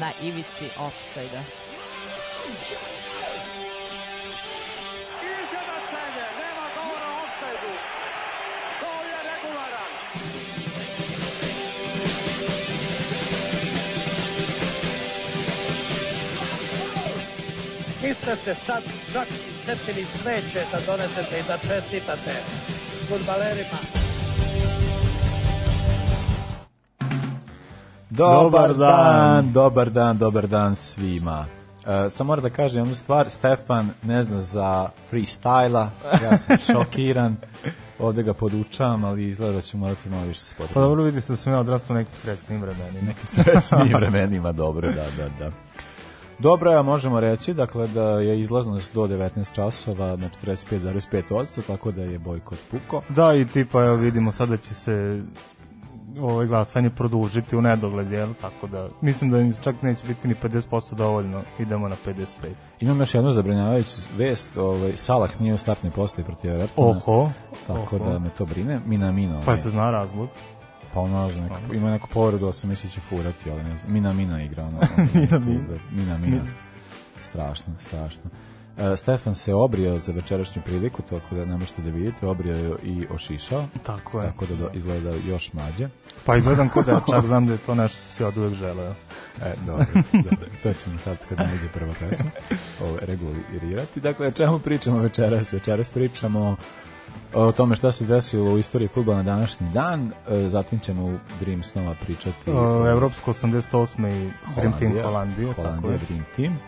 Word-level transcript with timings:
na 0.00 0.12
ivici 0.22 0.70
offside-a. 0.78 1.44
Niste 18.02 18.36
se 18.36 18.54
sad 18.54 18.82
čak 19.12 19.28
i 19.28 19.64
setili 19.64 20.06
sveće 20.22 20.64
da 20.72 20.78
donesete 20.86 21.38
i 21.38 21.42
da 21.48 21.58
čestitate 21.58 22.34
futbalerima. 23.08 23.99
Dobar 28.20 28.74
dan, 28.74 29.52
dobar 29.52 29.90
dan, 29.90 30.18
dobar 30.18 30.46
dan 30.46 30.76
svima. 30.76 31.46
Uh, 31.80 32.12
sam 32.12 32.26
moram 32.26 32.42
da 32.42 32.50
kažem 32.50 32.80
jednu 32.80 32.94
stvar, 32.94 33.30
Stefan 33.30 33.90
ne 34.02 34.22
zna 34.22 34.40
za 34.40 34.88
freestyla, 35.12 35.88
ja 36.22 36.36
sam 36.38 36.56
šokiran, 36.72 37.36
ovde 37.98 38.22
ga 38.22 38.34
podučavam, 38.34 39.04
ali 39.04 39.28
izgleda 39.28 39.52
da 39.52 39.60
ću 39.60 39.78
morati 39.78 40.08
malo 40.08 40.24
više 40.24 40.40
se 40.40 40.54
Pa 40.54 40.62
potrebiti. 40.62 40.80
dobro 40.80 41.02
vidi 41.02 41.20
se 41.20 41.32
da 41.32 41.36
sam 41.36 41.52
ja 41.52 41.60
odrastao 41.60 41.94
u 41.94 41.98
nekim 41.98 42.16
sredskim 42.16 42.60
vremenima. 42.62 43.06
Nekim 43.06 43.26
srećnim 43.26 43.94
vremenima, 44.00 44.52
dobro, 44.52 44.88
da, 44.88 45.06
da, 45.16 45.28
da. 45.38 45.50
Dobro, 46.38 46.72
ja 46.72 46.82
možemo 46.82 47.20
reći, 47.20 47.54
dakle, 47.54 47.88
da 47.88 48.10
je 48.10 48.40
izlaznost 48.40 48.94
do 48.94 49.06
19 49.06 49.54
časova 49.54 50.16
na 50.16 50.30
45,5%, 50.44 51.62
tako 51.66 51.90
da 51.90 52.02
je 52.02 52.18
bojkot 52.18 52.58
puko. 52.70 53.02
Da, 53.08 53.34
i 53.34 53.44
tipa, 53.46 53.84
evo 53.84 53.96
vidimo 53.96 54.32
sada 54.32 54.56
će 54.56 54.74
se 54.74 55.22
ovaj 56.20 56.46
glasanje 56.46 56.90
produžiti 56.90 57.56
u 57.56 57.60
nedogled, 57.62 58.12
jel? 58.12 58.34
Tako 58.40 58.66
da, 58.66 58.88
mislim 59.00 59.30
da 59.30 59.60
čak 59.62 59.82
neće 59.82 60.06
biti 60.06 60.28
ni 60.28 60.34
50% 60.42 60.94
dovoljno, 60.94 61.42
idemo 61.58 61.88
na 61.88 61.96
55. 62.06 62.26
Imam 62.80 63.00
još 63.00 63.14
jednu 63.14 63.30
zabrinjavajuću 63.30 63.90
vest, 64.16 64.56
ovaj, 64.56 64.96
Salah 64.96 65.40
nije 65.40 65.54
u 65.54 65.58
startnoj 65.58 65.92
postaji 65.92 66.24
protiv 66.24 66.50
Evertona. 66.50 66.88
Oho, 66.88 67.30
Tako 67.66 67.96
oho. 67.96 68.10
da 68.10 68.18
me 68.18 68.28
to 68.28 68.46
brine. 68.46 68.80
Minamino. 68.86 69.34
Pa 69.44 69.50
ovaj, 69.50 69.56
se 69.56 69.70
zna 69.70 69.90
razlog. 69.90 70.28
Pa 70.94 71.00
ono, 71.00 71.26
ne 71.26 71.32
znam, 71.32 71.44
neko, 71.44 71.74
ima 71.74 71.90
neku 71.90 72.08
povredu, 72.08 72.44
ali 72.44 72.54
sam 72.54 72.70
mislio 72.70 72.88
da 72.88 72.94
će 72.94 73.00
furati, 73.00 73.50
ali 73.50 73.62
ne 73.64 73.76
znam. 73.76 73.92
Mina 73.92 74.12
Mina 74.12 74.42
igra, 74.42 74.64
ono. 74.64 74.78
Mina 75.14 75.38
Mina. 75.38 75.78
Mina 75.90 76.18
Mina. 76.18 76.42
Strašno, 77.18 77.74
strašno. 77.78 78.30
E, 78.80 78.96
Stefan 78.96 79.34
se 79.34 79.54
obrio 79.54 79.98
za 79.98 80.12
večerašnju 80.12 80.62
priliku, 80.64 81.02
tako 81.02 81.34
da 81.34 81.44
ne 81.44 81.56
možete 81.56 81.82
da 81.82 81.90
vidite, 81.90 82.26
obrio 82.26 82.56
je 82.56 82.72
i 82.82 83.06
ošišao, 83.10 83.66
Tako 83.82 84.20
je. 84.20 84.26
tako 84.26 84.46
da 84.46 84.54
do, 84.56 84.70
izgleda 84.74 85.10
još 85.26 85.52
mlađe. 85.52 85.88
Pa 86.24 86.36
izgledam 86.36 86.68
kod 86.68 86.86
da 86.86 87.00
čak 87.10 87.26
znam 87.26 87.46
da 87.46 87.52
je 87.52 87.58
to 87.58 87.74
nešto 87.74 87.98
što 88.02 88.12
si 88.14 88.24
od 88.24 88.36
uvek 88.36 88.54
želeo. 88.54 88.94
E, 89.42 89.54
dobro, 89.66 89.86
dobro, 90.12 90.46
to 90.62 90.72
ćemo 90.72 90.98
sad 90.98 91.16
kad 91.28 91.38
nađe 91.38 91.68
prva 91.74 91.92
pesma 92.00 92.30
ovo, 92.82 92.98
regulirati. 93.00 94.00
Dakle, 94.00 94.26
o 94.26 94.30
čemu 94.30 94.58
pričamo 94.58 94.98
večeras? 94.98 95.52
Večeras 95.52 95.90
pričamo 95.90 96.56
o 97.34 97.52
tome 97.52 97.76
šta 97.76 97.92
se 97.92 98.06
desilo 98.06 98.52
u 98.52 98.58
istoriji 98.58 98.88
futbola 98.88 99.16
na 99.16 99.22
današnji 99.22 99.68
dan, 99.72 100.12
e, 100.28 100.48
zatim 100.48 100.78
ćemo 100.78 101.04
u 101.04 101.18
Dream 101.40 101.62
Snova 101.62 101.94
pričati 102.04 102.50
O, 102.50 102.88
Evropsko 102.90 103.32
88. 103.32 104.08
i 104.08 104.30
Dream 104.54 104.78
Team 104.78 104.92
Holandija, 104.92 105.04
Holandije, 105.06 105.48
tako 105.48 105.62
Holandija 105.62 105.92
je. 105.92 105.98
Dream 105.98 106.24
Team, 106.36 106.58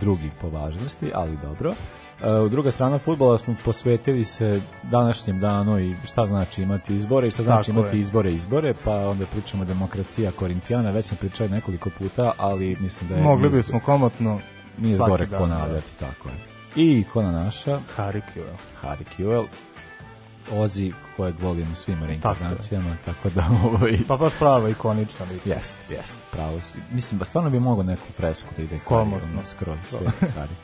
drugi 0.00 0.30
po 0.40 0.48
važnosti, 0.48 1.10
ali 1.14 1.36
dobro. 1.42 1.74
E, 2.22 2.30
U 2.40 2.48
druga 2.48 2.70
strana 2.70 2.98
futbola 2.98 3.38
smo 3.38 3.54
posvetili 3.64 4.24
se 4.24 4.60
današnjem 4.82 5.38
danu 5.40 5.78
i 5.80 5.94
šta 6.04 6.26
znači 6.26 6.62
imati 6.62 6.94
izbore 6.94 7.28
i 7.28 7.30
šta 7.30 7.42
znači 7.42 7.70
Tako 7.70 7.80
imati 7.80 7.96
je. 7.96 8.00
izbore 8.00 8.32
izbore, 8.32 8.74
pa 8.84 9.08
onda 9.08 9.26
pričamo 9.26 9.64
demokracija 9.64 10.30
Korintijana, 10.32 10.90
već 10.90 11.06
smo 11.06 11.16
pričali 11.20 11.50
nekoliko 11.50 11.90
puta, 11.98 12.32
ali 12.38 12.76
mislim 12.80 13.08
da 13.08 13.16
je 13.16 13.22
Mogli 13.22 13.48
bismo 13.48 13.80
komotno 13.80 14.40
nije 14.78 14.96
zgore 14.96 15.26
dan, 15.26 15.40
ponavljati, 15.40 15.96
tako 15.98 16.28
je. 16.28 16.34
I 16.76 17.00
ikona 17.00 17.30
naša, 17.30 17.70
da. 17.70 17.80
Harik, 17.96 18.24
jel? 18.36 18.46
Harry 18.82 19.04
Kewell, 19.18 19.46
Ozi 20.52 20.92
kojeg 21.16 21.34
volim 21.40 21.72
u 21.72 21.74
svim 21.74 22.04
reinkarnacijama, 22.04 22.96
tako 23.04 23.30
da 23.30 23.46
ovaj, 23.64 23.98
Pa 24.08 24.16
baš 24.16 24.32
prava 24.38 24.68
ikonična 24.68 25.26
lik. 25.32 25.46
Jest, 25.46 25.76
jest, 25.90 26.16
pravo 26.32 26.60
si. 26.60 26.78
Mislim, 26.92 27.18
ba 27.18 27.24
stvarno 27.24 27.50
bi 27.50 27.60
mogao 27.60 27.84
neku 27.84 28.12
fresku 28.12 28.48
da 28.56 28.62
ide 28.62 28.78
karijom, 28.88 29.20
skroz 29.44 29.78
sve 29.84 30.12
kari. 30.34 30.54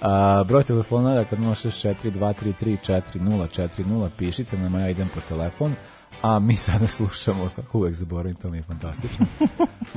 A, 0.00 0.44
broj 0.48 0.64
telefona 0.64 1.14
dakle 1.14 1.38
064 1.38 1.94
233 2.02 3.02
4040 3.18 4.08
pišite 4.18 4.58
nam, 4.58 4.74
ja 4.74 4.88
idem 4.88 5.08
po 5.14 5.20
telefon 5.28 5.74
a 6.22 6.38
mi 6.38 6.56
sada 6.56 6.86
slušamo, 6.86 7.50
kako 7.56 7.78
uvek 7.78 7.94
zaboravim, 7.94 8.34
to 8.34 8.50
mi 8.50 8.56
je 8.56 8.62
fantastično. 8.62 9.26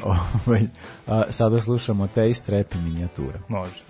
ovaj, 0.45 0.61
a, 1.07 1.23
sada 1.31 1.61
slušamo 1.61 2.07
Taste 2.07 2.51
Rap 2.51 2.75
i 2.75 2.77
minijatura. 2.77 3.39
Može. 3.47 3.83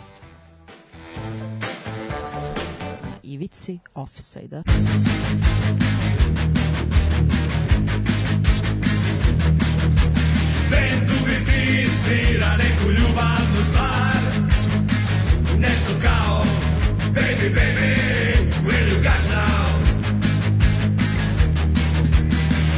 Ivici 3.44 3.78
offside-a. 3.96 4.64
Bend 10.70 11.10
u 11.12 11.26
biti 11.26 11.90
svira 11.90 12.58
neku 12.58 12.92
ljubavnu 12.92 13.62
stvar 13.70 14.22
Nešto 15.58 15.92
kao 16.02 16.44
Baby, 17.14 17.50
baby, 17.56 17.94
will 18.66 18.88
you 18.92 19.04
got 19.04 19.24
now? 19.34 19.68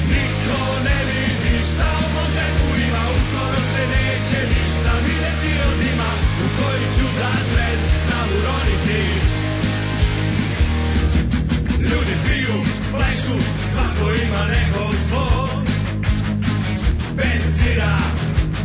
Niko 0.09 0.59
ne 0.83 0.99
vidi 1.09 1.61
šta 1.71 1.89
u 2.05 2.13
mom 2.13 2.27
džepu 2.33 2.67
ima 2.87 3.03
Uskoro 3.15 3.59
se 3.71 3.87
neće 3.87 4.47
ništa 4.47 4.91
vidjeti 5.05 5.59
od 5.67 5.93
ima 5.93 6.11
U 6.43 6.47
koji 6.57 6.85
ću 6.95 7.17
za 7.17 7.45
Ljudi 11.95 12.15
piju, 12.27 12.57
plešu, 12.91 13.37
svako 13.73 14.11
ima 14.25 14.45
nekog 14.45 14.95
svog 15.09 15.49
Ben 17.15 17.41
svira 17.55 17.97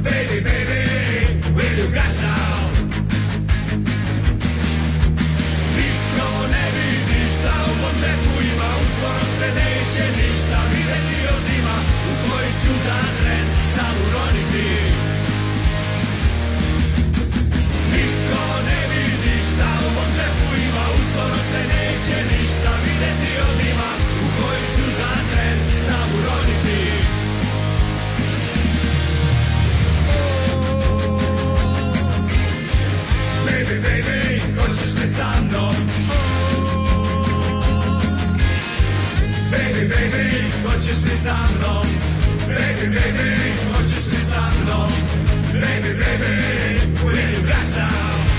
Baby, 0.05 0.39
baby, 0.49 0.83
will 1.57 1.77
you 1.81 1.89
got 1.95 2.15
now? 2.23 2.71
Niko 5.77 6.31
ne 6.55 6.67
vidi 6.77 7.21
šta 7.35 7.55
u 7.71 7.75
mom 7.83 7.95
džepu 8.01 8.35
ima 8.55 8.69
Uskoro 8.83 9.25
se 9.39 9.49
neće 9.61 10.05
ništa 10.17 10.61
vidjeti 10.73 11.19
od 11.37 11.45
ima. 11.59 11.77
U 12.11 12.13
koji 12.29 12.51
ću 12.63 12.73
za 12.85 12.99
tren 13.21 13.47
sam 13.75 13.97
uroniti. 14.09 14.69
Niko 17.93 18.45
ne 18.69 18.81
vidi 18.93 19.35
šta 19.53 19.69
u 19.87 19.95
mom 19.95 20.11
džepu 20.17 20.50
Baby, 33.83 34.43
hoćeš 34.61 34.93
li 35.01 35.07
sa 35.07 35.29
mnom? 35.41 35.75
Baby, 39.51 39.89
baby, 39.89 40.27
hoćeš 40.65 41.05
li 41.05 41.17
sa 41.25 41.37
mnom? 41.55 41.87
Baby, 42.49 42.87
baby, 42.97 43.31
hoćeš 43.75 44.07
li 44.13 44.25
sa 44.33 44.43
mnom? 44.63 44.91
Baby, 45.53 45.93
baby, 46.03 46.35
will 47.05 47.31
you 47.35 47.43
got 47.47 47.77
now? 47.77 48.30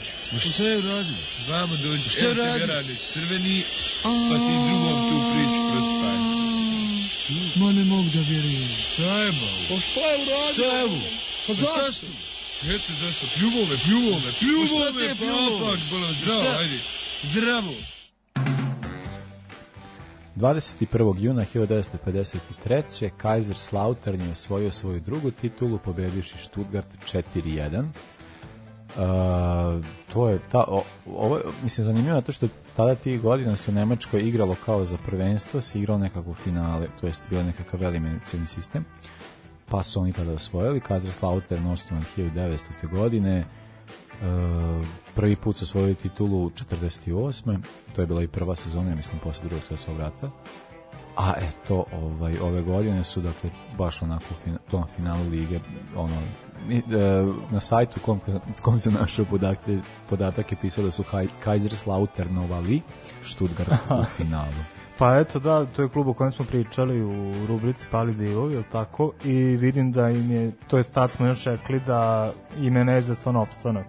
Dođi. 0.00 0.12
Ma 0.32 0.52
šta 0.52 0.64
je 0.64 0.78
uradio? 0.78 1.16
Vamo 1.48 1.76
dođi. 1.76 2.08
Šta 2.08 2.20
je 2.20 2.30
uradio? 2.30 2.66
Radi 2.66 2.96
crveni, 3.12 3.64
pa 4.02 4.36
ti 4.44 4.54
drugom 4.68 4.96
tu 5.10 5.16
priču 5.32 5.60
prospaje. 5.70 6.20
Ma 7.56 7.72
ne 7.72 7.84
mogu 7.84 8.08
da 8.14 8.20
vjerujem. 8.20 8.68
Šta 8.92 9.18
je 9.18 9.32
ba? 9.32 9.50
Pa 9.68 9.80
šta 9.80 10.00
je 10.00 10.16
uradio? 10.22 10.52
Šta 10.52 10.76
je 10.76 10.84
ovo? 10.84 11.00
Pa 11.46 11.52
zašto? 11.54 12.06
Eto 12.62 12.92
zašto? 13.00 13.26
Pljuvo 13.36 13.66
me, 13.66 13.76
pljuvo 13.84 14.18
me, 14.24 14.32
pljuvo 14.40 14.92
me. 14.94 15.08
Te 15.08 15.14
pljuvo? 15.14 15.58
Pa, 15.58 15.76
bolam, 15.90 16.14
zdravo, 16.22 16.58
ajde. 16.58 16.78
Zdravo. 17.22 17.74
21. 20.36 21.20
juna 21.20 21.44
1953. 21.54 23.10
Kaiserslautern 23.16 24.20
je 24.20 24.32
osvojio 24.32 24.72
svoju 24.72 25.00
drugu 25.00 25.30
titulu 25.30 25.78
pobedivši 25.78 26.38
Stuttgart 26.38 26.88
4-1. 27.12 27.88
Uh, 28.96 29.84
to 30.12 30.28
je 30.28 30.38
ta, 30.50 30.64
o, 30.68 30.82
ovo, 31.06 31.40
mislim, 31.62 31.84
zanimljivo 31.84 32.16
je 32.16 32.22
to 32.22 32.32
što 32.32 32.48
tada 32.76 32.94
tih 32.94 33.20
godina 33.20 33.56
se 33.56 33.70
u 33.70 33.74
Nemačkoj 33.74 34.20
igralo 34.20 34.56
kao 34.64 34.84
za 34.84 34.96
prvenstvo, 35.06 35.60
se 35.60 35.78
igralo 35.78 35.98
nekako 35.98 36.34
finale, 36.34 36.86
to 37.00 37.06
jest 37.06 37.22
bio 37.30 37.42
nekakav 37.42 37.82
eliminacioni 37.82 38.46
sistem, 38.46 38.84
pa 39.68 39.82
su 39.82 40.00
oni 40.00 40.12
tada 40.12 40.32
osvojili, 40.32 40.80
Kaiserslautern 40.80 41.66
osnovan 41.66 42.04
1900. 42.16 42.90
godine, 42.90 43.44
uh, 43.44 44.86
prvi 45.14 45.36
put 45.36 45.56
su 45.56 45.62
osvojili 45.62 45.94
titulu 45.94 46.44
u 46.44 46.50
48. 46.50 47.58
To 47.94 48.00
je 48.00 48.06
bila 48.06 48.22
i 48.22 48.28
prva 48.28 48.56
sezona, 48.56 48.94
mislim, 48.94 49.18
posle 49.18 49.48
drugog 49.48 49.64
svjetskog 49.64 49.98
rata. 49.98 50.30
A 51.16 51.32
eto, 51.38 51.84
ovaj, 51.92 52.38
ove 52.38 52.62
godine 52.62 53.04
su, 53.04 53.20
dakle, 53.20 53.50
baš 53.78 54.02
onako 54.02 54.24
u 54.46 54.70
tom 54.70 54.84
finalu 54.96 55.28
lige, 55.28 55.60
ono, 55.96 56.16
na 57.50 57.60
sajtu 57.60 58.00
kom, 58.00 58.20
s 58.54 58.60
kom 58.60 58.78
se 58.78 58.90
našao 58.90 59.24
podatak, 59.24 59.58
podatak 60.08 60.52
je 60.52 60.58
pisao 60.60 60.84
da 60.84 60.90
su 60.90 61.04
Kaiserslauternovali 61.44 62.80
Stuttgart 63.22 63.70
u 63.90 64.04
finalu. 64.16 64.62
Pa 64.98 65.18
eto 65.18 65.38
da, 65.38 65.66
to 65.66 65.82
je 65.82 65.88
klub 65.88 66.08
o 66.08 66.12
kojem 66.12 66.32
smo 66.32 66.44
pričali 66.44 67.02
u 67.02 67.46
rubrici 67.46 67.86
Pali 67.90 68.14
divovi, 68.14 68.54
ili 68.54 68.64
tako? 68.72 69.12
I 69.24 69.34
vidim 69.34 69.92
da 69.92 70.10
im 70.10 70.30
je, 70.30 70.52
to 70.68 70.76
je 70.76 70.82
tad 70.82 71.12
smo 71.12 71.26
još 71.26 71.44
rekli 71.44 71.80
da 71.80 72.32
im 72.58 72.76
je 72.76 72.84
neizvestan 72.84 73.36
opstanak 73.36 73.86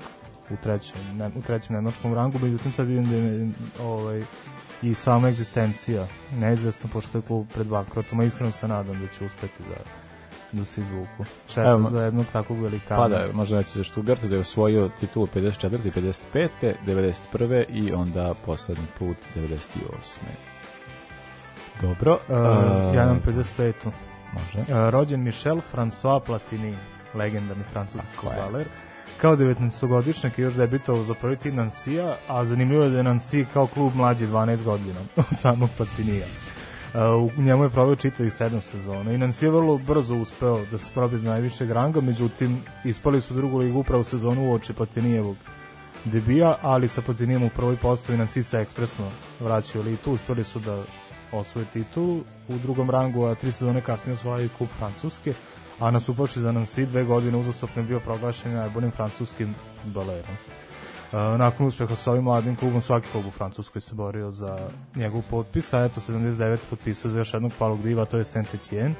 u 0.49 0.55
trećem, 0.63 1.17
ne, 1.17 1.31
u 1.35 1.41
trećem 1.41 1.75
nemačkom 1.75 2.13
rangu, 2.13 2.39
međutim 2.39 2.73
sad 2.73 2.87
vidim 2.87 3.09
da 3.09 3.17
im 3.17 3.25
je 3.25 3.51
ovaj, 3.81 4.23
i 4.81 4.93
sama 4.93 5.29
egzistencija 5.29 6.07
neizvesna, 6.31 6.89
pošto 6.93 7.17
je 7.17 7.21
klub 7.21 7.47
pred 7.53 7.67
bankrotom, 7.67 8.19
a 8.19 8.23
iskreno 8.23 8.51
se 8.51 8.67
nadam 8.67 9.01
da 9.01 9.07
će 9.07 9.25
uspeti 9.25 9.63
da 9.69 9.75
da 10.51 10.65
se 10.65 10.81
izvuku. 10.81 11.25
Šteta 11.47 11.69
Evo, 11.69 11.89
za 11.89 12.03
jednog 12.03 12.25
takvog 12.33 12.59
velikana. 12.59 13.01
Pa 13.01 13.07
da, 13.07 13.27
možda 13.33 13.57
reći 13.57 13.77
za 13.77 13.83
Stuttgartu 13.83 14.27
da 14.27 14.35
je 14.35 14.41
osvojio 14.41 14.89
titulu 14.99 15.27
54. 15.27 15.77
i 15.85 15.91
55. 15.91 16.73
91. 16.87 17.65
i 17.69 17.93
onda 17.93 18.33
poslednji 18.45 18.85
put 18.99 19.17
98. 19.35 19.47
Dobro. 21.81 22.19
Uh, 22.29 22.37
a, 22.37 22.91
ja 22.95 23.03
imam 23.03 23.21
55. 23.27 23.73
Može. 24.33 24.59
Uh, 24.59 24.89
rođen 24.89 25.23
Michel 25.23 25.61
François 25.73 26.19
Platini, 26.19 26.75
legendarni 27.13 27.63
francuski 27.71 28.07
je. 28.07 28.15
futbaler. 28.21 28.67
Kao 29.17 29.35
19-godišnjak 29.35 30.39
je 30.39 30.43
još 30.43 30.53
debitovao 30.53 31.03
za 31.03 31.13
prvi 31.13 31.37
tim 31.37 31.55
Nansija, 31.55 32.17
a 32.27 32.45
zanimljivo 32.45 32.83
je 32.83 32.89
da 32.89 32.97
je 32.97 33.03
Nansi 33.03 33.45
kao 33.53 33.67
klub 33.67 33.95
mlađi 33.95 34.27
12 34.27 34.63
godina 34.63 34.99
od 35.17 35.39
samog 35.39 35.69
Platinija. 35.77 36.25
Uh, 36.93 37.31
u 37.37 37.41
njemu 37.41 37.63
je 37.63 37.69
proveo 37.69 37.95
čitavih 37.95 38.33
sedam 38.33 38.61
sezona 38.61 39.11
i 39.11 39.17
Nansi 39.17 39.45
je 39.45 39.51
vrlo 39.51 39.77
brzo 39.77 40.15
uspeo 40.15 40.65
da 40.71 40.77
se 40.77 40.93
probije 40.93 41.19
do 41.19 41.29
najvišeg 41.29 41.71
ranga, 41.71 42.01
međutim 42.01 42.63
ispali 42.85 43.21
su 43.21 43.33
drugu 43.33 43.57
ligu 43.57 43.79
upravo 43.79 44.03
sezonu 44.03 44.49
u 44.49 44.53
oči 44.53 44.73
debija, 46.05 46.57
ali 46.61 46.87
sa 46.87 47.01
Platinijem 47.01 47.43
u 47.43 47.49
prvoj 47.49 47.75
postavi 47.75 48.17
Nansi 48.17 48.43
se 48.43 48.59
ekspresno 48.59 49.05
vraćaju 49.39 49.81
elitu, 49.81 50.11
uspeli 50.11 50.43
su 50.43 50.59
da 50.59 50.83
osvoje 51.31 51.65
titulu 51.65 52.23
u 52.47 52.57
drugom 52.57 52.89
rangu, 52.89 53.25
a 53.25 53.35
tri 53.35 53.51
sezone 53.51 53.81
kasnije 53.81 54.13
osvajaju 54.13 54.49
kup 54.57 54.69
Francuske, 54.77 55.33
a 55.79 55.91
nastupavši 55.91 56.39
za 56.39 56.51
Nancy 56.51 56.85
dve 56.85 57.03
godine 57.03 57.37
uzastopno 57.37 57.83
bio 57.83 57.99
proglašen 57.99 58.53
najboljim 58.53 58.91
francuskim 58.91 59.55
futbalerom. 59.83 60.35
Nakon 61.11 61.67
uspeha 61.67 61.95
sa 61.95 62.11
ovim 62.11 62.23
mladim 62.23 62.55
klubom 62.55 62.81
svaki 62.81 63.07
klub 63.11 63.25
u 63.25 63.31
Francuskoj 63.31 63.81
se 63.81 63.95
borio 63.95 64.31
za 64.31 64.57
njegov 64.95 65.21
potpis, 65.29 65.73
a 65.73 65.85
eto 65.85 65.99
79 65.99 66.57
potpisao 66.69 67.11
za 67.11 67.17
još 67.17 67.33
jednog 67.33 67.51
palog 67.59 67.83
diva, 67.83 68.05
to 68.05 68.17
je 68.17 68.23
Saint-Étienne, 68.23 68.93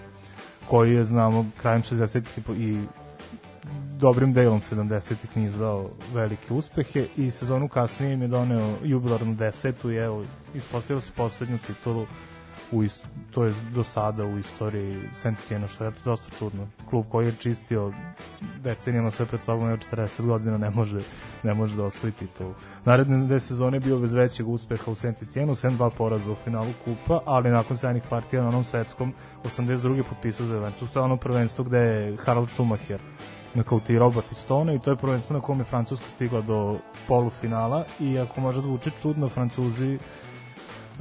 koji 0.68 0.94
je, 0.94 1.04
znamo, 1.04 1.46
krajem 1.62 1.81
60-ih 1.81 2.38
i 2.38 2.42
po- 2.42 2.54
i 2.54 2.84
dobrim 3.98 4.34
delom 4.34 4.62
70-ih 4.62 5.38
nizao 5.38 5.90
velike 6.13 6.54
uspehe 6.54 7.08
i 7.18 7.31
sezonu 7.31 7.68
kasnije 7.68 8.14
im 8.14 8.22
je 8.22 8.28
doneo 8.28 8.75
jubilarnu 8.84 9.36
desetu 9.36 9.92
i 9.92 9.96
evo, 9.96 10.24
ispostavio 10.56 11.02
se 11.02 11.12
poslednju 11.16 11.57
titulu 11.57 12.06
u 12.71 12.83
ist, 12.83 13.06
to 13.31 13.44
je 13.44 13.53
do 13.73 13.83
sada 13.83 14.25
u 14.25 14.38
istoriji 14.38 15.01
Saint-Etienne, 15.13 15.68
što 15.68 15.83
je 15.83 15.91
dosta 16.06 16.35
čudno. 16.39 16.68
Klub 16.89 17.06
koji 17.09 17.25
je 17.25 17.35
čistio 17.39 17.94
decenijama 18.63 19.12
sve 19.12 19.25
pred 19.25 19.44
sobom, 19.44 19.68
evo 19.68 19.77
40 19.77 20.25
godina 20.25 20.57
ne 20.57 20.69
može, 20.69 21.00
ne 21.44 21.53
može 21.53 21.75
da 21.75 21.83
osvoji 21.83 22.12
titulu. 22.12 22.53
Naredne 22.85 23.25
dve 23.25 23.39
sezone 23.39 23.77
je 23.77 23.81
bio 23.81 24.00
bez 24.00 24.13
većeg 24.13 24.47
uspeha 24.47 24.91
u 24.91 24.95
Saint-Etienne, 24.95 25.56
sem 25.56 25.75
dva 25.75 25.89
poraza 25.89 26.31
u 26.31 26.35
finalu 26.35 26.73
kupa, 26.85 27.19
ali 27.25 27.50
nakon 27.50 27.77
sjajnih 27.77 28.03
partija 28.09 28.41
na 28.41 28.47
onom 28.47 28.63
svetskom 28.63 29.13
82. 29.44 30.03
potpisao 30.09 30.45
za 30.45 30.56
Juventus. 30.56 30.91
To 30.91 31.00
je 31.00 31.03
ono 31.03 31.18
prvenstvo 31.18 31.63
gde 31.63 31.77
je 31.77 32.18
Harald 32.18 32.50
Schumacher 32.50 33.00
nakautirao 33.53 34.12
Batistona 34.12 34.73
i 34.73 34.79
to 34.79 34.89
je 34.89 34.95
prvenstvo 34.95 35.33
na 35.33 35.41
kom 35.41 35.59
je 35.59 35.65
Francuska 35.65 36.07
stigla 36.07 36.41
do 36.41 36.79
polufinala 37.07 37.83
i 38.00 38.19
ako 38.19 38.41
može 38.41 38.62
zvuči 38.62 38.91
čudno, 39.01 39.29
Francuzi 39.29 40.00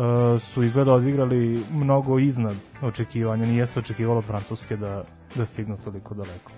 uh, 0.00 0.42
su 0.42 0.62
izgleda 0.62 0.92
odigrali 0.92 1.64
mnogo 1.70 2.18
iznad 2.18 2.56
očekivanja, 2.82 3.46
nije 3.46 3.66
se 3.66 3.78
očekivalo 3.78 4.18
od 4.18 4.24
Francuske 4.24 4.76
da, 4.76 5.04
da 5.34 5.44
stignu 5.44 5.76
toliko 5.84 6.14
daleko. 6.14 6.52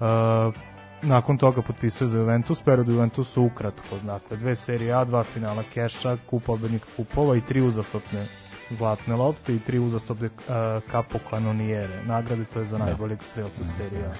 Uh, 0.00 0.54
nakon 1.02 1.38
toga 1.38 1.62
potpisuje 1.62 2.08
za 2.08 2.18
Juventus, 2.18 2.60
period 2.62 2.88
u 2.88 2.92
Juventusu 2.92 3.42
ukratko, 3.42 3.98
dakle 4.02 4.36
dve 4.36 4.56
serije 4.56 4.92
A, 4.92 5.04
dva 5.04 5.24
finala 5.24 5.62
keša, 5.74 6.16
kup 6.30 6.44
pobednika 6.44 6.86
kupova 6.96 7.36
i 7.36 7.40
tri 7.40 7.60
uzastopne 7.60 8.26
zlatne 8.70 9.16
lopte 9.16 9.54
i 9.54 9.58
tri 9.58 9.78
uzastopne 9.78 10.26
uh, 10.26 10.90
kapo 10.90 11.18
kanonijere. 11.30 12.04
Nagrade 12.04 12.44
to 12.44 12.60
je 12.60 12.66
za 12.66 12.78
najboljeg 12.78 13.22
strelca 13.22 13.64
serije 13.64 14.04
A. 14.04 14.14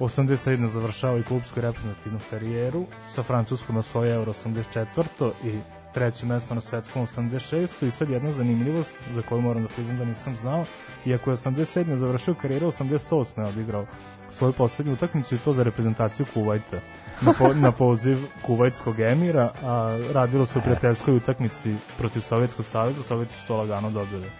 87. 0.00 0.66
završava 0.66 1.18
i 1.18 1.22
klubsku 1.22 1.60
reprezentativnu 1.60 2.18
karijeru, 2.30 2.86
sa 3.14 3.22
Francuskom 3.22 3.76
osvoje 3.76 4.14
Euro 4.14 4.32
84. 4.32 5.32
i 5.44 5.58
treće 5.94 6.26
mesto 6.26 6.54
na 6.54 6.60
svetskom 6.60 7.06
86. 7.06 7.86
I 7.86 7.90
sad 7.90 8.10
jedna 8.10 8.32
zanimljivost 8.32 8.94
za 9.12 9.22
koju 9.22 9.40
moram 9.40 9.62
da 9.62 9.68
priznam 9.68 9.98
da 9.98 10.04
nisam 10.04 10.36
znao, 10.36 10.64
iako 11.06 11.30
je 11.30 11.36
87. 11.36 11.94
završio 11.94 12.34
karijeru, 12.34 12.66
88. 12.66 13.40
je 13.40 13.48
odigrao 13.48 13.86
svoju 14.30 14.52
poslednju 14.52 14.92
utakmicu 14.92 15.34
i 15.34 15.38
to 15.38 15.52
za 15.52 15.62
reprezentaciju 15.62 16.26
Kuvajta 16.34 16.80
na, 17.20 17.32
po, 17.38 17.54
na 17.54 17.72
poziv 17.72 18.18
kuvajtskog 18.42 19.00
emira, 19.00 19.52
a 19.62 19.98
radilo 20.12 20.46
se 20.46 20.58
o 20.58 20.62
prijateljskoj 20.62 21.16
utakmici 21.16 21.74
protiv 21.98 22.20
Sovjetskog 22.20 22.66
saveza, 22.66 23.02
Sovjeti 23.02 23.34
su 23.34 23.46
to 23.46 23.56
lagano 23.56 23.90
dobili 23.90 24.30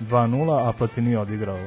2-0, 0.00 0.68
a 0.68 0.72
Platini 0.72 1.10
je 1.10 1.18
odigrao 1.18 1.58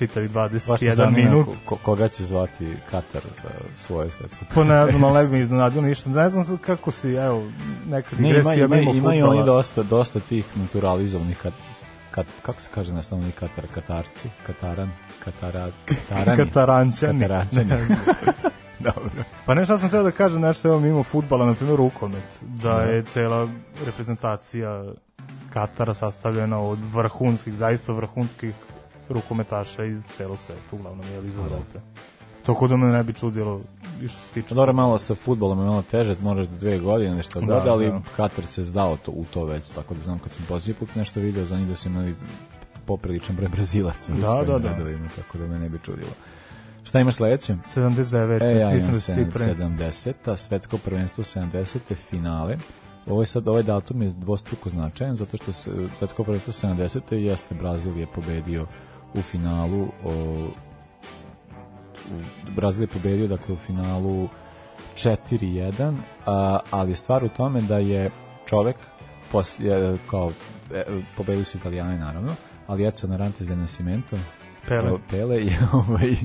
me 0.00 0.06
21 0.06 0.94
zanima 0.94 1.30
minut. 1.30 1.46
ko, 1.64 1.76
koga 1.76 2.08
će 2.08 2.24
zvati 2.24 2.68
Katar 2.90 3.22
za 3.42 3.48
svoje 3.74 4.10
svetsko 4.10 4.44
Pa 4.54 4.64
ne 4.64 4.86
znam, 4.86 5.04
ali 5.04 5.28
ne 5.28 5.40
iznenadio 5.40 5.82
ništa. 5.82 6.10
Ne 6.10 6.28
znam 6.28 6.44
sad 6.44 6.58
kako 6.58 6.90
si, 6.90 7.08
evo, 7.08 7.42
neka 7.86 8.16
Ne, 8.16 8.28
ima, 8.28 8.28
digresija 8.28 8.64
ima, 8.64 8.76
mimo 8.76 8.90
ima 8.92 9.14
i 9.14 9.18
fudbala. 9.18 9.36
oni 9.36 9.46
dosta, 9.46 9.82
dosta 9.82 10.20
tih 10.20 10.44
naturalizovanih 10.56 11.38
kat, 11.38 11.52
kat, 12.10 12.26
kako 12.42 12.60
se 12.60 12.70
kaže 12.74 12.92
na 12.92 13.02
stanovni 13.02 13.32
Katar, 13.32 13.64
Katarci, 13.74 14.28
Kataran, 14.46 14.90
Katara, 15.24 15.68
Katarani, 15.84 16.36
Kataranćani. 16.36 17.20
Kataranćani. 17.20 17.70
Dobro. 18.78 19.10
Pa 19.46 19.54
nešto 19.54 19.78
sam 19.78 19.88
teo 19.90 20.02
da 20.02 20.10
kažem 20.10 20.40
nešto 20.40 20.68
evo 20.68 20.80
mimo 20.80 21.02
futbala, 21.02 21.46
na 21.46 21.54
primjer 21.54 21.76
rukomet, 21.76 22.24
da 22.40 22.74
Da. 22.74 22.82
je 22.82 23.02
cela 23.04 23.48
reprezentacija 23.86 24.84
Katara 25.52 25.94
sastavljena 25.94 26.58
od 26.60 26.78
vrhunskih, 26.92 27.54
zaista 27.54 27.92
vrhunskih 27.92 28.54
rukometaša 29.12 29.84
iz 29.84 30.04
celog 30.16 30.40
sveta, 30.40 30.62
uglavnom 30.72 31.06
je 31.06 31.28
iz 31.28 31.38
Evrope. 31.38 31.78
Tako 32.46 32.68
da 32.68 32.76
me 32.76 32.86
ne 32.86 33.02
bi 33.02 33.12
čudilo 33.12 33.60
i 34.02 34.08
što 34.08 34.20
se 34.20 34.32
tiče 34.34 34.54
Dobro, 34.54 34.72
malo 34.72 34.98
sa 34.98 35.14
futbolom 35.14 35.58
je 35.58 35.64
malo 35.64 35.82
teže, 35.82 36.16
moraš 36.20 36.46
da 36.46 36.56
dve 36.56 36.78
godine 36.78 37.14
nešto 37.14 37.40
Da, 37.40 37.46
god, 37.46 37.66
ali 37.66 37.86
da. 37.86 38.00
Katar 38.16 38.46
se 38.46 38.62
zdao 38.62 38.96
to, 38.96 39.10
u 39.10 39.24
to 39.24 39.44
već, 39.44 39.70
tako 39.70 39.94
da 39.94 40.00
znam 40.00 40.18
kad 40.18 40.32
sam 40.32 40.44
posljednji 40.48 40.74
put 40.74 40.94
nešto 40.94 41.20
video, 41.20 41.44
za 41.44 41.56
njih 41.56 41.68
da 41.68 41.76
su 41.76 41.88
imali 41.88 42.14
popriličan 42.86 43.36
broj 43.36 43.48
Brazilaca 43.48 44.12
u 44.12 44.16
Da, 44.16 44.24
svojim 44.24 44.46
da, 44.46 44.58
da. 44.58 44.68
redovima, 44.68 45.08
tako 45.16 45.38
da 45.38 45.46
me 45.46 45.58
ne 45.58 45.68
bi 45.68 45.78
čudilo. 45.84 46.10
Šta 46.84 47.00
imaš 47.00 47.14
sledeće? 47.14 47.56
79. 47.74 48.42
E, 48.42 48.58
ja 48.58 48.76
imam 48.76 48.92
da 48.92 49.00
si 49.00 49.14
ti 49.14 49.26
pre. 49.34 49.54
70. 49.54 50.36
Svetsko 50.36 50.78
prvenstvo 50.78 51.24
70. 51.24 51.78
finale. 51.94 52.56
Ovo 53.06 53.22
je 53.22 53.26
sad, 53.26 53.48
ovaj 53.48 53.62
datum 53.62 54.02
je 54.02 54.10
dvostruko 54.10 54.68
značajan, 54.68 55.16
zato 55.16 55.36
što 55.36 55.52
se, 55.52 55.70
svetsko 55.98 56.24
prvenstvo 56.24 56.52
70. 56.52 57.14
jeste 57.14 57.54
Brazil 57.54 57.98
je 57.98 58.06
pobedio 58.06 58.66
u 59.14 59.22
finalu 59.22 59.88
o, 60.04 60.48
Brazil 62.56 62.82
je 62.82 62.88
pobedio 62.88 63.26
dakle 63.26 63.54
u 63.54 63.56
finalu 63.56 64.28
4-1, 64.94 65.96
a, 66.26 66.58
ali 66.70 66.96
stvar 66.96 67.24
u 67.24 67.28
tome 67.28 67.62
da 67.62 67.78
je 67.78 68.10
čovek 68.46 68.76
poslije, 69.32 69.98
kao 70.10 70.32
e, 70.74 70.84
pobedili 71.16 71.44
su 71.44 71.58
italijani 71.58 71.98
naravno, 71.98 72.34
ali 72.66 72.86
Edson 72.86 73.12
Arantes 73.12 73.48
de 73.48 73.56
Nascimento 73.56 74.16
Pele. 74.68 74.98
Pele 75.10 75.36
je 75.36 75.58
ovaj 75.72 76.12
e, 76.12 76.16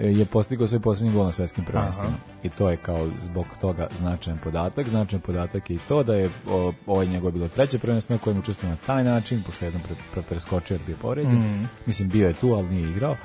je 0.00 0.24
postigao 0.24 0.66
svoj 0.66 0.80
posljednji 0.80 1.12
gol 1.12 1.24
na 1.24 1.32
svetskim 1.32 1.64
prvenstvima. 1.64 2.12
I 2.42 2.48
to 2.48 2.70
je 2.70 2.76
kao 2.76 3.08
zbog 3.22 3.46
toga 3.60 3.88
značajan 3.98 4.38
podatak. 4.44 4.88
Značajan 4.88 5.20
podatak 5.20 5.70
je 5.70 5.76
i 5.76 5.80
to 5.88 6.02
da 6.02 6.14
je 6.14 6.30
o, 6.48 6.72
ovo 6.86 7.02
je 7.02 7.08
njegovo 7.08 7.30
bilo 7.30 7.48
treće 7.48 7.78
prvenstvo 7.78 8.14
na 8.14 8.22
kojem 8.22 8.38
učestvuje 8.38 8.70
na 8.70 8.76
taj 8.86 9.04
način, 9.04 9.42
pošto 9.46 9.64
je 9.64 9.66
jednom 9.66 9.82
pre, 9.82 9.94
pre, 10.12 10.22
preskočio 10.22 10.74
jer 10.74 10.80
bio 10.86 10.96
povređen. 11.02 11.68
Mislim, 11.86 12.08
bio 12.08 12.28
je 12.28 12.34
tu, 12.34 12.52
ali 12.52 12.68
nije 12.68 12.90
igrao. 12.90 13.16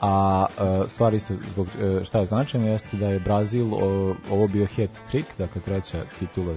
A 0.00 0.46
e, 0.58 0.88
stvar 0.88 1.14
isto 1.14 1.34
zbog 1.52 1.66
e, 1.80 2.04
šta 2.04 2.18
je 2.18 2.24
značajno 2.24 2.66
jeste 2.66 2.96
da 2.96 3.08
je 3.08 3.20
Brazil 3.20 3.74
o, 3.74 4.14
ovo 4.30 4.48
bio 4.48 4.66
hat 4.76 4.90
trick, 5.10 5.28
dakle 5.38 5.60
treća 5.60 5.98
titula, 6.18 6.54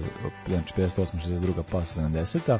znači 0.48 0.74
58. 0.76 1.16
62. 1.28 1.62
pa 1.70 1.78
70. 1.78 2.58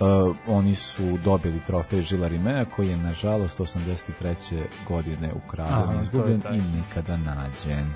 Uh, 0.00 0.36
oni 0.46 0.74
su 0.74 1.18
dobili 1.24 1.60
trofej 1.60 2.02
Žila 2.02 2.28
Rimea 2.28 2.64
koji 2.64 2.88
je 2.88 2.96
nažalost 2.96 3.60
83. 3.60 4.64
godine 4.88 5.30
ukraden, 5.44 5.96
to 5.96 6.00
izgubljen 6.00 6.42
i 6.52 6.76
nikada 6.76 7.16
nađen. 7.16 7.94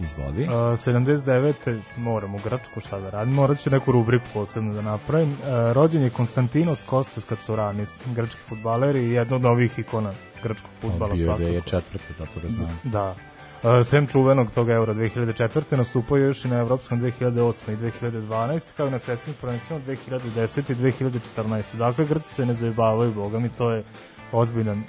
Izvoli. 0.00 0.42
Uh, 0.42 0.50
79. 0.50 1.80
moram 1.96 2.34
u 2.34 2.38
Grčku 2.44 2.80
šta 2.80 3.00
da 3.00 3.10
radim, 3.10 3.34
morat 3.34 3.58
ću 3.58 3.70
neku 3.70 3.92
rubriku 3.92 4.24
posebno 4.34 4.74
da 4.74 4.82
napravim. 4.82 5.30
Uh, 5.32 5.72
rođen 5.72 6.02
je 6.02 6.10
Konstantinos 6.10 6.84
Kostas 6.84 7.24
Katsouranis, 7.24 8.00
grčki 8.14 8.40
futbaler 8.48 8.96
i 8.96 9.10
jedna 9.10 9.36
od 9.36 9.42
novih 9.42 9.78
ikona 9.78 10.12
grčkog 10.42 10.70
futbala 10.80 11.14
Bio 11.14 11.36
da 11.36 11.44
je 11.44 11.60
četvrti, 11.60 12.14
zato 12.18 12.40
da 12.40 12.48
znam. 12.48 12.80
Da. 12.82 13.14
Uh, 13.64 13.86
sem 13.86 14.06
čuvenog 14.06 14.50
toga 14.50 14.72
Eura 14.72 14.94
2004. 14.94 15.76
nastupao 15.76 16.16
je 16.16 16.24
još 16.24 16.44
i 16.44 16.48
na 16.48 16.58
Evropskom 16.58 17.00
2008. 17.00 17.72
i 17.72 17.76
2012. 17.76 18.76
kao 18.76 18.86
i 18.86 18.90
na 18.90 18.98
svetskim 18.98 19.34
prvenstvima 19.40 19.80
2010. 19.86 20.72
i 20.72 20.74
2014. 20.74 21.76
Dakle, 21.78 22.04
Grci 22.04 22.34
se 22.34 22.46
ne 22.46 22.54
zajebavaju, 22.54 23.12
boga 23.12 23.38
mi, 23.38 23.48
to 23.48 23.70
je 23.70 23.84
ozbiljan 24.32 24.82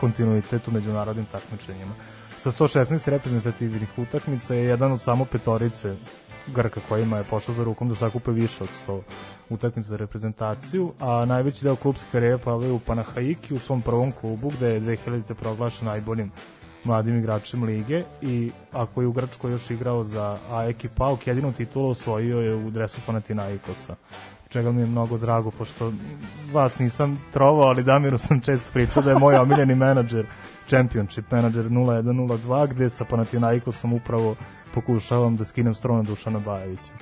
kontinuitet 0.00 0.68
u 0.68 0.70
međunarodnim 0.70 1.24
takmičenjima. 1.24 1.94
Sa 2.36 2.50
116 2.50 3.10
reprezentativnih 3.10 3.98
utakmica 3.98 4.54
je 4.54 4.64
jedan 4.64 4.92
od 4.92 5.02
samo 5.02 5.24
petorice 5.24 5.96
Grka 6.46 6.80
kojima 6.88 7.18
je 7.18 7.24
pošao 7.24 7.54
za 7.54 7.64
rukom 7.64 7.88
da 7.88 7.94
sakupe 7.94 8.30
više 8.30 8.64
od 8.64 8.70
100 8.88 9.00
utakmica 9.50 9.88
za 9.88 9.96
reprezentaciju, 9.96 10.92
a 11.00 11.24
najveći 11.24 11.64
deo 11.64 11.76
klubske 11.76 12.08
karijere 12.12 12.38
plavaju 12.38 12.74
u 12.74 12.78
Panahaiki 12.78 13.54
u 13.54 13.58
svom 13.58 13.82
prvom 13.82 14.12
klubu 14.12 14.50
gde 14.56 14.68
je 14.68 14.80
2000. 14.80 15.34
proglašen 15.34 15.88
najboljim 15.88 16.32
mladim 16.86 17.18
igračem 17.18 17.64
lige 17.64 18.02
i 18.22 18.50
ako 18.72 19.00
je 19.00 19.06
u 19.06 19.12
Grčkoj 19.12 19.52
još 19.52 19.70
igrao 19.70 20.02
za 20.02 20.38
AEK 20.50 20.86
Pauk, 20.94 21.26
jedinu 21.26 21.52
titulu 21.52 21.90
osvojio 21.90 22.40
je 22.40 22.54
u 22.54 22.70
dresu 22.70 23.00
Panathinaikosa 23.06 23.96
čega 24.48 24.72
mi 24.72 24.80
je 24.80 24.86
mnogo 24.86 25.18
drago, 25.18 25.50
pošto 25.50 25.92
vas 26.52 26.78
nisam 26.78 27.20
trovao, 27.32 27.68
ali 27.68 27.82
Damiru 27.82 28.18
sam 28.18 28.40
često 28.40 28.70
pričao 28.72 29.02
da 29.02 29.10
je 29.10 29.18
moj 29.18 29.36
omiljeni 29.36 29.74
menadžer 29.84 30.26
Championship 30.66 31.30
menadžer 31.30 31.64
0102, 31.68 32.68
gde 32.68 32.88
sa 32.90 33.04
Panathinaikosom 33.04 33.92
upravo 33.92 34.36
pokušavam 34.74 35.36
da 35.36 35.44
skinem 35.44 35.74
strona 35.74 36.02
Dušana 36.02 36.38
Bajevića. 36.38 36.92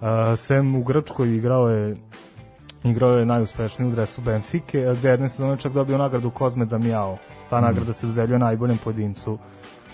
Uh, 0.00 0.08
Sem 0.36 0.76
u 0.76 0.82
Grčkoj 0.82 1.36
igrao 1.36 1.68
je 1.68 1.96
igrao 2.84 3.10
je 3.10 3.26
najuspešniji 3.26 3.88
u 3.88 3.92
dresu 3.92 4.20
Benfike, 4.20 4.94
gde 4.98 5.08
je 5.08 5.12
jedne 5.12 5.28
sezone 5.28 5.56
čak 5.56 5.72
dobio 5.72 5.98
nagradu 5.98 6.30
Kozme 6.30 6.64
Damiao. 6.64 7.18
Ta 7.50 7.60
nagrada 7.60 7.92
se 7.92 8.06
dodeljuje 8.06 8.38
najboljem 8.38 8.78
pojedincu 8.78 9.38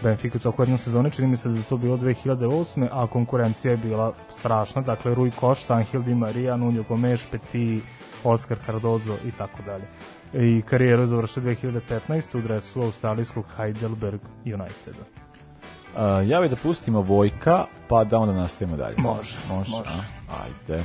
Benfica 0.02 0.38
u 0.38 0.40
toku 0.40 0.62
jedne 0.62 0.78
sezone, 0.78 1.10
čini 1.10 1.28
mi 1.28 1.36
se 1.36 1.48
da 1.48 1.58
je 1.58 1.62
to 1.62 1.76
bilo 1.76 1.96
2008. 1.96 2.88
a 2.92 3.06
konkurencija 3.06 3.70
je 3.70 3.76
bila 3.76 4.12
strašna, 4.30 4.82
dakle 4.82 5.14
Rui 5.14 5.32
Costa, 5.40 5.74
Angel 5.74 6.02
Di 6.02 6.14
Maria, 6.14 6.56
Nuno 6.56 6.84
Gomes, 6.88 7.26
Petit, 7.26 7.84
Oscar 8.24 8.58
Cardozo 8.66 9.16
i 9.24 9.30
tako 9.32 9.58
dalje. 9.66 9.84
I 10.32 10.62
karijeru 10.62 11.02
je 11.02 11.06
završio 11.06 11.42
2015. 11.42 12.38
u 12.38 12.40
dresu 12.40 12.82
australijskog 12.82 13.44
Heidelberg 13.56 14.20
Uniteda. 14.44 15.04
Uh, 15.94 16.28
ja 16.28 16.40
bih 16.40 16.50
da 16.50 16.56
pustimo 16.56 17.00
Vojka, 17.00 17.64
pa 17.88 18.04
da 18.04 18.18
onda 18.18 18.34
nastavimo 18.34 18.76
dalje. 18.76 18.94
Može, 18.98 19.38
Može, 19.48 19.70
može. 19.70 19.90
a? 20.30 20.34
Ajde. 20.44 20.84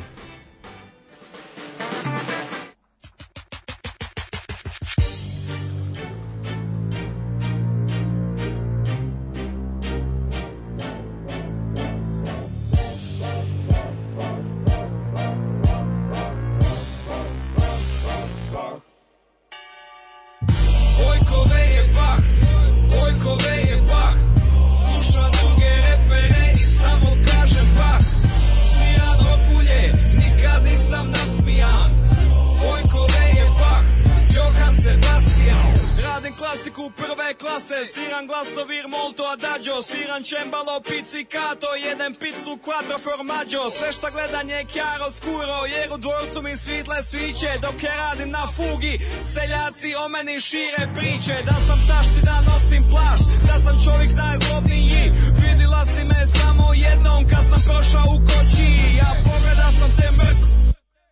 Pizzicato, 41.09 41.67
jedem 41.75 42.13
pizzu 42.15 42.57
quattro 42.57 42.97
formaggio. 42.99 43.69
Sve 43.69 43.91
šta 43.93 44.09
gledanje 44.09 44.53
je 44.53 44.65
chiaro 44.65 45.11
scuro, 45.11 45.65
jer 45.73 45.87
u 45.93 45.97
dvorcu 45.97 46.41
mi 46.41 46.57
svitle 46.57 47.03
sviće. 47.03 47.51
Dok 47.61 47.83
ja 47.83 47.95
radim 47.95 48.29
na 48.31 48.45
fugi, 48.55 48.99
seljaci 49.33 49.89
o 50.03 50.09
meni 50.09 50.39
šire 50.39 50.83
priče. 50.95 51.35
Da 51.49 51.55
sam 51.67 51.79
tašti 51.89 52.19
da 52.29 52.35
nosim 52.49 52.83
plašt, 52.91 53.27
da 53.49 53.55
sam 53.65 53.75
čovjek 53.85 54.11
najzlobniji. 54.23 55.03
Vidila 55.41 55.81
si 55.91 56.01
me 56.09 56.21
samo 56.37 56.65
jednom 56.73 57.21
kad 57.31 57.43
sam 57.49 57.61
prošao 57.67 58.05
u 58.15 58.17
koći. 58.27 58.69
Ja 59.01 59.11
pogleda 59.25 59.69
sam 59.79 59.89
te 59.97 60.07
mrk, 60.19 60.39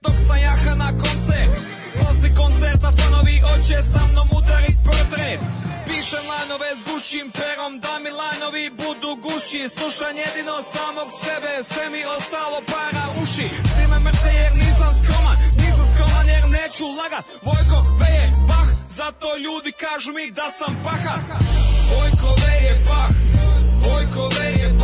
dok 0.03 0.15
sam 0.27 0.37
jaha 0.37 0.73
na 0.83 0.89
koncert 1.01 1.76
Posle 1.99 2.29
koncerta 2.41 2.89
fanovi 2.97 3.37
oće 3.53 3.77
sa 3.91 4.01
mnom 4.09 4.27
udarit 4.39 4.77
portret. 4.85 5.39
Pišem 5.87 6.25
lajnove 6.31 6.69
s 6.79 6.81
gušćim 6.89 7.27
perom 7.37 7.73
da 7.83 7.93
mi 8.03 8.09
lajnovi 8.21 8.65
budu 8.81 9.11
gušći. 9.25 9.61
Slušam 9.77 10.15
jedino 10.25 10.55
samog 10.75 11.09
sebe, 11.23 11.51
sve 11.71 11.85
mi 11.93 12.01
ostalo 12.17 12.59
para 12.71 13.05
uši. 13.21 13.47
Svi 13.73 13.85
me 13.91 13.99
mrce 14.05 14.29
jer 14.41 14.51
nisam 14.63 14.91
skroman, 14.99 15.37
nisam 15.63 15.85
skroman 15.91 16.27
jer 16.35 16.43
neću 16.57 16.85
lagat. 17.01 17.25
Vojko 17.47 17.77
veje 18.01 18.25
bah, 18.49 18.69
zato 18.99 19.27
ljudi 19.45 19.71
kažu 19.83 20.11
mi 20.17 20.25
da 20.39 20.47
sam 20.59 20.73
pahat 20.85 21.23
Vojko 21.91 22.29
veje 22.43 22.73
bah, 22.87 23.09
Vojko 23.85 24.23
veje 24.37 24.67
bah 24.69 24.76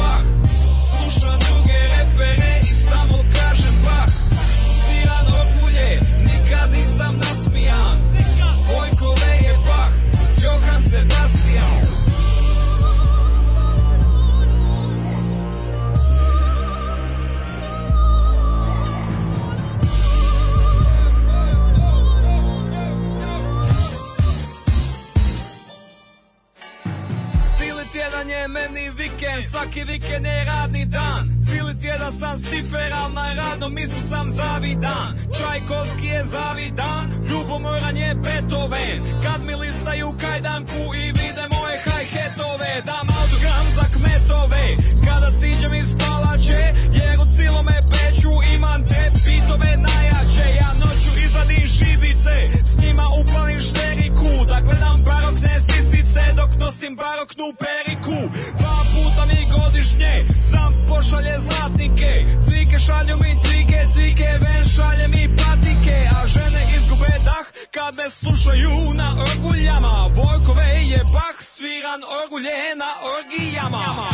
vikend, 29.35 29.51
svaki 29.51 29.83
vikend 29.83 30.25
je 30.25 30.45
radni 30.45 30.85
dan. 30.85 31.29
Cijeli 31.49 31.79
tjedan 31.79 32.11
sam 32.11 32.37
stifer, 32.37 32.91
al 32.93 33.11
na 33.13 33.33
radnom 33.33 33.73
mislu 33.73 34.01
sam 34.09 34.29
zavidan. 34.29 35.17
Čajkovski 35.37 36.07
je 36.07 36.25
zavidan, 36.25 37.11
ljubomoran 37.29 37.97
je 37.97 38.15
Beethoven. 38.15 39.03
Kad 39.23 39.45
mi 39.45 39.55
listaju 39.55 40.13
kajdanku 40.21 40.81
i 40.95 41.05
vide 41.05 41.45
moje 41.53 41.75
hi-hatove 41.85 42.42
Dam 42.85 43.07
autogram 43.21 43.65
za 43.75 43.85
kmetove, 43.93 44.65
kada 45.07 45.29
siđem 45.39 45.73
iz 45.83 45.93
palače 45.99 46.63
Jer 46.97 47.15
u 47.23 47.25
cilome 47.35 47.77
peću 47.91 48.31
imam 48.55 48.87
te 48.89 49.03
bitove 49.25 49.71
najjače. 49.87 50.45
Ja 50.61 50.69
noću 50.81 51.11
izvadim 51.25 51.67
šibice, 51.75 52.35
s 52.69 52.77
njima 52.81 53.05
upalim 53.19 53.59
šteriku 53.69 54.31
Da 54.47 54.57
gledam 54.65 54.97
barokne 55.05 55.53
sisice 55.67 56.23
dok 56.37 56.49
nosim 56.59 56.95
baroknu 56.95 57.47
periku. 57.63 58.19
Dva 58.59 58.79
puta 58.93 59.23
mi 59.29 59.39
godišnje 59.55 60.13
sam 60.51 60.71
pošalje 60.89 61.35
zlatnike. 61.45 62.11
Cvike 62.45 62.77
šalju 62.85 63.15
mi 63.23 63.31
cvike, 63.43 63.79
cvike 63.93 64.29
ven 64.43 64.65
šalje 64.75 65.07
mi 65.07 65.23
patike. 65.37 65.95
A 66.17 66.27
žene 66.27 66.61
izgube 66.77 67.13
dah 67.27 67.45
kad 67.75 67.91
me 67.99 68.09
slušaju 68.09 68.75
na 68.97 69.09
orguljama. 69.27 69.95
Vojkove 70.17 70.69
je 70.91 70.99
bah, 71.13 71.37
sviran 71.39 72.01
orgulje 72.43 72.75
na 72.75 72.91
orgijama. 73.15 74.09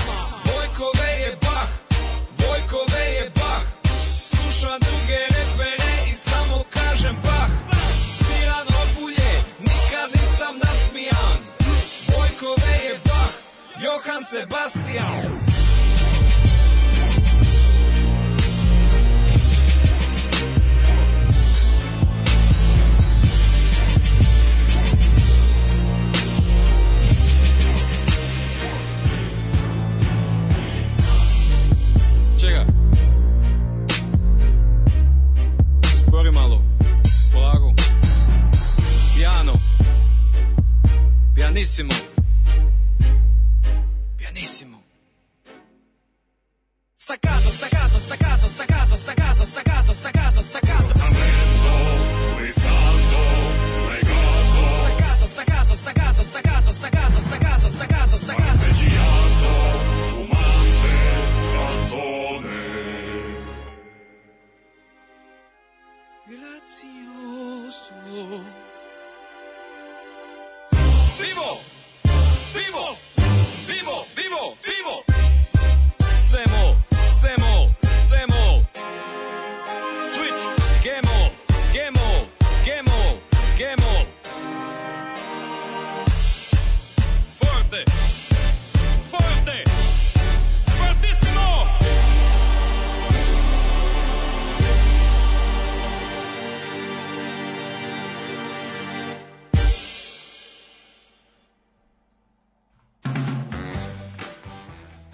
Vojkove 0.46 1.10
je 1.22 1.38
bah, 1.42 1.68
Vojkove 2.38 3.06
je 3.06 3.32
bah. 3.36 3.62
Slušam 4.22 4.80
druge 4.80 5.20
repere 5.36 5.94
i 6.12 6.30
samo 6.30 6.64
kažem 6.70 7.16
bah. 7.24 7.50
Sviran 8.18 8.68
orgulje, 8.82 9.32
nikad 9.60 10.10
nisam 10.14 10.56
nasmijan. 10.64 11.38
Vojkove 12.08 12.74
je 12.86 13.00
bah, 13.06 13.32
Johan 13.84 14.24
Sebastian 14.32 15.49
Pianissimo. 41.50 41.92
Pianissimo. 44.16 44.84
Staccato, 46.96 47.50
staccato, 47.50 47.98
staccato, 47.98 48.48
staccato, 48.48 48.96
staccato, 48.96 49.44
staccato, 49.46 49.94
staccato, 49.94 50.42
staccato. 50.44 50.94
Staccato, 52.50 53.49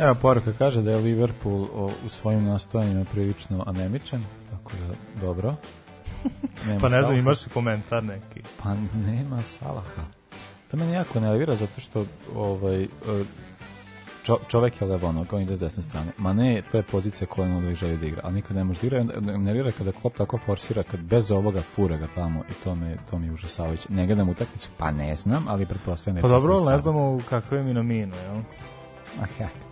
Evo, 0.05 0.15
poruka 0.15 0.53
kaže 0.57 0.81
da 0.81 0.91
je 0.91 0.97
Liverpool 0.97 1.67
o, 1.73 1.91
u 2.05 2.09
svojim 2.09 2.45
nastojanjima 2.45 3.05
prilično 3.05 3.63
anemičan, 3.67 4.23
tako 4.51 4.71
da 4.87 5.21
dobro. 5.21 5.55
Nema 6.67 6.79
Pa 6.81 6.89
ne 6.89 7.01
znam, 7.03 7.17
imaš 7.17 7.45
li 7.45 7.51
komentar 7.53 8.03
neki? 8.03 8.41
Pa 8.63 8.75
nema 9.05 9.41
Salaha. 9.41 10.05
To 10.71 10.77
me 10.77 10.91
jako 10.91 11.19
nervira 11.19 11.55
zato 11.55 11.81
što 11.81 12.05
ovaj, 12.35 12.83
e, 12.83 12.87
čo, 14.23 14.39
čovek 14.47 14.81
je 14.81 14.87
levo 14.87 15.11
noga, 15.11 15.35
on 15.35 15.41
ide 15.41 15.55
s 15.55 15.59
desne 15.59 15.83
strane. 15.83 16.11
Ma 16.17 16.33
ne, 16.33 16.61
to 16.71 16.77
je 16.77 16.83
pozicija 16.83 17.27
koja 17.27 17.47
on 17.47 17.57
uvijek 17.57 17.75
želi 17.75 17.97
da 17.97 18.05
igra, 18.05 18.21
ali 18.23 18.35
nikad 18.35 18.57
ne 18.57 18.63
može 18.63 18.81
da 18.81 18.87
igra. 18.87 19.03
Nervira 19.37 19.71
kada 19.71 19.91
Klopp 19.91 20.17
tako 20.17 20.37
forsira, 20.37 20.83
kad 20.83 20.99
bez 20.99 21.31
ovoga 21.31 21.61
fura 21.61 21.97
ga 21.97 22.07
tamo 22.15 22.43
i 22.49 22.53
to 22.63 22.75
me, 22.75 22.97
to 23.09 23.19
mi 23.19 23.27
je 23.27 23.33
užasavajuće. 23.33 23.87
Ne 23.89 24.05
gledam 24.05 24.29
utakmicu, 24.29 24.69
pa 24.77 24.91
ne 24.91 25.15
znam, 25.15 25.45
ali 25.47 25.65
pretpostavljam 25.65 26.15
da 26.15 26.21
Pa 26.21 26.27
dobro, 26.27 26.65
ne 26.65 26.77
znamo 26.77 27.15
u 27.15 27.21
kakve 27.29 27.63
mi 27.63 27.73
namine, 27.73 28.17
jel? 28.17 28.37
Ah, 29.21 29.27
ja. 29.39 29.64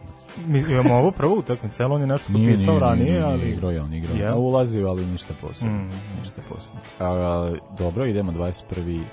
Mi 0.48 0.60
imamo 0.60 0.96
ovo 0.96 1.12
prvo 1.12 1.36
utakmicu, 1.36 1.82
jel 1.82 1.94
on 1.94 2.02
je 2.02 2.08
nešto 2.08 2.34
nije, 2.34 2.58
ranije, 2.80 3.06
nije, 3.06 3.20
nije, 3.20 3.24
ali... 3.24 3.50
igrao 3.50 3.72
je 3.72 3.82
on, 3.82 3.94
igrao 3.94 4.16
je. 4.16 4.22
Jel? 4.22 4.34
A 4.34 4.38
ulazio, 4.38 4.90
ali 4.90 5.06
ništa 5.06 5.34
posebno. 5.42 5.78
Mm. 5.78 5.90
Ništa 6.22 6.42
posebno. 6.50 6.80
A, 7.00 7.06
a, 7.06 7.52
dobro, 7.78 8.06
idemo 8.06 8.32
21. 8.32 9.04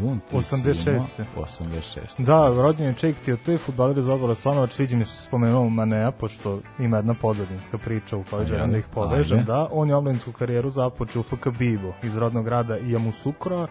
jun. 0.00 0.20
ti 0.30 0.42
si 0.42 0.56
86.. 0.56 1.00
imao- 1.18 1.44
86. 1.44 2.24
Da, 2.24 2.48
rođen 2.48 2.86
je 2.86 2.94
Čejk 2.94 3.16
Tiote, 3.18 3.58
futbaler 3.58 3.98
iz 3.98 4.08
Obora 4.08 4.34
Slanovac, 4.34 4.78
vidim 4.78 4.98
mi 4.98 5.04
što 5.04 5.14
si 5.14 5.22
spomenuo 5.22 5.68
Manea, 5.68 6.10
pošto 6.10 6.60
ima 6.78 6.96
jedna 6.96 7.14
pozadinska 7.14 7.78
priča 7.78 8.16
u 8.16 8.24
kojoj 8.30 8.46
želim 8.46 8.70
da 8.70 8.78
ih 8.78 8.86
povežem. 8.94 9.44
Da, 9.44 9.68
on 9.72 9.88
je 9.88 9.94
omladinsku 9.94 10.32
karijeru 10.32 10.70
započeo 10.70 11.20
u 11.20 11.22
FK 11.22 11.48
Bibo 11.58 11.92
iz 12.02 12.16
rodnog 12.16 12.44
grada 12.44 12.78
Iamusukra, 12.78 13.66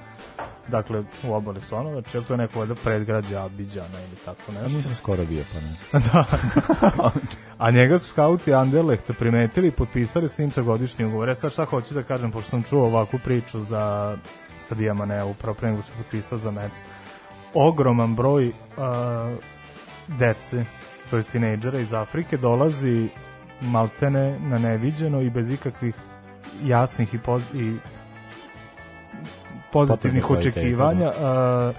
dakle 0.67 1.03
u 1.23 1.33
Obale 1.33 1.61
Slanovac, 1.61 2.13
jer 2.13 2.23
to 2.23 2.33
je 2.33 2.37
neko 2.37 2.59
valjda 2.59 2.75
predgrađe 2.75 3.35
Abidjana 3.35 3.99
ili 3.99 4.15
tako 4.25 4.41
A 4.51 4.51
nešto. 4.51 4.77
nisam 4.77 4.95
skoro 4.95 5.25
bio, 5.25 5.43
pa 5.53 5.59
ne 5.59 5.99
znam. 6.01 6.23
A 7.57 7.71
njega 7.71 7.99
su 7.99 8.07
skauti 8.07 8.53
Anderlehta 8.53 9.13
primetili 9.13 9.67
i 9.67 9.71
potpisali 9.71 10.29
s 10.29 10.37
njim 10.37 10.51
godišnji 10.55 11.05
ugovor. 11.05 11.29
E 11.29 11.35
sad 11.35 11.51
šta 11.51 11.65
hoću 11.65 11.93
da 11.93 12.03
kažem, 12.03 12.31
pošto 12.31 12.49
sam 12.49 12.63
čuo 12.63 12.85
ovakvu 12.85 13.19
priču 13.23 13.63
za 13.63 14.17
sa 14.59 14.75
Diamanea 14.75 15.25
upravo 15.25 15.53
pre 15.53 15.69
nego 15.69 15.81
što 15.81 15.91
je 15.91 15.97
potpisao 15.97 16.37
za 16.37 16.51
Mets. 16.51 16.79
Ogroman 17.53 18.15
broj 18.15 18.47
uh, 18.47 18.53
dece, 20.07 20.65
to 21.09 21.17
jest 21.17 21.31
tinejdžera 21.31 21.79
iz 21.79 21.93
Afrike, 21.93 22.37
dolazi 22.37 23.09
maltene 23.61 24.39
na 24.39 24.57
neviđeno 24.57 25.21
i 25.21 25.29
bez 25.29 25.49
ikakvih 25.49 25.95
jasnih 26.63 27.13
i, 27.13 27.17
poz, 27.17 27.41
i 27.53 27.77
pozitivnih 29.71 30.29
očekivanja 30.29 31.11
uh, 31.11 31.75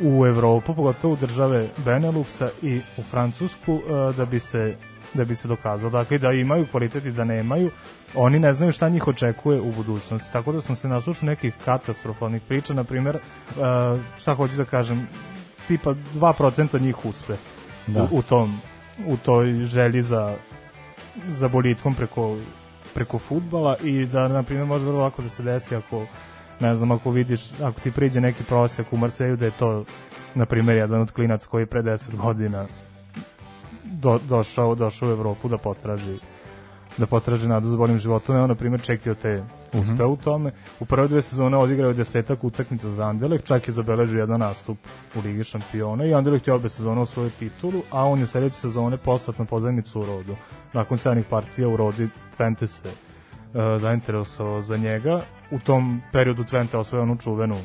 u 0.00 0.26
Evropu, 0.26 0.74
pogotovo 0.74 1.14
u 1.14 1.16
države 1.16 1.68
Beneluxa 1.84 2.48
i 2.62 2.80
u 2.96 3.02
Francusku 3.02 3.74
uh, 3.74 4.16
da 4.16 4.24
bi 4.24 4.38
se 4.40 4.76
da 5.14 5.24
bi 5.24 5.34
se 5.34 5.48
dokazalo. 5.48 5.90
Dakle, 5.90 6.18
da 6.18 6.32
imaju 6.32 6.66
kvalitet 6.70 7.04
i 7.04 7.12
da 7.12 7.24
nemaju, 7.24 7.70
oni 8.14 8.38
ne 8.38 8.52
znaju 8.52 8.72
šta 8.72 8.88
njih 8.88 9.08
očekuje 9.08 9.60
u 9.60 9.72
budućnosti. 9.72 10.32
Tako 10.32 10.52
da 10.52 10.60
sam 10.60 10.76
se 10.76 10.88
naslušao 10.88 11.26
nekih 11.26 11.54
katastrofalnih 11.64 12.42
priča, 12.42 12.74
na 12.74 12.84
primjer, 12.84 13.16
uh, 13.16 13.62
šta 14.18 14.34
hoću 14.34 14.56
da 14.56 14.64
kažem, 14.64 15.08
tipa 15.68 15.94
2% 16.14 16.80
njih 16.80 17.04
uspe 17.04 17.34
Da. 17.86 18.02
u, 18.02 18.18
u, 18.18 18.22
tom, 18.22 18.60
u 19.06 19.16
toj 19.16 19.64
želji 19.64 20.02
za, 20.02 20.36
za 21.28 21.48
boljitkom 21.48 21.94
preko, 21.94 22.36
preko 22.94 23.18
futbala 23.18 23.76
i 23.82 24.06
da, 24.06 24.28
na 24.28 24.42
primjer, 24.42 24.66
može 24.66 24.86
vrlo 24.86 25.00
lako 25.00 25.22
da 25.22 25.28
se 25.28 25.42
desi 25.42 25.76
ako 25.76 26.06
ne 26.60 26.76
znam, 26.76 26.90
ako 26.90 27.10
vidiš, 27.10 27.60
ako 27.62 27.80
ti 27.80 27.90
priđe 27.90 28.20
neki 28.20 28.44
prosjek 28.44 28.92
u 28.92 28.96
Marseju 28.96 29.36
da 29.36 29.44
je 29.44 29.56
to, 29.58 29.84
na 30.34 30.46
primjer, 30.46 30.76
jedan 30.76 31.00
od 31.00 31.12
klinac 31.12 31.46
koji 31.46 31.62
je 31.62 31.66
pre 31.66 31.82
10 31.82 32.16
godina 32.16 32.66
do, 33.84 34.20
došao, 34.28 34.74
došao 34.74 35.08
u 35.08 35.12
Evropu 35.12 35.48
da 35.48 35.58
potraži 35.58 36.18
da 36.98 37.06
potraži 37.06 37.48
nadu 37.48 37.68
za 37.68 37.76
boljim 37.76 37.98
životom. 37.98 38.36
Evo, 38.36 38.46
na 38.46 38.54
primjer, 38.54 38.82
čekio 38.82 39.14
te 39.14 39.44
uspeo 39.72 40.08
u 40.08 40.16
tome. 40.16 40.52
U 40.80 40.84
prve 40.84 41.08
dve 41.08 41.22
sezone 41.22 41.56
odigrao 41.56 41.88
je 41.88 41.94
desetak 41.94 42.44
utakmica 42.44 42.90
za 42.90 43.04
Anderlecht, 43.04 43.46
čak 43.46 43.68
je 43.68 43.74
zabeležio 43.74 44.20
jedan 44.20 44.40
nastup 44.40 44.78
u 45.14 45.20
Ligi 45.20 45.44
šampiona 45.44 46.04
i 46.04 46.14
Anderlecht 46.14 46.46
je 46.46 46.54
obe 46.54 46.68
sezone 46.68 47.00
osvojio 47.00 47.30
titulu, 47.38 47.82
a 47.90 48.04
on 48.04 48.18
je 48.18 48.26
sledeće 48.26 48.60
sezone 48.60 48.96
poslat 48.96 49.38
na 49.38 49.44
pozajmicu 49.44 50.00
u 50.00 50.06
Rodu. 50.06 50.36
Nakon 50.72 50.98
sednih 50.98 51.24
partija 51.30 51.68
u 51.68 51.76
Rodi 51.76 52.08
Twente 52.38 52.66
se 52.66 52.90
zainteresovao 53.78 54.62
za 54.62 54.76
njega. 54.76 55.22
U 55.50 55.58
tom 55.58 56.00
periodu 56.12 56.44
Twente 56.44 56.76
osvojio 56.76 57.02
onu 57.02 57.16
čuvenu 57.16 57.56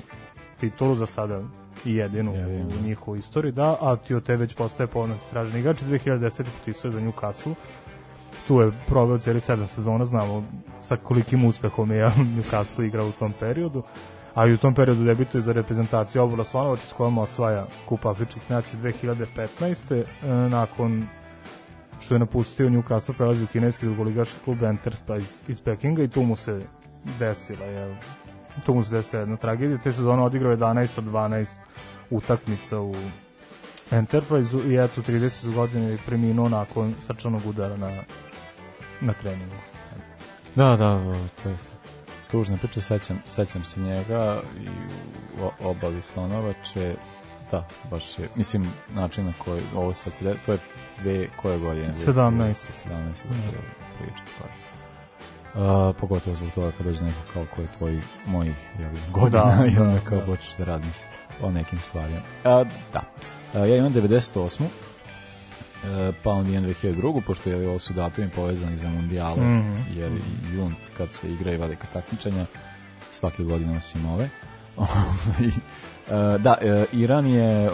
titulu 0.60 0.96
za 0.96 1.06
sada 1.06 1.42
i 1.86 1.96
jedinu 1.96 2.36
Jedinu, 2.36 2.68
u 2.68 2.70
da. 2.70 2.88
njihovoj 2.88 3.20
istoriji, 3.20 3.52
da, 3.52 3.78
a 3.82 3.96
Tiote 3.96 4.36
već 4.36 4.54
postaje 4.54 4.88
poznat 4.88 5.20
traženi 5.30 5.60
igrač 5.60 5.82
i 5.82 5.86
2010. 5.86 6.44
potpisuje 6.44 6.92
za 6.92 7.00
Newcastle 7.00 7.54
tu 8.50 8.62
je 8.62 8.72
proveo 8.88 9.18
cijeli 9.18 9.42
sedam 9.42 9.68
sezona, 9.68 10.06
znamo 10.06 10.44
sa 10.82 10.96
kolikim 10.96 11.46
uspehom 11.46 11.92
je 11.92 12.12
Newcastle 12.36 12.86
igrao 12.86 13.08
u 13.08 13.12
tom 13.12 13.34
periodu, 13.40 13.84
a 14.36 14.48
i 14.48 14.54
u 14.54 14.58
tom 14.58 14.74
periodu 14.74 15.04
debituje 15.04 15.42
za 15.42 15.54
reprezentaciju 15.54 16.24
Obula 16.24 16.44
Slonovač 16.44 16.80
s 16.80 16.94
kojom 16.94 17.18
osvaja 17.18 17.68
Kup 17.86 18.06
Afričkih 18.06 18.52
nacija 18.52 18.80
2015. 18.80 19.94
E, 19.94 20.06
nakon 20.50 21.08
što 22.00 22.16
je 22.16 22.20
napustio 22.20 22.70
Newcastle 22.70 23.14
prelazi 23.14 23.44
u 23.44 23.48
kineski 23.48 23.86
drugoligaški 23.86 24.40
klub 24.46 24.64
Enterprise 24.64 25.40
iz 25.48 25.62
Pekinga 25.62 26.04
i 26.04 26.08
tu 26.08 26.24
mu 26.24 26.36
se 26.36 26.62
desila 27.20 27.66
je 27.66 28.00
tu 28.66 28.74
mu 28.74 28.84
se 28.84 28.92
desila 28.92 29.20
jedna 29.20 29.38
tragedija 29.38 29.78
te 29.78 29.92
sezone 29.92 30.24
odigrao 30.24 30.56
11 30.56 31.00
od 31.00 31.06
12 31.06 31.56
utakmica 32.10 32.80
u 32.80 32.96
Enterprise-u 33.92 34.72
i 34.72 34.76
eto 34.76 35.02
30 35.02 35.54
godina 35.54 35.86
je 35.86 35.98
preminuo 36.06 36.50
nakon 36.50 36.96
srčanog 37.02 37.46
udara 37.46 37.78
na, 37.78 38.04
na 39.02 39.14
treningu. 39.14 39.56
Da, 40.56 40.76
da, 40.76 40.96
o, 40.96 41.28
to 41.44 41.50
je 41.50 41.58
tužna 42.32 42.58
priča, 42.58 42.82
sećam, 42.82 43.22
sećam 43.26 43.64
se 43.64 43.80
njega 43.80 44.42
i 44.62 44.68
u 45.42 45.68
obali 45.70 46.02
Slonovače, 46.02 46.96
da, 47.52 47.68
baš 47.92 48.20
je, 48.20 48.30
mislim, 48.36 48.68
način 48.94 49.26
na 49.26 49.34
koji 49.38 49.62
ovo 49.76 49.94
sad 49.94 50.16
se, 50.16 50.36
to 50.46 50.52
je 50.52 50.58
dve, 51.04 51.28
koje 51.36 51.60
godine? 51.60 51.94
17. 51.98 52.14
17. 52.14 52.54
da, 52.90 53.60
priča, 54.00 54.24
pa. 54.40 54.46
Uh, 55.54 55.96
pogotovo 55.96 56.36
zbog 56.36 56.52
toga 56.52 56.72
kad 56.72 56.86
dođe 56.86 57.04
neko 57.04 57.20
kao 57.34 57.46
ko 57.56 57.62
je 57.62 57.68
tvoj 57.78 58.02
mojih 58.26 58.56
jeli, 58.80 59.00
godina 59.12 59.44
Da, 59.44 59.66
i 59.76 59.78
onda 59.78 59.94
da, 59.94 60.00
kao 60.00 60.20
da. 60.20 60.26
počneš 60.26 60.56
da 60.58 60.64
radiš 60.64 60.96
o 61.42 61.52
nekim 61.52 61.80
stvarima. 61.80 62.22
A, 62.44 62.64
da, 62.94 63.02
A, 63.54 63.66
ja 63.66 63.76
imam 63.76 63.94
98. 63.94 64.64
E, 65.84 66.12
pa 66.24 66.32
on 66.32 66.48
je 66.48 66.62
2002. 66.62 67.22
pošto 67.22 67.50
je 67.50 67.70
ovo 67.70 67.80
su 67.80 67.94
datumi 67.94 68.30
povezani 68.30 68.78
za 68.78 68.90
mundijale, 68.90 69.64
jer 69.96 70.12
i 70.12 70.56
jun 70.56 70.76
kad 70.98 71.14
se 71.14 71.32
igraju 71.32 71.60
velika 71.60 71.88
takmičenja, 71.94 72.46
svake 73.12 73.44
godine 73.44 73.78
osim 73.78 74.06
ove. 74.06 74.30
Ovaj, 74.78 75.48
e, 76.36 76.38
da, 76.38 76.58
e, 76.62 76.86
Iran 76.92 77.28
je 77.28 77.72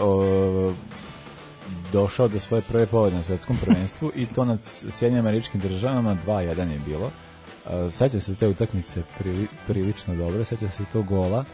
došao 1.96 2.28
do 2.28 2.40
svoje 2.40 2.62
prve 2.62 2.86
pobjede 2.86 3.16
na 3.16 3.22
svetskom 3.22 3.56
prvenstvu 3.64 4.12
i 4.14 4.26
to 4.26 4.44
nad 4.44 4.58
Sjedinjenim 4.62 5.26
američkim 5.26 5.60
državama 5.60 6.16
2-1 6.26 6.70
je 6.70 6.80
bilo. 6.86 7.10
E, 7.66 7.90
Seća 7.90 8.20
se 8.20 8.34
te 8.34 8.48
utakmice 8.48 9.02
prili, 9.18 9.46
prilično 9.66 10.14
dobro, 10.14 10.44
seća 10.44 10.68
se 10.68 10.84
to 10.92 11.02
gola 11.02 11.44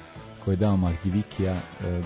koji 0.45 0.53
je 0.53 0.57
dao 0.57 0.77
Mahdivikija 0.77 1.55
e, 1.55 2.03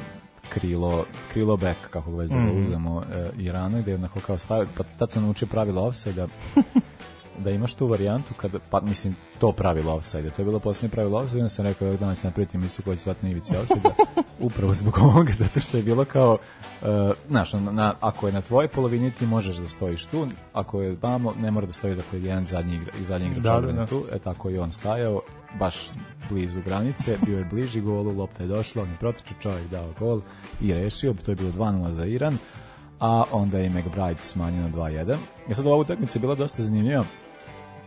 krilo, 0.48 1.04
krilo 1.32 1.56
back, 1.56 1.78
kako 1.90 2.10
ga 2.10 2.16
već 2.16 2.30
da 2.30 2.36
ga 2.36 2.52
uzmemo, 2.52 3.02
e, 3.14 3.30
Irana, 3.38 3.80
gde 3.80 3.90
je 3.90 3.94
onako 3.94 4.20
kao 4.20 4.38
stavio, 4.38 4.68
pa 4.76 4.84
tad 4.98 5.10
sam 5.10 5.22
naučio 5.22 5.48
pravilo 5.48 5.82
offside 5.82 6.26
da 7.44 7.50
imaš 7.50 7.74
tu 7.74 7.86
varijantu 7.86 8.34
kada 8.36 8.58
pa 8.70 8.80
mislim 8.80 9.16
to 9.38 9.52
pravilo 9.52 9.94
offside 9.94 10.30
to 10.30 10.42
je 10.42 10.46
bilo 10.46 10.58
poslednje 10.58 10.92
pravilo 10.92 11.18
offside 11.18 11.40
onda 11.40 11.48
sam 11.48 11.64
rekao 11.64 11.88
ovog 11.88 12.00
dana 12.00 12.14
ću 12.14 12.26
napraviti 12.26 12.56
emisiju 12.56 12.84
koja 12.84 12.96
će 12.96 13.02
zvati 13.02 13.20
na 13.22 13.30
ivici 13.30 13.56
offside 13.56 13.90
upravo 14.40 14.74
zbog 14.74 14.98
ovoga 14.98 15.32
zato 15.42 15.60
što 15.60 15.76
je 15.76 15.82
bilo 15.82 16.04
kao 16.04 16.38
uh, 16.82 16.88
znaš, 17.28 17.52
na, 17.52 17.60
na, 17.60 17.94
ako 18.00 18.26
je 18.26 18.32
na 18.32 18.40
tvojoj 18.40 18.68
polovini 18.68 19.10
ti 19.10 19.26
možeš 19.26 19.56
da 19.56 19.68
stojiš 19.68 20.04
tu 20.04 20.26
ako 20.52 20.82
je 20.82 20.96
vamo 21.02 21.34
ne 21.40 21.50
mora 21.50 21.66
da 21.66 21.72
stoji 21.72 21.94
dakle 21.94 22.22
jedan 22.22 22.44
zadnji 22.44 22.74
igra, 22.74 22.92
i 23.00 23.04
zadnji 23.04 23.26
igrač 23.26 23.44
Da, 23.44 23.60
da, 23.60 23.72
da. 23.72 23.86
tu 23.86 24.04
e 24.12 24.18
tako 24.18 24.50
i 24.50 24.58
on 24.58 24.72
stajao 24.72 25.20
baš 25.58 25.76
blizu 26.30 26.60
granice, 26.64 27.18
bio 27.26 27.38
je 27.38 27.44
bliži 27.44 27.80
golu, 27.80 28.12
lopta 28.12 28.42
je 28.42 28.48
došla, 28.48 28.82
on 28.82 28.90
je 28.90 28.96
protičao 28.96 29.36
čovjek 29.42 29.70
dao 29.70 29.92
gol 29.98 30.20
i 30.60 30.74
rešio, 30.74 31.14
to 31.24 31.30
je 31.30 31.34
bilo 31.34 31.50
2-0 31.52 31.92
za 31.92 32.04
Iran, 32.04 32.38
a 33.00 33.24
onda 33.32 33.58
je 33.58 33.70
McBride 33.70 34.20
smanjio 34.20 34.62
na 34.62 34.70
2-1. 34.70 35.16
I 35.48 35.54
sad 35.54 35.66
ova 35.66 35.76
utakmica 35.76 36.18
je 36.18 36.20
bila 36.20 36.34
dosta 36.34 36.62
zanimljiva, 36.62 37.04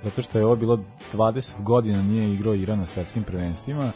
zato 0.03 0.21
što 0.21 0.37
je 0.37 0.45
ovo 0.45 0.55
bilo 0.55 0.79
20 1.13 1.63
godina 1.63 2.01
nije 2.01 2.33
igrao 2.33 2.55
Iran 2.55 2.79
na 2.79 2.85
svetskim 2.85 3.23
prvenstvima, 3.23 3.91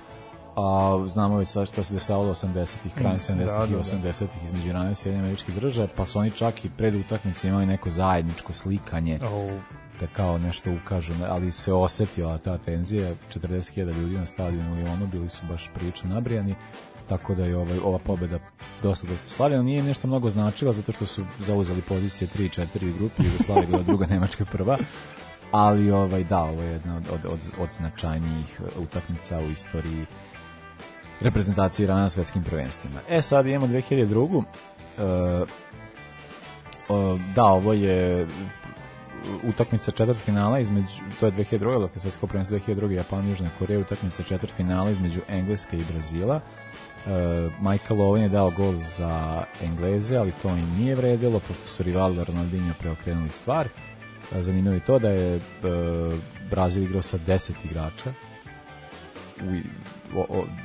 a 0.56 1.00
znamo 1.08 1.38
već 1.38 1.50
sad 1.50 1.68
što 1.68 1.84
se 1.84 1.94
dešavalo 1.94 2.34
80-ih, 2.34 2.94
krajem 2.94 3.20
70-ih 3.20 3.48
da, 3.48 3.58
da, 3.58 3.66
i 3.66 3.72
da. 3.72 4.10
80-ih 4.10 4.44
između 4.44 4.68
Irana 4.68 4.94
i 5.06 5.10
američkih 5.10 5.56
država, 5.56 5.88
pa 5.96 6.06
su 6.06 6.20
oni 6.20 6.32
čak 6.32 6.66
i 6.66 6.70
pred 6.70 6.96
utakmicu 6.96 7.48
imali 7.48 7.66
neko 7.66 7.90
zajedničko 7.90 8.54
slikanje 8.54 9.20
Oh, 9.24 9.62
da 10.00 10.08
kao 10.08 10.38
nešto 10.38 10.72
ukažu, 10.84 11.14
ali 11.30 11.52
se 11.52 11.74
osetila 11.74 12.38
ta 12.38 12.58
tenzija, 12.58 13.16
40.000 13.34 14.02
ljudi 14.02 14.18
na 14.18 14.26
stadionu 14.26 14.80
ili 14.80 14.90
ono, 14.90 15.08
bili 15.08 15.30
su 15.30 15.46
baš 15.50 15.70
priče 15.74 16.08
nabrijani, 16.08 16.56
tako 17.10 17.36
da 17.36 17.46
je 17.46 17.58
ovaj, 17.58 17.80
ova 17.84 18.00
pobeda 18.00 18.40
dosta 18.84 19.08
dosta 19.08 19.30
slavljena, 19.30 19.64
nije 19.64 19.84
nešto 19.84 20.08
mnogo 20.08 20.30
značila 20.30 20.74
zato 20.74 20.92
što 20.92 21.06
su 21.06 21.26
zauzeli 21.40 21.82
pozicije 21.82 22.28
3-4 22.36 22.94
u 22.94 22.98
grupi, 22.98 23.24
Jugoslavia 23.24 23.62
je 23.62 23.68
bila 23.68 23.84
druga, 23.84 24.06
Nemačka 24.06 24.46
prva, 24.46 24.78
ali 25.52 25.92
ovaj, 25.92 26.24
da, 26.24 26.44
ovo 26.44 26.62
je 26.62 26.72
jedna 26.72 26.96
od, 26.96 27.04
od, 27.12 27.26
od, 27.26 27.40
od 27.60 27.70
značajnijih 27.72 28.62
utakmica 28.78 29.40
u 29.40 29.52
istoriji 29.52 30.06
reprezentacije 31.24 31.84
Irana 31.84 32.02
na 32.02 32.10
svetskim 32.10 32.44
prvenstvima. 32.44 33.00
E, 33.10 33.22
sad 33.22 33.48
imamo 33.48 33.68
2002. 33.68 34.44
E, 34.98 35.46
o, 36.90 37.20
da, 37.36 37.46
ovo 37.46 37.74
je 37.74 38.28
utakmica 39.44 39.92
četvrtfinala 39.92 40.60
između 40.60 40.88
to 41.20 41.26
je 41.26 41.32
2002. 41.32 41.82
dakle 41.82 42.02
svetsko 42.02 42.28
prvenstvo 42.28 42.58
2002. 42.58 42.92
Japan 42.92 43.30
Južna 43.30 43.50
Koreja 43.60 43.80
utakmica 43.80 44.24
četvrtfinala 44.24 44.92
između 44.92 45.22
Engleske 45.30 45.78
i 45.78 45.86
Brazila. 45.92 46.36
E, 46.36 47.10
Michael 47.60 48.00
Owen 48.00 48.22
je 48.22 48.30
dao 48.30 48.52
gol 48.52 48.74
za 48.76 49.44
Engleze, 49.62 50.18
ali 50.18 50.32
to 50.42 50.50
im 50.50 50.76
nije 50.78 50.96
vredilo 50.96 51.40
pošto 51.40 51.68
su 51.68 51.84
Rivaldo 51.84 52.24
Ronaldinho 52.24 52.74
preokrenuli 52.80 53.30
stvar. 53.30 53.68
E, 54.36 54.44
zanimljivo 54.44 54.74
je 54.74 54.86
to 54.86 55.00
da 55.00 55.10
je 55.10 55.36
e, 55.36 55.42
Brazil 56.50 56.84
igrao 56.84 57.02
sa 57.02 57.18
10 57.18 57.52
igrača 57.66 58.14
u 59.42 59.56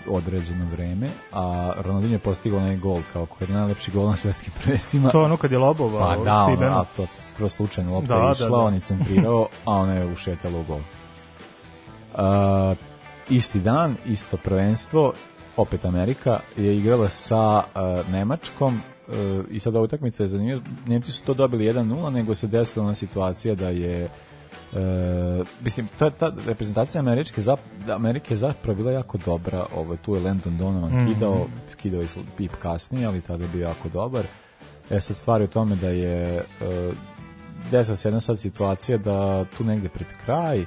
određeno 0.06 0.66
vreme, 0.72 1.10
a 1.32 1.72
Ronaldinho 1.76 2.14
je 2.14 2.18
postigao 2.18 2.58
onaj 2.58 2.76
gol 2.76 3.00
kao 3.12 3.26
koji 3.26 3.48
je 3.48 3.54
najlepši 3.54 3.90
gol 3.90 4.06
na 4.06 4.16
svetskim 4.16 4.52
prvenstvima. 4.62 5.10
to 5.10 5.20
je 5.20 5.24
ono 5.24 5.36
kad 5.36 5.52
je 5.52 5.58
lobova 5.58 6.00
Pa 6.00 6.24
da, 6.24 6.46
Siben. 6.50 6.68
a 6.72 6.84
to 6.96 7.06
skroz 7.06 7.52
slučajno 7.52 7.94
lopta 7.94 8.14
Da, 8.14 8.20
je 8.20 8.26
da, 8.26 8.32
išla, 8.32 8.48
da. 8.48 8.56
on 8.56 8.74
je 8.74 8.80
centrirao, 8.80 9.48
a 9.64 9.74
ona 9.74 9.92
je 9.94 10.12
ušetala 10.12 10.58
u 10.58 10.64
gol. 10.64 10.80
Uh, 12.14 12.76
isti 13.28 13.60
dan, 13.60 13.96
isto 14.06 14.36
prvenstvo, 14.36 15.12
opet 15.56 15.84
Amerika, 15.84 16.40
je 16.56 16.78
igrala 16.78 17.08
sa 17.08 17.58
uh, 17.58 18.08
Nemačkom 18.12 18.74
uh, 19.08 19.14
i 19.50 19.60
sad 19.60 19.74
ova 19.76 19.84
utakmica 19.84 20.22
je 20.22 20.28
zanimljiva. 20.28 20.60
Nemci 20.86 21.12
su 21.12 21.24
to 21.24 21.34
dobili 21.34 21.64
1-0, 21.64 22.10
nego 22.10 22.34
se 22.34 22.46
desila 22.46 22.84
ona 22.84 22.94
situacija 22.94 23.54
da 23.54 23.68
je 23.68 24.08
E, 24.74 25.44
mislim, 25.64 25.88
ta, 25.98 26.10
ta 26.10 26.32
reprezentacija 26.46 26.98
Američke, 27.00 27.42
zap, 27.42 27.60
Amerike 27.90 28.34
je 28.34 28.38
zapravo 28.38 28.76
bila 28.76 28.92
jako 28.92 29.18
dobra. 29.18 29.66
Ovo, 29.76 29.96
tu 29.96 30.14
je 30.14 30.20
Landon 30.20 30.56
Donovan 30.58 30.92
Mhm. 30.96 31.12
kidao, 31.14 31.46
kidao 31.76 32.00
je 32.00 32.08
pip 32.36 32.52
kasnije, 32.62 33.06
ali 33.06 33.20
tada 33.20 33.44
je 33.44 33.50
bio 33.52 33.62
jako 33.68 33.88
dobar. 33.88 34.26
E 34.90 35.00
sad 35.00 35.16
stvar 35.16 35.40
je 35.40 35.44
u 35.44 35.50
tome 35.50 35.76
da 35.76 35.88
je 35.88 36.38
e, 36.38 36.44
desila 37.70 37.96
se 37.96 38.08
jedna 38.08 38.20
sad 38.20 38.38
situacija 38.38 38.98
da 38.98 39.44
tu 39.58 39.64
negde 39.64 39.88
pred 39.88 40.06
kraj 40.24 40.60
e, 40.60 40.66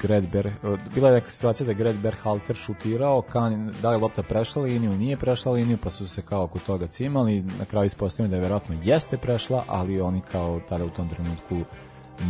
Gred 0.00 0.28
Ber, 0.32 0.46
e, 0.46 0.52
bila 0.94 1.08
je 1.08 1.14
neka 1.14 1.30
situacija 1.30 1.64
da 1.64 1.70
je 1.70 1.76
Gred 1.76 1.96
Berhalter 1.96 2.56
šutirao, 2.56 3.22
kan, 3.22 3.74
da 3.82 3.90
je 3.92 3.96
lopta 3.98 4.22
prešla 4.22 4.62
liniju, 4.62 4.90
nije 4.96 5.16
prešla 5.16 5.52
liniju, 5.52 5.78
pa 5.82 5.90
su 5.90 6.08
se 6.08 6.22
kao 6.22 6.42
oko 6.44 6.58
toga 6.58 6.86
cimali, 6.86 7.42
na 7.42 7.64
kraju 7.64 7.86
ispostavljeno 7.86 8.30
da 8.30 8.36
je 8.36 8.42
verovatno 8.42 8.74
jeste 8.84 9.18
prešla, 9.18 9.64
ali 9.68 10.00
oni 10.00 10.20
kao 10.32 10.60
tada 10.68 10.84
u 10.84 10.90
tom 10.90 11.08
trenutku 11.08 11.60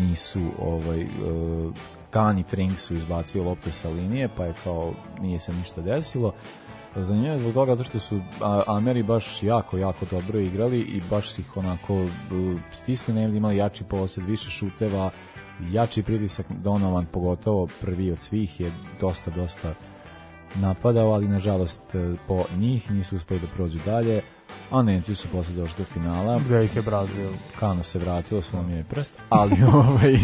nisu 0.01 0.43
ovaj 0.59 1.01
e, 1.01 1.07
Kan 2.11 2.39
i 2.39 2.43
Frink 2.43 2.79
su 2.79 2.95
izbacio 2.95 3.45
loptu 3.45 3.73
sa 3.73 3.89
linije, 3.89 4.29
pa 4.37 4.45
je 4.45 4.55
kao 4.65 4.93
nije 5.21 5.41
se 5.41 5.53
ništa 5.53 5.81
desilo. 5.81 6.33
Zanimljivo 6.97 7.35
je 7.35 7.39
zbog 7.39 7.55
toga 7.55 7.85
što 7.85 7.99
su 7.99 8.21
Ameri 8.67 9.03
baš 9.03 9.43
jako, 9.43 9.79
jako 9.79 10.07
dobro 10.11 10.41
igrali 10.41 10.81
i 10.81 11.03
baš 11.11 11.31
su 11.31 11.41
ih 11.41 11.57
onako 11.57 11.95
e, 11.95 12.09
stisli 12.73 13.15
negdje, 13.15 13.37
imali 13.37 13.57
jači 13.57 13.85
posed, 13.85 14.25
više 14.25 14.51
šuteva, 14.51 15.11
jači 15.71 16.03
pritisak 16.03 16.47
Donovan, 16.51 17.07
pogotovo 17.07 17.69
prvi 17.81 18.11
od 18.11 18.21
svih 18.21 18.61
je 18.61 18.73
dosta, 19.01 19.31
dosta 19.31 19.75
napadao, 20.55 21.13
ali 21.13 21.29
nažalost 21.29 21.95
e, 21.95 22.15
po 22.29 22.45
njih 22.57 22.91
nisu 22.91 23.17
uspeli 23.17 23.41
da 23.41 23.47
prođu 23.47 23.79
dalje, 23.85 24.23
a 24.71 24.83
Nemci 24.83 25.15
su 25.15 25.29
posle 25.29 25.55
došli 25.55 25.75
do 25.79 25.85
finala. 25.85 26.39
Gde 26.39 26.65
ih 26.65 26.77
je 26.77 26.83
Brazil. 26.83 27.31
Kano 27.61 27.83
se 27.83 27.99
vratilo, 27.99 28.43
slomio 28.43 28.77
je 28.77 28.85
prst, 28.85 29.13
ali 29.29 29.57
ovaj, 29.75 30.19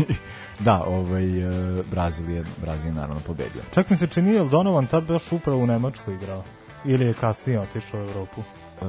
da, 0.59 0.83
ovaj, 0.83 1.41
e, 1.79 1.83
Brazil 1.85 2.31
je, 2.31 2.45
Brazil 2.59 2.87
je 2.87 2.93
naravno 2.93 3.21
pobedio. 3.21 3.63
Čak 3.71 3.91
mi 3.91 3.97
se 3.97 4.07
čini, 4.07 4.31
je 4.31 4.43
li 4.43 4.51
Donovan 4.51 4.87
tad 4.87 5.05
baš 5.05 5.33
upravo 5.33 5.59
u 5.59 5.67
Nemačkoj 5.67 6.15
igrao? 6.15 6.45
Ili 6.85 7.05
je 7.07 7.15
kasnije 7.15 7.61
otišao 7.61 8.01
u 8.01 8.05
Evropu? 8.05 8.41
E, 8.83 8.85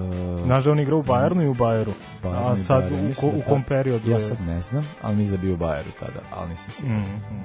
Znaš 0.46 0.64
da 0.64 0.72
on 0.72 0.80
igrao 0.80 1.00
u 1.00 1.04
Bayernu 1.04 1.44
i 1.44 1.48
u 1.48 1.54
Bayeru. 1.54 1.92
Bayernu 2.24 2.52
A 2.52 2.56
sad 2.58 2.84
Bayernu, 2.84 3.12
u, 3.12 3.16
ko, 3.16 3.28
da 3.28 3.28
u 3.28 3.40
tad- 3.40 3.48
kom 3.48 3.64
periodu 3.64 4.12
Ja 4.12 4.20
sad 4.20 4.42
ne 4.42 4.62
znam, 4.62 4.88
ali 5.02 5.26
da 5.26 5.32
je 5.32 5.38
bio 5.38 5.54
u 5.54 5.58
Bayeru 5.58 5.92
tada, 6.00 6.22
ali 6.32 6.50
nisam 6.50 6.72
siguran. 6.72 7.00
Mm, 7.02 7.44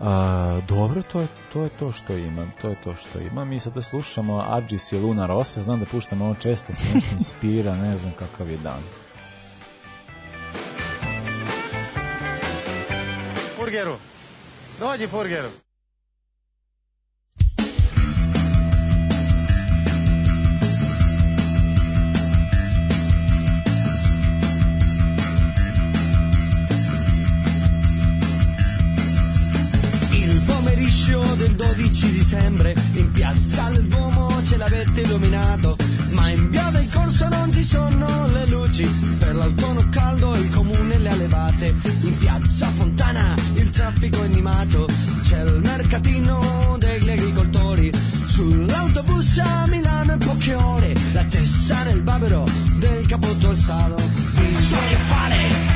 A, 0.00 0.60
dobro, 0.68 1.02
to 1.02 1.20
je, 1.20 1.26
to 1.52 1.62
je 1.62 1.68
to 1.68 1.92
što 1.92 2.16
imam, 2.16 2.52
to 2.62 2.68
je 2.68 2.76
to 2.84 2.94
što 2.94 3.18
imam. 3.18 3.48
Mi 3.48 3.60
sada 3.60 3.82
slušamo 3.82 4.44
Argis 4.48 4.92
i 4.92 4.98
Luna 4.98 5.26
Rosa, 5.26 5.62
znam 5.62 5.80
da 5.80 5.86
puštam 5.86 6.22
ovo 6.22 6.34
često, 6.34 6.74
se 6.74 6.84
nešto 6.94 7.10
inspira, 7.14 7.76
ne 7.76 7.96
znam 7.96 8.12
kakav 8.18 8.50
je 8.50 8.56
dan. 8.56 8.82
Furgeru. 13.56 13.94
Dođi, 14.80 15.06
Furgeru. 15.06 15.48
Il 30.78 30.84
pomeriggio 30.84 31.34
del 31.34 31.54
12 31.56 32.12
dicembre. 32.12 32.74
In 32.94 33.10
piazza 33.10 33.68
del 33.70 33.84
Duomo 33.84 34.28
ce 34.44 34.56
l'avete 34.56 35.00
illuminato, 35.00 35.76
ma 36.10 36.30
in 36.30 36.50
via 36.50 36.70
del 36.70 36.88
corso 36.92 37.28
non 37.28 37.52
ci 37.52 37.64
sono 37.64 38.28
le 38.28 38.46
luci, 38.46 38.84
per 39.18 39.34
l'autunno 39.34 39.88
caldo 39.90 40.36
il 40.36 40.50
comune 40.50 40.98
le 40.98 41.08
ha 41.08 41.16
levate, 41.16 41.74
in 42.02 42.18
piazza 42.18 42.66
Fontana 42.68 43.34
il 43.54 43.70
traffico 43.70 44.22
è 44.22 44.26
animato, 44.26 44.86
c'è 45.24 45.42
il 45.42 45.60
mercatino 45.64 46.76
degli 46.78 47.10
agricoltori, 47.10 47.90
sull'autobus 48.26 49.38
a 49.38 49.66
Milano 49.66 50.12
in 50.12 50.18
poche 50.18 50.54
ore, 50.54 50.94
la 51.12 51.24
testa 51.24 51.82
nel 51.82 52.00
babero 52.02 52.44
del 52.76 53.04
capotto 53.06 53.48
alzato, 53.48 53.96
bisogna 53.96 54.98
fare 55.08 55.67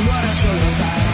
what 0.00 0.24
I 0.24 0.32
shall. 0.32 1.13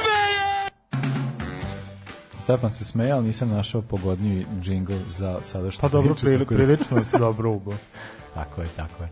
2 2.41 2.43
Stefan 2.43 2.71
se 2.71 2.85
smeja, 2.85 3.15
ali 3.15 3.25
nisam 3.25 3.49
našao 3.49 3.81
pogodniji 3.81 4.45
džingl 4.61 4.93
za 5.09 5.39
sadašnju 5.43 5.81
Pa 5.81 5.87
dobro, 5.89 6.13
priču, 6.13 6.25
prili, 6.25 6.39
da- 6.39 6.45
prilično 6.45 7.05
se 7.05 7.17
dobro 7.17 7.51
ubo. 7.51 7.73
Tako 8.35 8.61
je, 8.61 8.67
tako 8.75 9.03
je. 9.03 9.09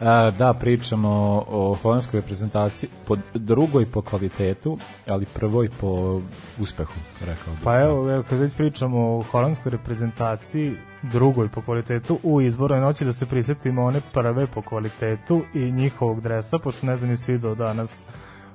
A, 0.00 0.30
da, 0.30 0.54
pričamo 0.54 1.08
o, 1.08 1.70
o 1.70 1.74
holandskoj 1.74 2.20
reprezentaciji, 2.20 2.90
po 3.06 3.16
drugoj 3.34 3.86
po 3.86 4.02
kvalitetu, 4.02 4.78
ali 5.08 5.26
prvoj 5.26 5.68
po 5.80 6.20
uspehu, 6.60 6.92
rekao 7.20 7.54
bih. 7.54 7.62
Pa 7.64 7.80
evo, 7.80 8.10
evo, 8.12 8.24
kad 8.28 8.38
već 8.38 8.52
pričamo 8.54 9.18
o 9.18 9.22
holandskoj 9.22 9.70
reprezentaciji, 9.70 10.76
drugoj 11.02 11.48
po 11.48 11.62
kvalitetu, 11.62 12.18
u 12.22 12.40
izbornoj 12.40 12.80
noći 12.80 13.04
da 13.04 13.12
se 13.12 13.26
prisetimo 13.26 13.84
one 13.84 14.00
prve 14.12 14.46
po 14.46 14.62
kvalitetu 14.62 15.42
i 15.54 15.72
njihovog 15.72 16.20
dresa, 16.20 16.58
pošto 16.58 16.86
ne 16.86 16.96
znam 16.96 17.10
nisi 17.10 17.32
video 17.32 17.54
danas 17.54 18.02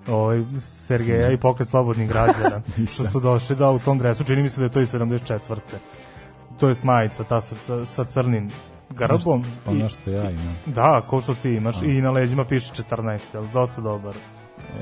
ovaj, 0.08 0.44
Sergeja 0.60 1.32
i 1.32 1.38
pokret 1.38 1.68
slobodnih 1.68 2.10
građana, 2.10 2.62
što 2.94 3.04
su 3.04 3.20
došli 3.20 3.56
da 3.56 3.72
u 3.72 3.80
tom 3.80 3.98
dresu, 3.98 4.24
čini 4.24 4.42
mi 4.42 4.50
se 4.50 4.60
da 4.60 4.66
je 4.66 4.72
to 4.72 4.82
i 4.82 4.86
74. 4.86 5.60
To 6.60 6.68
jest 6.68 6.84
majica, 6.84 7.24
ta 7.24 7.42
sa, 7.42 7.56
sa, 7.56 7.86
sa 7.86 8.04
crnim 8.04 8.52
grbom. 8.90 9.46
Ono 9.66 9.90
što 9.90 10.10
ja 10.10 10.30
imam. 10.30 10.58
Da, 10.66 11.02
ko 11.08 11.22
što 11.22 11.36
ti 11.36 11.50
imaš 11.50 11.82
i 11.82 12.02
na 12.02 12.12
leđima 12.12 12.46
piše 12.46 12.74
14, 12.74 13.20
ali 13.34 13.48
dosta 13.54 13.82
dobar. 13.82 14.14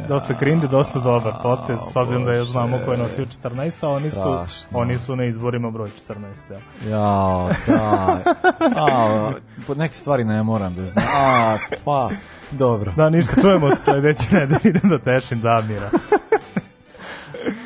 Dosta 0.07 0.33
cringe, 0.39 0.67
dosta 0.67 0.99
dobar 0.99 1.33
potez, 1.43 1.79
s 1.91 1.95
obzirom 1.95 2.25
da 2.25 2.33
je 2.33 2.43
znamo 2.43 2.79
ko 2.85 2.91
je 2.91 2.97
nosio 2.97 3.25
14, 3.43 3.85
a 3.85 3.89
oni 3.89 4.11
su, 4.11 4.19
Strašno. 4.19 4.79
oni 4.79 4.97
su 4.97 5.15
na 5.15 5.25
izborima 5.25 5.71
broj 5.71 5.89
14. 6.07 6.15
Ja. 6.51 6.59
Ja, 6.89 7.49
da. 7.67 8.19
A, 8.87 9.31
neke 9.75 9.95
stvari 9.95 10.23
ne 10.23 10.43
moram 10.43 10.75
da 10.75 10.85
znam. 10.85 11.05
A, 11.17 11.57
pa, 11.85 12.09
dobro. 12.51 12.93
Da, 12.95 13.09
ništa, 13.09 13.41
čujemo 13.41 13.69
se 13.69 13.81
sledeće 13.81 14.23
nedelje, 14.39 14.59
idem 14.63 14.89
da 14.89 14.97
tešim 14.97 15.41
Damira. 15.41 15.89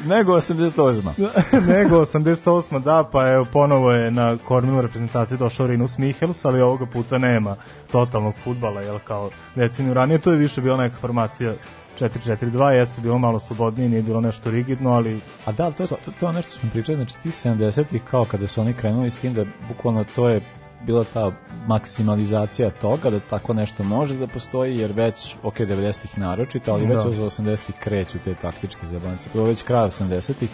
Nego 0.06 0.34
88. 0.34 1.12
Nego 1.74 1.96
88. 1.96 2.84
da, 2.84 3.10
pa 3.12 3.32
evo 3.32 3.46
ponovo 3.54 3.92
je 3.92 4.12
na 4.12 4.38
kormilu 4.38 4.82
reprezentacije 4.82 5.38
došao 5.38 5.68
Rinus 5.68 5.98
Michels, 5.98 6.46
ali 6.46 6.62
ovoga 6.62 6.86
puta 6.86 7.18
nema 7.18 7.56
totalnog 7.92 8.34
futbala, 8.44 8.82
jel 8.82 9.00
kao 9.00 9.30
deceniju 9.56 9.94
ranije, 9.94 10.20
to 10.20 10.32
je 10.32 10.38
više 10.38 10.62
bila 10.62 10.78
neka 10.78 10.96
formacija 10.96 11.54
4-4-2, 12.00 12.70
jeste 12.70 13.02
bilo 13.02 13.18
malo 13.18 13.40
slobodnije, 13.40 13.90
nije 13.90 14.02
bilo 14.02 14.22
nešto 14.22 14.52
rigidno, 14.52 14.92
ali 14.92 15.22
A 15.46 15.52
da, 15.52 15.72
to, 15.72 15.88
to, 15.88 16.12
to 16.20 16.32
nešto 16.32 16.52
smo 16.52 16.70
pričali, 16.70 16.98
znači 16.98 17.16
ti 17.24 17.30
70-ih 17.30 18.02
kao 18.12 18.26
kada 18.26 18.48
su 18.48 18.62
oni 18.62 18.74
krenuli 18.74 19.12
s 19.12 19.18
tim 19.18 19.34
da 19.34 19.46
bukvalno 19.68 20.04
to 20.16 20.30
je 20.30 20.42
bila 20.86 21.04
ta 21.14 21.32
maksimalizacija 21.68 22.70
toga 22.70 23.10
da 23.10 23.20
tako 23.20 23.54
nešto 23.54 23.84
može 23.84 24.16
da 24.16 24.28
postoji, 24.28 24.78
jer 24.78 24.92
već, 24.92 25.36
ok, 25.44 25.60
90-ih 25.60 26.18
naročito, 26.18 26.74
ali 26.74 26.86
već 26.86 27.04
Da. 27.04 27.10
od 27.10 27.16
80-ih 27.16 27.76
kreću 27.80 28.18
te 28.24 28.36
taktičke 28.36 28.86
zabavnice. 28.86 29.30
Je 29.34 29.44
već 29.44 29.64
kraj 29.64 29.88
80-ih 29.88 30.50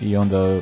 i 0.00 0.16
onda 0.16 0.60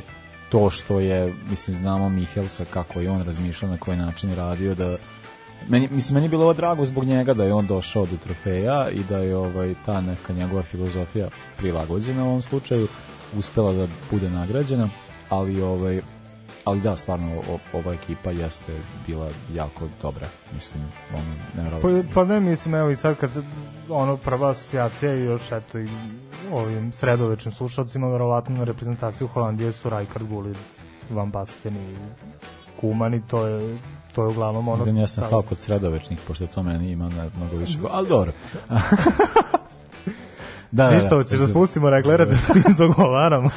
to 0.49 0.69
što 0.69 0.99
je, 0.99 1.33
mislim, 1.49 1.77
znamo 1.77 2.09
Mihelsa 2.09 2.65
kako 2.65 2.99
je 2.99 3.11
on 3.11 3.23
razmišljao, 3.23 3.71
na 3.71 3.77
koji 3.77 3.97
način 3.97 4.35
radio, 4.35 4.75
da 4.75 4.97
meni, 5.67 5.87
mislim, 5.91 6.13
meni 6.13 6.25
je 6.25 6.29
bilo 6.29 6.43
ovo 6.43 6.53
drago 6.53 6.85
zbog 6.85 7.03
njega 7.03 7.33
da 7.33 7.43
je 7.43 7.53
on 7.53 7.67
došao 7.67 8.05
do 8.05 8.17
trofeja 8.23 8.89
i 8.89 9.03
da 9.03 9.17
je 9.17 9.35
ovaj, 9.35 9.75
ta 9.85 10.01
neka 10.01 10.33
njegova 10.33 10.63
filozofija 10.63 11.29
prilagođena 11.57 12.23
u 12.23 12.27
ovom 12.27 12.41
slučaju, 12.41 12.87
uspela 13.37 13.73
da 13.73 13.87
bude 14.11 14.29
nagrađena, 14.29 14.89
ali 15.29 15.61
ovaj, 15.61 16.01
ali 16.65 16.81
da, 16.81 16.97
stvarno 16.97 17.37
o, 17.37 17.59
ova 17.73 17.93
ekipa 17.93 18.31
jeste 18.31 18.81
bila 19.07 19.29
jako 19.53 19.87
dobra, 20.01 20.27
mislim, 20.53 20.83
ono, 21.13 21.35
nevjerovatno. 21.55 22.03
Pa, 22.03 22.13
pa 22.13 22.25
ne, 22.25 22.39
mislim, 22.39 22.75
evo 22.75 22.89
i 22.89 22.95
sad 22.95 23.15
kad 23.15 23.43
ono, 23.89 24.17
prva 24.17 24.49
asocijacija 24.49 25.15
i 25.15 25.23
još, 25.23 25.51
eto, 25.51 25.79
i 25.79 25.87
ovim 26.51 26.93
sredovečnim 26.93 27.53
slušalcima, 27.53 28.07
verovatno 28.07 28.57
na 28.57 28.63
reprezentaciju 28.63 29.27
Holandije 29.27 29.71
su 29.71 29.89
Rijkaard 29.89 30.27
Gullit, 30.27 30.57
Van 31.09 31.31
Basten 31.31 31.77
i 31.77 31.95
Kuman 32.81 33.13
i 33.13 33.21
to 33.27 33.45
je, 33.45 33.77
to 34.15 34.23
je 34.23 34.27
uglavnom 34.27 34.67
ono... 34.67 34.99
Ja 34.99 35.07
sam 35.07 35.23
stao 35.23 35.41
kod 35.41 35.59
sredovečnih, 35.59 36.19
pošto 36.27 36.47
to 36.47 36.63
meni 36.63 36.91
ima 36.91 37.09
na, 37.09 37.29
mnogo 37.37 37.57
više, 37.57 37.79
ali 37.91 38.07
dobro. 38.09 38.31
da, 40.71 40.91
Ništa, 40.91 41.15
hoćeš 41.15 41.39
da 41.39 41.47
spustimo 41.47 41.89
reglere 41.89 42.25
da 42.25 42.37
se 42.37 42.53
izdogovaramo. 42.69 43.49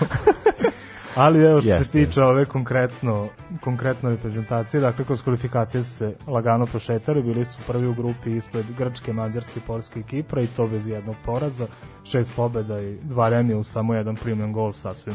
Ali 1.16 1.44
evo 1.44 1.60
što 1.60 1.70
se 1.70 1.76
Jeste. 1.76 2.04
tiče 2.04 2.22
ove 2.22 2.44
konkretno, 2.44 3.28
konkretno 3.60 4.10
reprezentacije, 4.10 4.80
dakle 4.80 5.04
kroz 5.04 5.22
kvalifikacije 5.22 5.82
su 5.82 5.90
se 5.90 6.16
lagano 6.26 6.66
prošetali, 6.66 7.22
bili 7.22 7.44
su 7.44 7.58
prvi 7.66 7.86
u 7.86 7.94
grupi 7.94 8.36
ispred 8.36 8.64
Grčke, 8.78 9.12
Mađarske, 9.12 9.60
Polske 9.66 10.00
i 10.00 10.02
Kipra 10.02 10.42
i 10.42 10.46
to 10.46 10.66
bez 10.66 10.86
jednog 10.86 11.16
poraza, 11.24 11.66
šest 12.04 12.32
pobeda 12.36 12.80
i 12.80 12.98
dva 13.02 13.28
remija 13.28 13.58
u 13.58 13.64
samo 13.64 13.94
jedan 13.94 14.16
primljen 14.16 14.52
gol 14.52 14.72
sasvim 14.72 15.14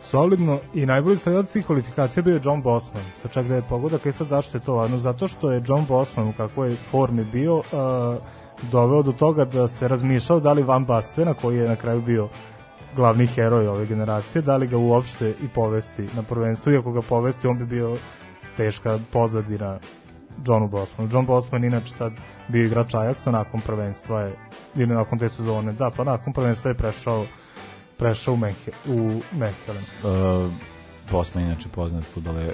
solidno 0.00 0.60
i 0.74 0.86
najbolji 0.86 1.16
sredac 1.16 1.52
tih 1.52 1.66
kvalifikacija 1.66 2.22
bio 2.22 2.34
je 2.34 2.40
John 2.44 2.62
Bosman 2.62 3.04
sa 3.14 3.28
čak 3.28 3.46
devet 3.46 3.64
pogodaka 3.68 4.08
i 4.08 4.12
sad 4.12 4.28
zašto 4.28 4.58
je 4.58 4.64
to 4.64 4.74
važno? 4.74 4.98
Zato 4.98 5.28
što 5.28 5.52
je 5.52 5.62
John 5.66 5.84
Bosman 5.88 6.28
u 6.28 6.32
kakvoj 6.36 6.76
formi 6.90 7.24
bio 7.24 7.56
uh, 7.56 7.64
doveo 8.72 9.02
do 9.02 9.12
toga 9.12 9.44
da 9.44 9.68
se 9.68 9.88
razmišljao 9.88 10.40
da 10.40 10.52
li 10.52 10.62
Van 10.62 10.84
Bastena 10.84 11.34
koji 11.34 11.56
je 11.56 11.68
na 11.68 11.76
kraju 11.76 12.02
bio 12.02 12.28
glavni 12.96 13.26
heroj 13.26 13.68
ove 13.68 13.86
generacije, 13.86 14.42
da 14.42 14.56
li 14.56 14.66
ga 14.66 14.76
uopšte 14.76 15.30
i 15.30 15.48
povesti 15.54 16.08
na 16.16 16.22
prvenstvo, 16.22 16.72
iako 16.72 16.92
ga 16.92 17.02
povesti 17.02 17.48
on 17.48 17.58
bi 17.58 17.64
bio 17.64 17.96
teška 18.56 18.98
pozadina 19.12 19.78
Johnu 20.46 20.68
Bosmanu. 20.68 21.10
John 21.12 21.26
Bosman 21.26 21.64
inače 21.64 21.94
tad 21.98 22.12
bio 22.48 22.66
igrač 22.66 22.94
Ajaxa 22.94 23.30
nakon 23.30 23.60
prvenstva 23.60 24.20
je, 24.20 24.34
ili 24.74 24.94
nakon 24.94 25.18
te 25.18 25.28
sezone, 25.28 25.72
da, 25.72 25.90
pa 25.90 26.04
nakon 26.04 26.32
prvenstva 26.32 26.70
je 26.70 26.74
prešao 26.74 27.26
prešao 27.98 28.34
u, 28.34 28.36
Mehe, 28.36 28.72
u 28.88 29.20
Mehelen. 29.32 29.84
Uh, 30.04 30.52
Bosman 31.10 31.44
inače 31.44 31.68
poznat 31.68 32.04
futbole, 32.04 32.48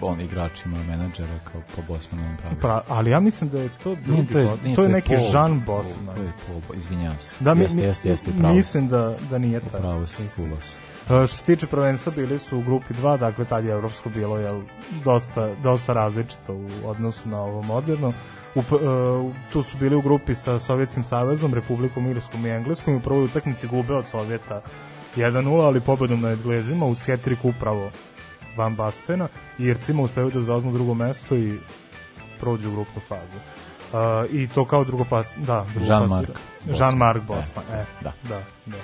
on 0.00 0.20
igračima, 0.20 0.76
menadžera 0.78 1.38
kao 1.52 1.60
po 1.76 1.82
Bosmanovom 1.88 2.36
pravilu. 2.36 2.60
Pra, 2.60 2.80
ali 2.88 3.10
ja 3.10 3.20
mislim 3.20 3.50
da 3.50 3.58
je 3.58 3.68
to 3.82 3.94
drugi, 3.94 4.10
Nije, 4.12 4.26
to 4.26 4.38
je, 4.38 4.50
nije, 4.64 4.76
to 4.76 4.82
je 4.82 4.88
neki 4.88 5.14
Paul, 5.14 5.26
Jean 5.34 5.62
Paul, 5.66 5.76
Bosman. 5.76 6.14
To 6.16 6.22
je 6.22 6.32
Paul, 6.46 6.76
izvinjavam 6.76 7.16
se. 7.20 7.36
Da, 7.40 7.54
mi- 7.54 7.62
jeste, 7.62 7.80
jeste, 7.80 8.08
jeste, 8.08 8.30
upravo 8.30 8.52
si. 8.52 8.56
Mislim 8.56 8.88
da, 8.88 9.16
da 9.30 9.38
nije 9.38 9.60
tako. 9.60 9.76
Upravo 9.76 10.06
si, 10.06 10.26
fulos. 10.26 10.76
E, 11.04 11.26
Što 11.26 11.36
se 11.36 11.44
tiče 11.44 11.66
prvenstva, 11.66 12.12
bili 12.12 12.38
su 12.38 12.58
u 12.58 12.62
grupi 12.62 12.94
2, 12.94 13.18
dakle 13.18 13.44
tad 13.44 13.64
je 13.64 13.70
evropsko 13.70 14.08
bilo 14.10 14.38
jel, 14.38 14.62
dosta, 15.04 15.54
dosta 15.54 15.92
različito 15.92 16.54
u 16.54 16.68
odnosu 16.84 17.28
na 17.28 17.40
ovo 17.40 17.62
moderno. 17.62 18.12
U, 18.54 18.62
p- 18.62 18.74
e, 18.76 18.88
u- 19.10 19.32
tu 19.52 19.62
su 19.62 19.76
bili 19.78 19.96
u 19.96 20.02
grupi 20.02 20.34
sa 20.34 20.58
Sovjetskim 20.58 21.04
savezom, 21.04 21.54
Republikom 21.54 22.06
Irskom 22.06 22.46
i 22.46 22.50
Engleskom 22.50 22.94
i 22.94 22.96
u 22.96 23.00
prvoj 23.00 23.24
utakmici 23.24 23.66
gube 23.68 23.94
od 23.94 24.06
Sovjeta 24.06 24.60
1-0, 25.16 25.60
ali 25.60 25.80
pobedom 25.80 26.20
nad 26.20 26.32
Englezima 26.32 26.86
uz 26.86 27.06
hat-trick 27.06 27.44
upravo 27.44 27.90
Van 28.56 28.76
Bastena 28.76 29.28
i 29.58 29.64
Ircima 29.64 30.02
uspeju 30.02 30.30
da 30.30 30.40
zauzmu 30.40 30.72
drugo 30.72 30.94
mesto 30.94 31.36
i 31.36 31.58
prođu 32.40 32.68
u 32.68 32.72
grupnu 32.72 33.02
fazu. 33.08 33.36
Uh, 33.92 33.98
I 34.30 34.48
to 34.48 34.64
kao 34.64 34.84
drugo 34.84 35.04
pas, 35.04 35.28
da, 35.36 35.66
drugo 35.74 35.86
Jean-Marc 35.86 36.08
pasira- 36.26 36.34
Bosman. 36.66 36.76
Jean-Marc 36.78 37.16
E, 37.16 37.20
Bosman, 37.20 37.64
e, 37.72 37.84
da. 38.00 38.12
da, 38.22 38.40
da. 38.66 38.76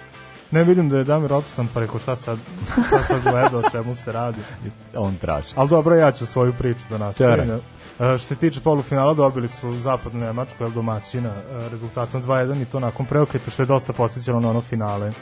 Ne 0.51 0.64
vidim 0.64 0.88
da 0.88 0.99
je 0.99 1.05
Damir 1.05 1.33
odsustan, 1.33 1.69
pa 1.75 1.81
rekao 1.81 1.99
šta 1.99 2.17
sad, 2.17 2.38
šta 2.87 2.99
sad 2.99 3.23
gleda, 3.23 3.59
o 3.59 3.71
čemu 3.71 3.95
se 3.95 4.12
radi. 4.12 4.38
On 4.97 5.17
traži. 5.17 5.47
Ali 5.55 5.69
dobro, 5.69 5.97
ja 5.97 6.12
ću 6.12 6.27
svoju 6.27 6.53
priču 6.53 6.81
da 6.91 6.99
nastavim. 6.99 7.51
E, 7.51 7.59
što 7.99 8.19
se 8.19 8.37
tiče 8.37 8.61
polufinala, 8.61 9.14
dobili 9.14 9.49
su 9.49 9.75
zapadnu 9.75 10.21
Nemačku, 10.21 10.62
jel 10.62 10.71
domaćina, 10.71 11.29
e, 11.29 11.69
rezultatom 11.69 12.23
2-1 12.23 12.62
i 12.62 12.67
to 12.67 12.81
nakon 12.81 13.07
preokreta, 13.07 13.51
što 13.51 13.62
je 13.62 13.67
dosta 13.67 13.93
podsjećalo 13.93 14.41
na 14.41 14.51
ono 14.51 14.61
finale. 14.61 15.12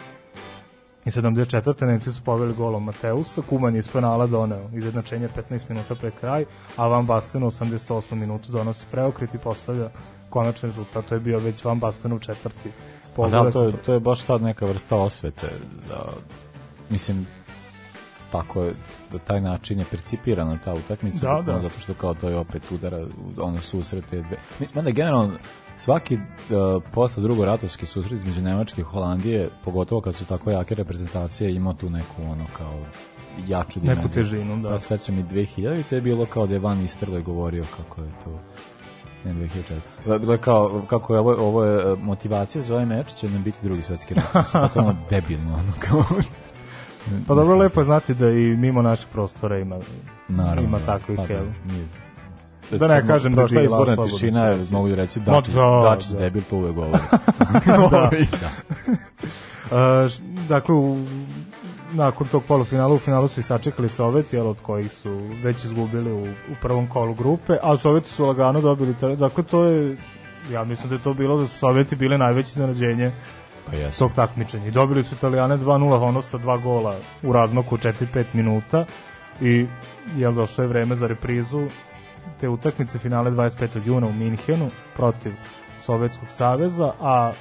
I 1.06 1.10
74. 1.10 1.86
Nemci 1.86 2.12
su 2.12 2.22
poveli 2.22 2.54
golom 2.54 2.84
Mateusa, 2.84 3.42
Kuman 3.48 3.74
je 3.74 3.78
iz 3.78 3.88
penala 3.88 4.26
doneo 4.26 4.70
izjednačenje 4.74 5.28
15 5.50 5.68
minuta 5.68 5.94
pred 5.94 6.12
kraj, 6.20 6.44
a 6.76 6.88
Van 6.88 7.06
Basten 7.06 7.42
u 7.42 7.46
88. 7.50 8.14
minutu 8.14 8.52
donosi 8.52 8.86
preokret 8.90 9.34
i 9.34 9.38
postavlja 9.38 9.90
konačan 10.30 10.70
rezultat. 10.70 11.04
To 11.08 11.14
je 11.14 11.20
bio 11.20 11.38
već 11.38 11.64
Van 11.64 11.78
Bastenov 11.78 12.18
četvrti 12.18 12.70
Pa 13.16 13.28
da, 13.28 13.50
to 13.50 13.62
je, 13.62 13.72
to 13.72 13.92
je 13.92 14.00
baš 14.00 14.22
ta 14.22 14.38
neka 14.38 14.66
vrsta 14.66 14.96
osvete 14.96 15.48
za, 15.88 16.00
mislim, 16.90 17.26
tako 18.32 18.62
je, 18.62 18.74
da 19.12 19.18
taj 19.18 19.40
način 19.40 19.78
je 19.78 19.84
percipirana 19.90 20.58
ta 20.64 20.74
utakmica, 20.74 21.26
Da, 21.26 21.52
da. 21.52 21.60
zato 21.60 21.78
što 21.78 21.94
kao 21.94 22.14
to 22.14 22.28
je 22.28 22.36
opet 22.36 22.62
udara, 22.70 22.98
u 22.98 23.42
ono 23.42 23.60
susrete 23.60 24.22
dve. 24.22 24.36
Mada 24.74 24.90
generalno, 24.90 25.38
svaki 25.76 26.14
uh, 26.14 26.82
posle 26.92 27.22
drugo 27.22 27.44
ratovski 27.44 27.86
susret 27.86 28.12
između 28.12 28.42
Nemačke 28.42 28.80
i 28.80 28.84
Holandije, 28.84 29.48
pogotovo 29.64 30.00
kad 30.00 30.14
su 30.14 30.24
tako 30.24 30.50
jake 30.50 30.74
reprezentacije, 30.74 31.54
imao 31.54 31.72
tu 31.72 31.90
neku 31.90 32.22
ono 32.30 32.44
kao 32.56 32.78
jaču 33.48 33.80
dimenziju. 33.80 34.02
Neku 34.02 34.14
težinu, 34.14 34.56
da. 34.62 34.68
Pa 34.68 34.78
se 34.78 34.86
sećam 34.86 35.18
i 35.18 35.24
2000 35.24 35.82
te 35.88 35.94
je 35.94 36.00
bilo 36.00 36.26
kao 36.26 36.46
da 36.46 36.54
je 36.54 36.60
Van 36.60 36.84
Isterle 36.84 37.20
govorio 37.20 37.64
kako 37.76 38.02
je 38.02 38.10
to 38.24 38.40
ne 39.24 39.34
2004. 40.04 40.18
Bilo 40.18 40.32
je 40.32 40.38
kao, 40.38 40.82
kako 40.86 41.14
je 41.14 41.20
ovo, 41.20 41.32
ovo 41.32 41.64
je 41.64 41.92
e, 41.92 41.96
motivacija 42.00 42.62
za 42.62 42.74
ovaj 42.74 42.86
meč, 42.86 43.14
će 43.14 43.28
nam 43.28 43.42
biti 43.42 43.58
drugi 43.62 43.82
svetski 43.82 44.14
rat. 44.14 44.34
Mislim, 44.34 44.62
pa 44.62 44.68
to 44.68 44.80
je 44.80 44.86
ono 44.86 44.96
debilno, 45.10 45.54
ono 45.54 45.72
kao... 45.80 46.04
Pa 47.26 47.34
dobro, 47.34 47.56
lepo 47.56 47.80
je 47.80 47.84
znati 47.84 48.14
da 48.14 48.30
i 48.30 48.56
mimo 48.56 48.82
naših 48.82 49.08
prostora 49.12 49.58
ima, 49.58 49.78
Naravno, 50.28 50.62
ima 50.62 50.78
da, 50.78 50.86
takvih, 50.86 51.16
pa 51.16 51.26
da, 51.26 51.40
nije. 51.72 51.86
Da 52.70 52.86
ne 52.88 53.06
kažem 53.06 53.32
da 53.32 53.42
je 53.42 53.64
izborna 53.64 53.96
tišina, 53.98 54.44
je, 54.44 54.56
reći. 54.56 54.72
mogu 54.72 54.94
reći, 54.94 55.18
Ma 55.18 55.24
Dačić, 55.24 55.54
da, 55.54 55.84
Dačić 55.84 56.08
da. 56.08 56.18
debil, 56.18 56.42
to 56.50 56.56
uvek 56.56 56.74
govori. 56.74 57.02
Da. 57.66 57.88
da. 57.90 58.10
Uh, 59.66 59.72
š- 60.08 60.18
dakle, 60.48 60.74
u, 60.74 60.96
nakon 61.92 62.28
tog 62.28 62.42
polufinala 62.44 62.94
u 62.94 62.98
finalu 62.98 63.28
su 63.28 63.40
i 63.40 63.42
sačekali 63.42 63.88
Sovjeti, 63.88 64.36
jel, 64.36 64.48
od 64.48 64.60
kojih 64.60 64.92
su 64.92 65.10
već 65.42 65.64
izgubili 65.64 66.12
u, 66.12 66.22
u 66.24 66.54
prvom 66.62 66.86
kolu 66.86 67.14
grupe, 67.14 67.56
a 67.62 67.76
Sovjeti 67.76 68.10
su 68.10 68.26
lagano 68.26 68.60
dobili, 68.60 68.94
dakle, 69.16 69.44
to 69.44 69.64
je, 69.64 69.96
ja 70.52 70.64
mislim 70.64 70.88
da 70.88 70.94
je 70.94 71.02
to 71.02 71.14
bilo 71.14 71.38
da 71.38 71.46
su 71.46 71.58
Sovjeti 71.58 71.96
bile 71.96 72.18
najveće 72.18 72.48
iznenađenje 72.48 73.10
Pa 73.66 73.76
jesu. 73.76 73.98
tog 73.98 74.12
takmičenja. 74.12 74.66
I 74.66 74.70
dobili 74.70 75.02
su 75.02 75.14
Italijane 75.14 75.56
2-0, 75.56 75.68
ono 76.00 76.22
sa 76.22 76.38
dva 76.38 76.56
gola 76.56 76.94
u 77.22 77.32
razmaku 77.32 77.76
4-5 77.76 78.24
minuta 78.32 78.84
i 79.40 79.66
jel 80.16 80.32
došlo 80.32 80.64
je 80.64 80.68
vreme 80.68 80.94
za 80.94 81.06
reprizu 81.06 81.66
te 82.40 82.48
utakmice 82.48 82.98
finale 82.98 83.30
25. 83.30 83.86
juna 83.86 84.06
u 84.06 84.12
Minhenu 84.12 84.70
protiv 84.96 85.32
Sovjetskog 85.80 86.30
saveza, 86.30 86.92
a 87.00 87.32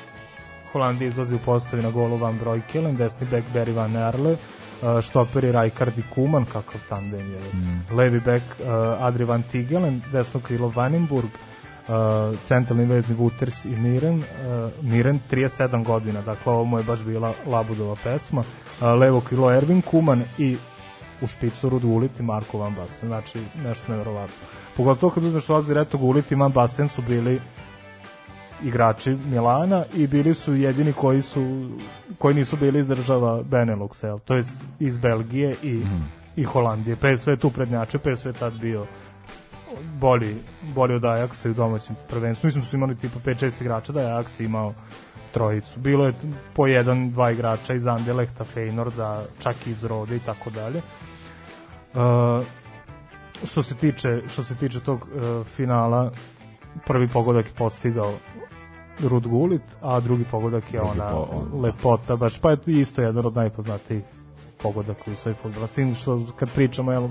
Holandija 0.72 1.08
izlazi 1.08 1.36
u 1.36 1.40
postavi 1.46 1.84
na 1.84 1.92
golu 1.92 2.18
Van 2.18 2.38
Breukelen, 2.38 2.96
desni 2.96 3.28
bek 3.32 3.44
Barry 3.54 3.76
Van 3.76 3.96
Erle, 3.96 4.38
štoperi 5.02 5.52
Rijkaard 5.52 5.98
i 5.98 6.04
Kuman, 6.14 6.46
kakav 6.46 6.82
tandem 6.90 7.32
je. 7.32 7.40
Mm. 7.54 7.96
Levi 7.96 8.20
bek 8.20 8.44
uh, 8.60 8.68
Adri 9.00 9.24
Van 9.24 9.44
Tigelen, 9.52 10.02
desno 10.12 10.40
krilo 10.40 10.68
Vanenburg, 10.76 11.30
uh, 11.88 12.38
centralni 12.48 12.86
vezni 12.86 13.16
Wouters 13.16 13.66
i 13.66 13.76
Miren, 13.76 14.18
uh, 14.18 14.72
Miren 14.82 15.20
37 15.32 15.84
godina, 15.84 16.22
dakle 16.22 16.54
ovo 16.54 16.64
mu 16.64 16.78
je 16.78 16.84
baš 16.84 17.04
bila 17.04 17.34
Labudova 17.48 17.96
pesma, 18.04 18.42
uh, 18.42 18.88
levo 19.00 19.22
krilo 19.22 19.52
Ervin 19.52 19.82
Kuman 19.82 20.24
i 20.38 20.58
u 21.22 21.28
špicu 21.28 21.70
Rud 21.70 21.82
Gullit 21.82 22.20
i 22.20 22.24
Marko 22.24 22.58
Van 22.58 22.76
Basten, 22.76 23.10
znači 23.10 23.40
nešto 23.64 23.92
nevjerovatno. 23.92 24.36
Pogotovo 24.78 25.10
kad 25.10 25.24
uzmeš 25.24 25.50
u 25.50 25.54
obzir, 25.54 25.78
eto 25.78 25.98
Gullit 25.98 26.32
i 26.32 26.36
Van 26.36 26.52
Basten 26.52 26.90
su 26.90 27.02
bili 27.02 27.42
igrači 28.64 29.18
Milana 29.26 29.84
i 29.94 30.08
bili 30.08 30.34
su 30.34 30.54
jedini 30.56 30.94
koji 30.94 31.22
su 31.22 31.70
koji 32.18 32.36
nisu 32.36 32.58
bili 32.58 32.80
iz 32.80 32.88
država 32.88 33.44
Benelux, 33.44 34.04
jel? 34.06 34.20
to 34.20 34.36
jest 34.36 34.56
iz 34.80 34.98
Belgije 34.98 35.56
i, 35.64 35.74
Mhm. 35.74 35.98
i 36.36 36.44
Holandije. 36.44 36.96
PSV 36.96 37.30
je 37.30 37.38
tu 37.38 37.50
prednjače, 37.50 37.98
PSV 37.98 38.28
je 38.28 38.34
tad 38.34 38.54
bio 38.54 38.86
bolji, 40.00 40.36
bolji 40.76 40.96
od 40.96 41.02
Ajaxa 41.04 41.48
i 41.48 41.52
u 41.52 41.54
domaćem 41.54 41.96
prvenstvu. 42.10 42.48
Mislim 42.48 42.64
da 42.64 42.70
su 42.70 42.76
imali 42.76 42.96
tipa 42.96 43.20
5-6 43.20 43.62
igrača, 43.62 43.94
da 43.94 44.02
je 44.02 44.08
Ajax 44.08 44.44
imao 44.44 44.74
trojicu. 45.36 45.80
Bilo 45.80 46.06
je 46.06 46.14
po 46.54 46.68
jedan, 46.68 47.12
dva 47.12 47.32
igrača 47.32 47.74
iz 47.74 47.88
Anderlechta, 47.88 48.46
Feynorda, 48.56 49.26
čak 49.40 49.68
i 49.68 49.72
iz 49.72 49.84
Rode 49.84 50.16
i 50.16 50.20
tako 50.20 50.50
dalje. 50.50 50.82
Uh, 51.94 52.46
što 53.44 53.64
se 53.64 53.76
tiče 53.76 54.22
što 54.28 54.44
se 54.44 54.56
tiče 54.56 54.80
tog 54.80 55.04
uh, 55.04 55.46
finala 55.48 56.12
prvi 56.88 57.08
pogodak 57.08 57.46
je 57.46 57.54
postigao 57.58 58.14
Rud 59.04 59.28
Gullit, 59.28 59.62
a 59.82 60.00
drugi 60.00 60.24
pogodak 60.32 60.74
je 60.74 60.80
Drugi 60.80 61.00
ona 61.00 61.10
po- 61.12 61.28
on, 61.32 61.62
lepota, 61.62 62.16
baš 62.16 62.40
pa 62.40 62.52
je 62.52 62.58
isto 62.68 63.02
jedan 63.02 63.26
od 63.26 63.36
najpoznatijih 63.36 64.04
pogodaka 64.56 65.12
u 65.12 65.16
svoj 65.16 65.34
fudbala. 65.34 65.68
S 65.68 65.72
tim 65.72 65.96
što 65.96 66.26
kad 66.36 66.50
pričamo, 66.50 66.92
jel, 66.92 67.08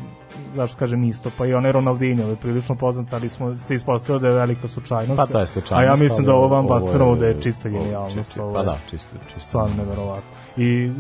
zašto 0.55 0.79
kažem 0.79 1.05
isto, 1.05 1.31
pa 1.39 1.47
i 1.47 1.55
onaj 1.55 1.73
Ronaldinho 1.73 2.29
je 2.29 2.37
prilično 2.37 2.75
poznat, 2.75 3.13
ali 3.13 3.29
smo 3.29 3.55
se 3.55 3.75
ispostavili 3.75 4.21
da 4.21 4.29
je 4.29 4.35
velika 4.35 4.69
slučajnost. 4.69 5.17
Pa 5.17 5.27
to 5.27 5.41
je 5.41 5.47
slučajnost. 5.47 5.73
A 5.81 5.93
ja 5.93 6.05
mislim 6.05 6.25
da 6.27 6.35
ovo 6.35 6.49
Van 6.49 6.67
Basterovo 6.67 7.17
da 7.17 7.27
je 7.27 7.41
čista 7.43 7.69
genijalnost. 7.69 8.17
čisti- 8.17 8.41
Pa 8.55 8.63
da, 8.63 8.79
čisto, 8.91 9.17
čisto. 9.25 9.41
stvarno 9.41 9.77
neverovatno. 9.77 10.31
I 10.57 10.91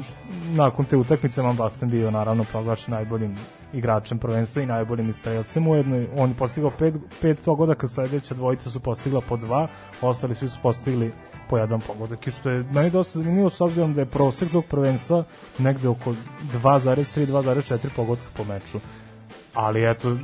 nakon 0.48 0.84
te 0.84 0.96
utakmice 0.96 1.42
Van 1.42 1.56
Basten 1.56 1.90
bio 1.90 2.10
naravno 2.10 2.44
proglašen 2.44 2.94
najboljim 2.94 3.36
igračem 3.72 4.18
prvenstva 4.18 4.62
i 4.62 4.66
najboljim 4.66 5.08
istrelcem 5.08 5.68
ujedno. 5.68 6.04
On 6.16 6.28
je 6.28 6.36
postigao 6.36 6.70
pet, 6.70 6.94
pet 7.20 7.38
pogodaka, 7.44 7.88
sledeća 7.88 8.34
dvojica 8.34 8.70
su 8.70 8.80
postigla 8.80 9.20
po 9.20 9.36
dva, 9.36 9.68
ostali 10.02 10.34
svi 10.34 10.48
su 10.48 10.58
postigli 10.62 11.12
po 11.50 11.58
jedan 11.58 11.80
pogodak. 11.80 12.26
I 12.26 12.30
što 12.30 12.50
je 12.50 12.64
meni 12.64 12.90
dosta 12.90 13.18
zanimljivo 13.18 13.50
s 13.50 13.60
obzirom 13.60 13.94
da 13.94 14.00
je 14.00 14.06
prosek 14.06 14.52
tog 14.52 14.64
prvenstva 14.64 15.24
negde 15.58 15.88
oko 15.88 16.10
2,3 16.10 17.26
2,4 17.26 17.88
pogotka 17.96 18.26
po 18.36 18.44
meču. 18.44 18.80
Ali 19.54 19.90
eto 19.90 20.16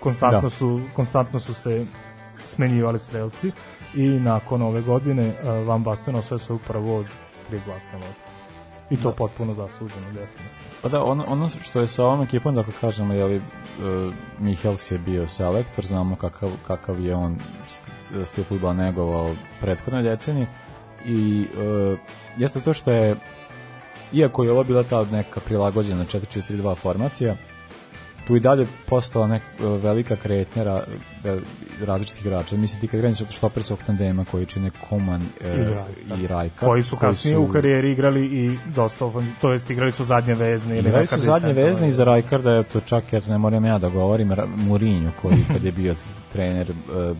konstantno 0.00 0.40
Da. 0.40 0.50
su 0.50 0.80
konstantno 0.94 1.38
su 1.38 1.54
se 1.54 1.86
smenjivali 2.46 2.98
strelci 2.98 3.52
i 3.94 4.08
nakon 4.08 4.62
ove 4.62 4.80
godine 4.82 5.28
uh, 5.28 5.66
Van 5.66 5.82
Basten 5.82 6.14
osvoje 6.14 6.38
svoju 6.38 6.58
prvu 6.58 6.94
od 6.94 7.06
tri 7.48 7.58
zlatne 7.58 7.94
lopte. 7.94 8.30
I 8.90 8.96
to 8.96 9.08
Da. 9.08 9.14
potpuno 9.14 9.54
zasluženo 9.54 10.06
definitivno. 10.06 10.68
Pa 10.82 10.88
da, 10.88 11.04
ono, 11.04 11.24
ono 11.26 11.48
što 11.48 11.80
je 11.80 11.86
sa 11.88 12.04
ovom 12.04 12.22
ekipom, 12.22 12.54
dakle 12.54 12.72
kažemo, 12.80 13.14
je 13.14 13.24
li, 13.24 13.36
uh, 13.36 13.42
Mihels 14.38 14.90
je 14.90 14.98
bio 14.98 15.28
selektor, 15.28 15.86
znamo 15.86 16.16
kakav, 16.16 16.50
kakav 16.66 17.00
je 17.00 17.14
on 17.14 17.36
st- 17.66 18.24
stil 18.24 18.44
futbala 18.44 18.74
negovao 18.74 19.30
prethodne 19.60 20.02
decenije 20.02 20.46
i 21.06 21.46
uh, 21.56 21.98
jeste 22.38 22.60
to 22.60 22.72
što 22.72 22.90
je 22.90 23.16
iako 24.12 24.44
je 24.44 24.50
ovo 24.50 24.64
bila 24.64 24.82
ta 24.82 25.04
neka 25.04 25.40
prilagođena 25.40 26.04
4-4-2 26.04 26.76
formacija, 26.76 27.36
tu 28.26 28.36
i 28.36 28.40
dalje 28.40 28.66
postala 28.86 29.26
nek, 29.26 29.42
uh, 29.58 29.82
velika 29.82 30.16
kretnja 30.16 30.64
ra, 30.64 30.72
vel- 30.74 31.17
različitih 31.84 32.26
igrača. 32.26 32.56
Mislim, 32.56 32.80
ti 32.80 32.88
kad 32.88 33.00
kreneš 33.00 33.20
od 33.20 33.30
štopersog 33.30 33.78
tandema 33.86 34.24
koji 34.24 34.46
čine 34.46 34.70
Koman 34.88 35.22
uh, 35.22 36.20
I 36.20 36.26
Rajka. 36.26 36.66
koji 36.66 36.82
su 36.82 36.96
kasnije 36.96 37.38
u 37.38 37.48
karijeri 37.48 37.92
igrali 37.92 38.24
i 38.26 38.58
dosta 38.74 39.10
to 39.40 39.52
jest 39.52 39.70
igrali 39.70 39.92
su 39.92 40.04
zadnje 40.04 40.34
vezne 40.34 40.78
ili 40.78 40.88
Igrali 40.88 41.06
su 41.06 41.20
zadnje 41.20 41.52
vezne 41.52 41.88
i 41.88 41.92
za 41.92 42.04
Rajkarda, 42.04 42.56
eto 42.56 42.80
čak, 42.80 43.12
eto 43.12 43.30
ne 43.30 43.38
moram 43.38 43.64
ja 43.64 43.78
da 43.78 43.88
govorim, 43.88 44.32
Mourinho 44.56 45.12
koji 45.22 45.36
kad 45.52 45.64
je 45.64 45.72
bio 45.72 45.94
trener 46.32 46.70
uh, 46.70 46.76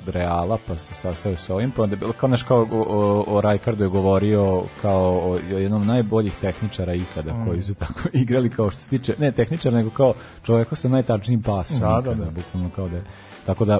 Reala, 0.06 0.59
pa 0.66 0.76
se 0.76 0.94
sastavio 0.94 1.36
sa 1.36 1.54
ovim, 1.54 1.70
pa 1.70 1.82
onda 1.82 1.92
je 1.94 1.98
bilo 1.98 2.12
kao, 2.12 2.28
znaš, 2.28 2.42
kao 2.42 2.66
o, 2.72 3.24
o, 3.26 3.40
Rajkardu 3.40 3.84
je 3.84 3.88
govorio 3.88 4.62
kao 4.82 5.00
o, 5.02 5.30
o 5.32 5.59
jednom 5.59 5.86
najboljih 5.86 6.34
tehničara 6.40 6.94
ikada, 6.94 7.34
Mm. 7.34 7.46
koji 7.46 7.62
su 7.62 7.74
tako 7.74 8.00
igrali 8.22 8.50
kao 8.50 8.70
što 8.70 8.80
se 8.80 8.88
tiče, 8.88 9.14
ne 9.18 9.32
tehničar, 9.32 9.72
nego 9.72 9.90
kao 9.90 10.14
čoveka 10.42 10.76
sa 10.76 10.88
najtačnijim 10.88 11.42
pasom 11.42 11.80
Da, 11.80 12.00
da, 12.04 12.14
da. 12.14 12.30
bukvalno 12.30 12.70
kao 12.76 12.88
da 12.88 12.96
je, 12.96 13.02
tako 13.49 13.64
da 13.64 13.78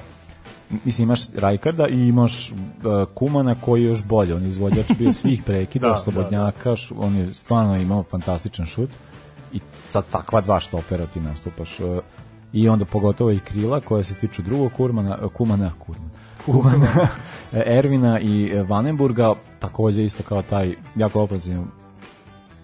mislim 0.85 1.09
imaš 1.09 1.21
Rajkarda 1.37 1.89
i 1.89 2.09
imaš 2.09 2.53
uh, 2.53 2.57
Kumana 3.15 3.55
koji 3.55 3.83
je 3.83 3.89
još 3.89 4.05
bolje, 4.05 4.35
on 4.35 4.43
je 4.43 4.49
izvođač 4.49 4.87
bio 4.99 5.13
svih 5.13 5.43
prekida, 5.43 5.89
Da, 5.93 5.97
slobodnjaka, 5.97 6.77
š- 6.77 6.95
on 6.99 7.17
je 7.17 7.35
stvarno 7.35 7.77
imao 7.77 8.03
fantastičan 8.03 8.67
šut 8.67 8.91
i 9.53 9.61
sad 9.89 10.05
takva 10.11 10.41
dva 10.41 10.61
štopera 10.61 11.07
ti 11.07 11.21
nastupaš 11.21 11.81
uh, 11.81 11.99
i 12.53 12.69
onda 12.69 12.85
pogotovo 12.85 13.31
i 13.31 13.39
krila 13.39 13.81
koja 13.81 14.05
se 14.05 14.15
tiču 14.15 14.43
drugog 14.43 14.73
kurmana, 14.77 15.19
uh, 15.23 15.33
kumana, 15.33 15.73
kurmana, 15.79 16.11
kumana, 16.47 16.87
Ervina 17.79 18.21
i 18.21 18.53
Vanenburga, 18.69 19.35
takođe 19.59 20.05
isto 20.05 20.23
kao 20.23 20.43
taj 20.43 20.75
jako 20.97 21.23
opazivno 21.23 21.67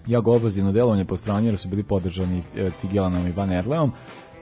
jako 0.07 0.35
opazivno 0.35 0.71
delovanje 0.71 1.05
po 1.05 1.17
strani 1.17 1.47
jer 1.47 1.57
su 1.57 1.67
bili 1.69 1.83
podržani 1.83 2.43
Tigelanom 2.81 3.27
i 3.27 3.31
Van 3.31 3.51
Erleom 3.51 3.91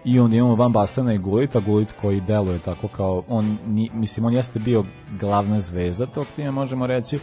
i 0.06 0.20
onda 0.20 0.36
imamo 0.36 0.56
Van 0.56 0.72
Bastana 0.72 1.14
i 1.14 1.18
Gulita, 1.18 1.60
Gulit 1.60 1.92
koji 2.02 2.22
deluje 2.22 2.60
tako 2.60 2.88
kao 2.88 3.24
on, 3.28 3.58
ni, 3.68 3.90
mislim 3.94 4.26
on 4.26 4.34
jeste 4.34 4.60
bio 4.60 4.86
glavna 5.20 5.60
zvezda 5.60 6.06
tog 6.06 6.28
tima 6.36 6.52
možemo 6.52 6.88
reći. 6.88 7.20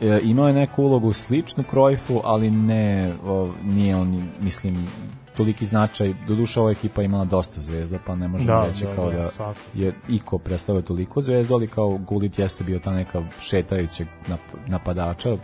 E, 0.00 0.20
imao 0.22 0.48
je 0.48 0.54
neku 0.54 0.82
ulogu 0.82 1.12
sličnu 1.12 1.64
Krojfu, 1.70 2.20
ali 2.24 2.50
ne 2.50 3.14
o, 3.24 3.50
nije 3.64 3.96
on, 3.96 4.28
mislim 4.40 4.88
toliki 5.36 5.66
značaj, 5.66 6.14
doduše 6.26 6.60
ova 6.60 6.70
ekipa 6.70 7.02
imala 7.02 7.24
dosta 7.24 7.60
zvezda, 7.60 7.98
pa 8.06 8.14
ne 8.14 8.28
možemo 8.28 8.52
Da, 8.52 8.66
reći 8.66 8.84
da, 8.84 8.94
kao 8.94 9.10
da, 9.10 9.30
da, 9.38 9.54
je 9.74 9.94
Iko 10.08 10.38
predstavio 10.38 10.82
toliko 10.82 11.20
zvezdu, 11.20 11.54
ali 11.54 11.68
kao 11.68 11.98
Gulit 11.98 12.38
jeste 12.38 12.64
bio 12.64 12.78
ta 12.78 12.92
neka 12.92 13.22
šetajućeg 13.40 14.06
nap- 14.28 14.68
napadača, 14.68 15.36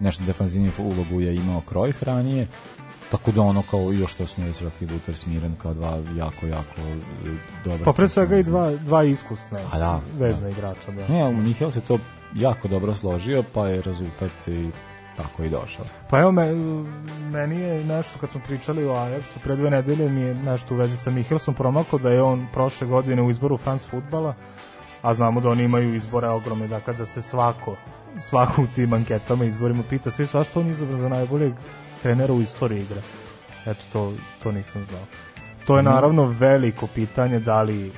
nešto 0.00 0.24
defanzivniju 0.24 0.72
ulogu 0.78 1.20
je 1.20 1.36
imao 1.36 1.60
Krojf 1.60 2.02
ranije, 2.02 2.46
tako 3.10 3.32
da 3.32 3.42
ono 3.42 3.62
kao 3.70 3.92
još 3.92 4.14
to 4.14 4.26
smo 4.26 4.44
već 4.44 4.60
rekli 4.60 4.86
Buter 4.86 5.16
Smiren 5.16 5.54
kao 5.62 5.74
dva 5.74 5.98
jako, 6.16 6.46
jako 6.46 6.80
e, 6.80 7.36
dobra. 7.64 7.84
Pa 7.84 7.92
pre 7.92 8.08
svega 8.08 8.36
i 8.36 8.42
dva, 8.42 8.70
dva 8.70 9.04
iskusna 9.04 9.58
A 9.72 9.78
da, 9.78 10.00
vezna 10.18 10.48
igrača. 10.48 10.90
Da. 10.90 11.08
Ne, 11.08 11.32
Mihel 11.32 11.70
se 11.70 11.80
to 11.80 11.98
jako 12.34 12.68
dobro 12.68 12.94
složio, 12.94 13.44
pa 13.54 13.68
je 13.68 13.82
rezultat 13.82 14.48
i 14.48 14.70
tako 15.16 15.42
i 15.42 15.48
došao. 15.48 15.84
Pa 16.10 16.20
evo, 16.20 16.32
me, 16.32 16.54
meni 17.30 17.60
je 17.60 17.84
nešto 17.84 18.18
kad 18.18 18.30
smo 18.30 18.40
pričali 18.46 18.84
o 18.84 18.92
Ajaxu 18.92 19.38
pre 19.42 19.56
dve 19.56 19.70
nedelje 19.70 20.08
mi 20.08 20.20
je 20.20 20.34
nešto 20.34 20.74
u 20.74 20.76
vezi 20.76 20.96
sa 20.96 21.10
Mihelsom 21.10 21.54
promaklo 21.54 21.98
da 21.98 22.10
je 22.10 22.22
on 22.22 22.46
prošle 22.52 22.86
godine 22.86 23.22
u 23.22 23.30
izboru 23.30 23.56
France 23.56 23.88
futbala, 23.88 24.34
a 25.02 25.14
znamo 25.14 25.40
da 25.40 25.50
oni 25.50 25.64
imaju 25.64 25.94
izbore 25.94 26.28
ogromne, 26.28 26.68
dakle 26.68 26.94
da 26.94 27.06
se 27.06 27.22
svako 27.22 27.76
svako 28.20 28.62
u 28.62 28.66
tim 28.66 28.92
anketama 28.92 29.44
izborima 29.44 29.82
pita 29.90 30.10
svi 30.10 30.26
svašto 30.26 30.60
on 30.60 30.66
je 30.66 30.72
izabran 30.72 30.98
za 30.98 31.08
najboljeg 31.08 31.52
trenera 32.06 32.34
u 32.34 32.42
istoriji 32.42 32.82
igre. 32.82 33.00
Eto, 33.66 33.82
to, 33.92 34.12
to 34.42 34.52
nisam 34.52 34.84
znao. 34.88 35.02
To 35.66 35.76
je 35.76 35.82
naravno 35.82 36.26
veliko 36.26 36.86
pitanje 36.86 37.40
da 37.40 37.62
li 37.62 37.92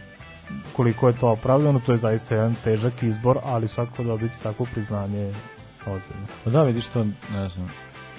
koliko 0.76 1.08
je 1.08 1.18
to 1.18 1.28
opravdano, 1.28 1.80
to 1.86 1.92
je 1.92 1.98
zaista 1.98 2.34
jedan 2.34 2.54
težak 2.64 3.02
izbor, 3.02 3.38
ali 3.44 3.68
svako 3.68 4.02
dobiti 4.02 4.42
takvo 4.42 4.66
priznanje 4.74 5.18
je 5.18 5.34
ozbiljno. 5.80 6.26
Pa 6.44 6.50
da, 6.50 6.62
vidiš 6.62 6.86
to, 6.86 7.04
ne 7.32 7.48
znam. 7.48 7.70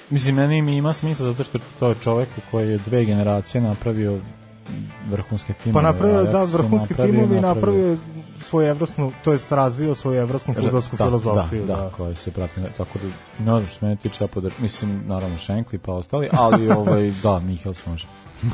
Mislim, 0.10 0.36
meni 0.36 0.78
ima 0.78 0.94
smisla 0.94 1.26
zato 1.26 1.44
što 1.44 1.60
to 1.80 1.90
je 1.90 1.96
čovek 2.04 2.30
koji 2.52 2.70
je 2.70 2.78
dve 2.78 3.06
generacije 3.06 3.62
napravio 3.62 4.20
vrhunske 5.10 5.54
Pa 5.54 5.64
timove. 5.64 5.84
napravio 5.84 6.20
je, 6.20 6.26
da, 6.26 6.42
vrhunski 6.54 6.94
napravio- 6.94 7.12
timovi 7.12 7.38
i 7.38 7.42
napravio 7.42 7.88
je 7.88 7.98
svoju 8.42 8.68
evropsku, 8.68 9.12
to 9.24 9.32
jest 9.32 9.52
razvio 9.52 9.96
svoju 9.96 10.20
evropsku 10.20 10.54
fudbalsku 10.54 10.96
da, 10.98 11.06
filozofiju. 11.06 11.66
Da, 11.66 11.76
Da, 11.76 11.82
da, 11.82 11.90
koja 11.90 12.16
se 12.16 12.32
prati, 12.32 12.56
tako 12.78 13.00
da, 13.00 13.08
ne 13.40 13.52
znam 13.52 13.68
što 13.68 13.80
se 13.80 13.86
mene 13.86 13.96
tiče, 13.96 14.24
ja 14.24 14.28
podar, 14.28 14.52
mislim, 14.60 15.04
naravno 15.06 15.38
Šenkli 15.38 15.78
pa 15.80 15.94
ostali, 15.94 16.30
ali 16.32 16.70
ovaj, 16.82 17.12
da, 17.24 17.40
Mihels 17.40 17.86
može. 17.86 18.08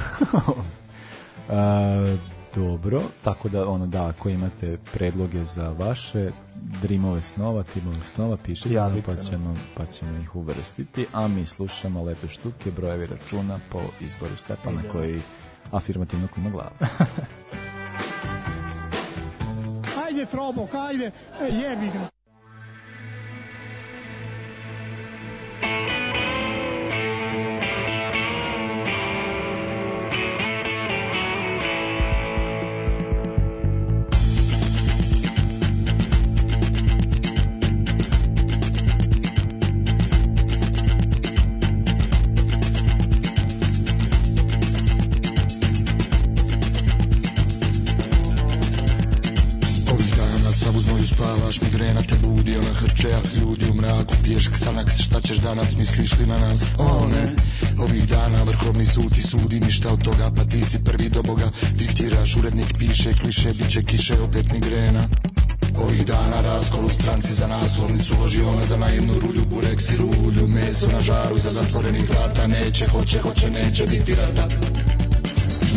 e, 1.50 2.18
dobro, 2.56 3.02
tako 3.24 3.50
da, 3.50 3.70
ono, 3.70 3.88
da, 3.88 4.08
ako 4.08 4.30
imate 4.30 4.78
predloge 4.94 5.44
za 5.44 5.70
vaše 5.70 6.32
drimove 6.82 7.22
snova, 7.22 7.64
timove 7.64 7.98
snova, 8.16 8.38
pišite 8.38 8.70
nam, 8.70 8.76
Javite 8.78 9.16
pa 9.16 9.22
ćemo, 9.22 9.56
pa 9.78 9.86
ćemo 9.86 10.18
ih 10.18 10.36
uvrstiti, 10.36 11.06
a 11.14 11.28
mi 11.28 11.46
slušamo 11.46 12.04
leto 12.04 12.28
štuke, 12.28 12.72
brojevi 12.72 13.06
računa 13.06 13.60
po 13.72 13.82
izboru 14.02 14.36
Stepana, 14.36 14.82
koji 14.92 15.22
afirmativno 15.72 16.28
klima 16.28 16.50
glavu. 16.50 16.76
Ajde, 20.08 20.26
Trobok, 20.26 20.74
ajde, 20.74 21.12
e, 21.42 21.46
jebi 21.52 21.90
ga. 21.94 22.15
Dana 58.86 58.94
vrhovni 58.94 59.10
sud 59.10 59.14
ti 59.14 59.22
sudi, 59.22 59.60
ništa 59.60 59.90
od 59.90 60.04
toga, 60.04 60.32
pa 60.36 60.46
ti 60.46 60.66
si 60.66 60.80
prvi 60.84 61.10
do 61.10 61.22
Boga, 61.24 61.50
diktiraš, 61.76 62.36
urednik 62.38 62.78
piše, 62.78 63.14
kliše, 63.14 63.54
bit 63.54 63.70
će 63.70 63.84
kiše, 63.84 64.14
opet 64.22 64.46
migrena. 64.52 65.08
Ovih 65.78 66.06
dana 66.06 66.42
razkol 66.42 66.86
u 66.86 66.90
stranci 66.90 67.34
za 67.34 67.48
naslovnicu 67.48 68.16
Loži 68.22 68.42
ona 68.42 68.66
za 68.66 68.78
naivnu 68.78 69.14
rulju, 69.20 69.46
bureks 69.46 69.90
i 69.90 69.98
rulju 69.98 70.48
Meso 70.48 70.88
na 70.88 71.02
žaru 71.02 71.38
iza 71.38 71.52
zatvorenih 71.52 72.10
vrata 72.10 72.48
Neće, 72.48 72.88
hoće, 72.88 73.20
hoće, 73.22 73.50
neće 73.50 73.86
biti 73.88 74.16
rata. 74.16 74.48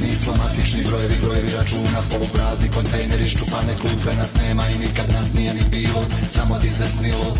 Mi 0.02 0.10
smo 0.10 0.32
matični 0.36 0.84
brojevi, 0.84 1.16
brojevi 1.22 1.50
računa 1.50 2.00
Poluprazni 2.10 2.68
kontejneri, 2.68 3.28
ščupane 3.28 3.74
klupe 3.80 4.16
Nas 4.16 4.34
nema 4.34 4.68
i 4.68 4.78
nikad 4.78 5.10
nas 5.12 5.34
nije 5.34 5.54
ni 5.54 5.62
bilo 5.70 6.04
Samo 6.28 6.58
ti 6.58 6.68
se 6.68 6.88
snilo 6.88 7.34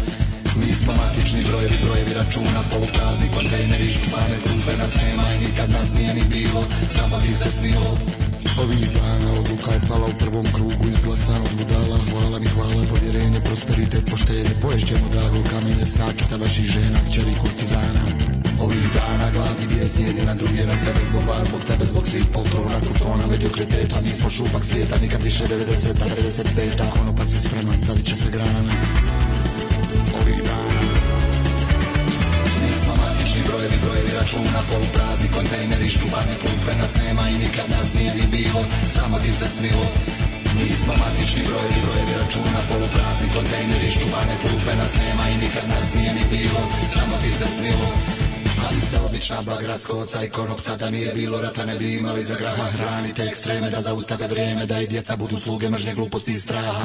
Mi 0.60 0.72
smo 0.72 0.92
matični 0.92 1.44
brojevi, 1.44 1.78
brojevi 1.82 2.14
računa 2.14 2.60
Poluprazni 2.70 3.28
kontejneri, 3.34 3.90
ščupane 3.90 4.36
klupe 4.44 4.76
Nas 4.76 4.94
nema 5.02 5.26
i 5.34 5.46
nikad 5.46 5.70
nas 5.70 5.94
nije 5.94 6.14
ni 6.14 6.24
bilo. 6.34 6.64
Samo 6.88 7.16
ti 7.20 7.34
se 7.34 7.50
snilo. 7.50 7.98
Ovih 8.62 8.90
dana 8.96 9.32
odluka 9.40 9.70
je 9.72 9.80
pala 9.88 10.06
u 10.06 10.18
prvom 10.18 10.46
krugu 10.54 10.84
Izglasan 10.88 11.42
od 11.42 11.52
budala, 11.58 11.98
hvala 12.10 12.38
mi 12.38 12.46
hvala 12.46 12.82
Povjerenje, 12.90 13.40
prosperitet, 13.40 14.10
poštenje 14.10 14.54
Poješćemo 14.62 15.06
drago 15.12 15.40
kamenje 15.50 15.84
stakita 15.84 16.36
Vaših 16.36 16.66
žena, 16.66 16.98
kćeri 17.08 17.34
kurtizana. 17.42 18.02
Ovih 18.60 18.86
dana 18.94 19.30
gladni 19.30 19.66
vijesti 19.74 20.02
jedni 20.02 20.24
na 20.24 20.34
druge 20.34 20.66
na 20.66 20.76
sebe 20.76 21.00
Zbog 21.10 21.24
vas, 21.28 21.48
zbog 21.48 21.62
tebe, 21.68 21.84
zbog 21.84 22.04
svih. 22.08 22.26
Poltrona 22.34 22.80
Krutona, 22.80 23.26
mediokriteta, 23.26 24.00
mi 24.00 24.12
smo 24.14 24.30
šupak 24.30 24.64
svijeta 24.64 24.96
Nikad 25.02 25.22
više 25.22 25.44
90-a, 25.44 26.04
95-a 26.16 26.90
Konopac 26.90 27.34
je 27.34 27.40
spreman, 27.40 27.80
zaviće 27.80 28.16
se 28.16 28.30
grana 28.30 28.60
Ovih 30.60 30.90
dana 31.06 31.28
Mi 32.62 32.70
smo 32.80 32.92
matični 33.02 33.40
brojevi, 33.48 33.76
brojevi 33.84 34.12
računa 34.20 34.60
Poluprazni 34.70 35.28
kontejneri, 35.36 35.88
ščuvane 35.94 36.34
klupe 36.42 36.72
Nas 36.80 36.92
nema 37.02 37.24
i 37.28 37.38
nikad 37.44 37.68
nas 37.70 37.88
nije 37.94 38.12
ni 38.14 38.26
bilo 38.36 38.60
Samo 38.96 39.16
ti 39.18 39.32
se 39.38 39.48
snilo. 39.56 39.86
Mi 40.56 40.68
smo 40.80 40.92
matični 41.02 41.42
brojevi, 41.48 41.78
brojevi 41.84 42.14
računa 42.22 42.60
Poluprazni 42.68 43.28
kontejneri, 43.34 43.90
ščuvane 43.90 44.34
klupe 44.42 44.72
Nas 44.80 44.92
nema 45.02 45.24
i 45.28 45.36
nikad 45.44 45.66
nas 45.68 45.86
nije 45.94 46.12
ni 46.18 46.24
bilo 46.34 46.60
Samo 46.94 47.14
ti 47.22 47.30
se 47.38 47.46
snilo. 47.56 47.88
Ali 48.66 48.80
ste 48.80 48.96
obična 49.06 49.42
bagra 49.42 49.78
skoca 49.78 50.24
i 50.24 50.30
konopca 50.30 50.76
Da 50.76 50.90
nije 50.90 51.14
bilo 51.14 51.40
rata 51.40 51.64
ne 51.66 51.78
bi 51.78 51.94
imali 51.94 52.24
za 52.24 52.34
graha. 52.40 52.64
Hranite 52.76 53.22
ekstreme 53.22 53.70
da 53.70 53.80
zaustave 53.80 54.26
vrijeme 54.28 54.66
Da 54.66 54.80
i 54.80 54.86
djeca 54.86 55.16
budu 55.16 55.38
sluge 55.38 55.70
mržnje 55.70 55.94
gluposti 55.94 56.32
i 56.32 56.40
straha 56.40 56.82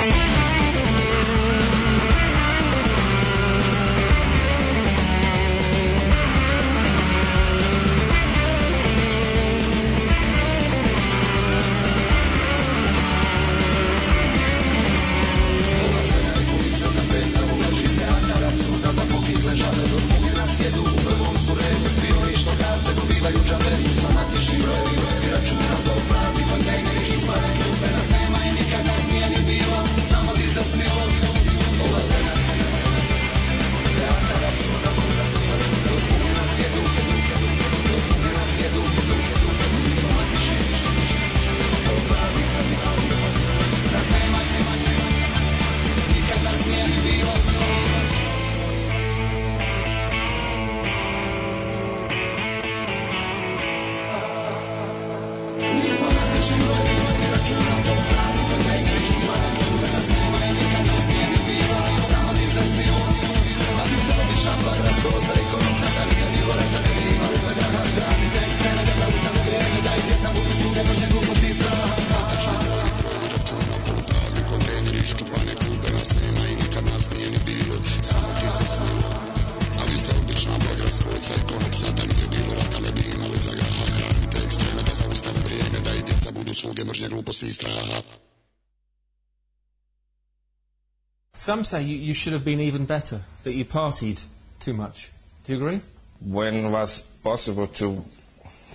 Some 91.44 91.66
say 91.66 91.84
you, 91.84 91.98
you 91.98 92.14
should 92.14 92.32
have 92.32 92.46
been 92.46 92.62
even 92.62 92.86
better, 92.86 93.20
that 93.44 93.52
you 93.52 93.66
partied 93.66 94.22
too 94.62 94.74
much. 94.74 95.12
Do 95.46 95.52
you 95.52 95.60
agree? 95.60 95.82
When 96.22 96.72
was 96.72 97.02
possible 97.22 97.68
to 97.68 98.02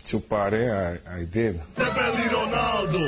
to 0.09 0.21
party, 0.21 0.69
I, 0.69 0.99
I 1.21 1.25
did. 1.25 1.57
Debeli 1.77 2.29
Ronaldo, 2.29 2.99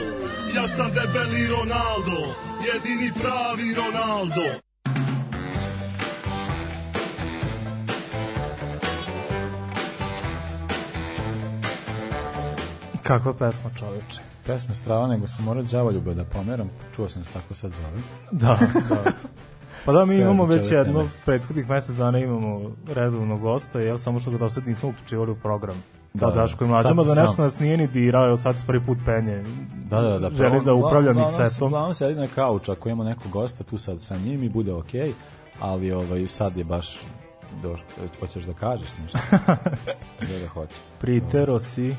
ja 0.54 0.66
sam 0.66 0.90
debeli 0.90 1.46
Ronaldo, 1.46 2.34
jedini 2.64 3.12
pravi 3.12 3.74
Ronaldo. 3.74 4.42
Kakva 13.02 13.34
pesma 13.34 13.70
čoveče. 13.78 14.20
Pesma 14.46 14.74
strava, 14.74 15.06
nego 15.06 15.28
sam 15.28 15.44
morao 15.44 15.62
đavoljube 15.62 16.14
da 16.14 16.24
pomeram. 16.24 16.70
Čuo 16.96 17.08
sam 17.08 17.24
se 17.24 17.30
tako 17.32 17.54
sad 17.54 17.72
zove. 17.72 18.02
Da, 18.30 18.58
da. 18.88 19.12
Pa 19.90 19.98
da, 19.98 20.04
mi 20.04 20.14
imamo 20.14 20.46
već 20.46 20.70
jedno, 20.70 21.08
prethodnih 21.24 21.68
mesec 21.68 21.96
dana 21.96 22.18
imamo 22.18 22.60
redovnog 22.86 23.40
gosta, 23.40 23.80
jel, 23.80 23.98
samo 23.98 24.20
što 24.20 24.30
ga 24.30 24.38
do 24.38 24.50
sad 24.50 24.66
nismo 24.66 24.88
uključivali 24.88 25.30
u 25.30 25.36
program. 25.36 25.82
Da, 26.14 26.26
Da, 26.26 26.26
da, 26.26 26.32
da. 26.32 26.40
Daško 26.42 26.64
i 26.64 26.68
mlađama, 26.68 27.04
Sad 27.04 27.16
da 27.16 27.22
nešto 27.22 27.42
nas 27.42 27.58
nije 27.58 27.76
ni 27.76 27.86
dirao, 27.86 28.26
evo 28.26 28.36
sad 28.36 28.58
se 28.58 28.66
prvi 28.66 28.86
put 28.86 28.98
penje. 29.04 29.44
Da, 29.84 30.00
da, 30.00 30.18
da. 30.18 30.30
Želi 30.30 30.64
da 30.64 30.74
upravlja 30.74 31.12
miksetom. 31.12 31.66
Uglavnom 31.66 31.94
sedi 31.94 32.14
na 32.14 32.28
kauču, 32.34 32.72
ako 32.72 32.88
imamo 32.88 33.04
nekog 33.04 33.32
gosta 33.32 33.64
tu 33.64 33.78
sad 33.78 34.02
sa 34.02 34.16
njim 34.16 34.42
i 34.42 34.48
bude 34.48 34.72
okej, 34.72 35.12
ali 35.60 35.92
ovaj, 35.92 36.26
sad 36.26 36.56
je 36.56 36.64
baš 36.64 36.98
doš, 37.62 37.80
hoćeš 38.20 38.44
da 38.44 38.52
kažeš 38.52 38.88
nešto? 39.02 39.18
da 40.28 40.38
da 40.42 40.48
hoće. 40.48 40.74
Pritero 41.00 41.60
si, 41.60 41.96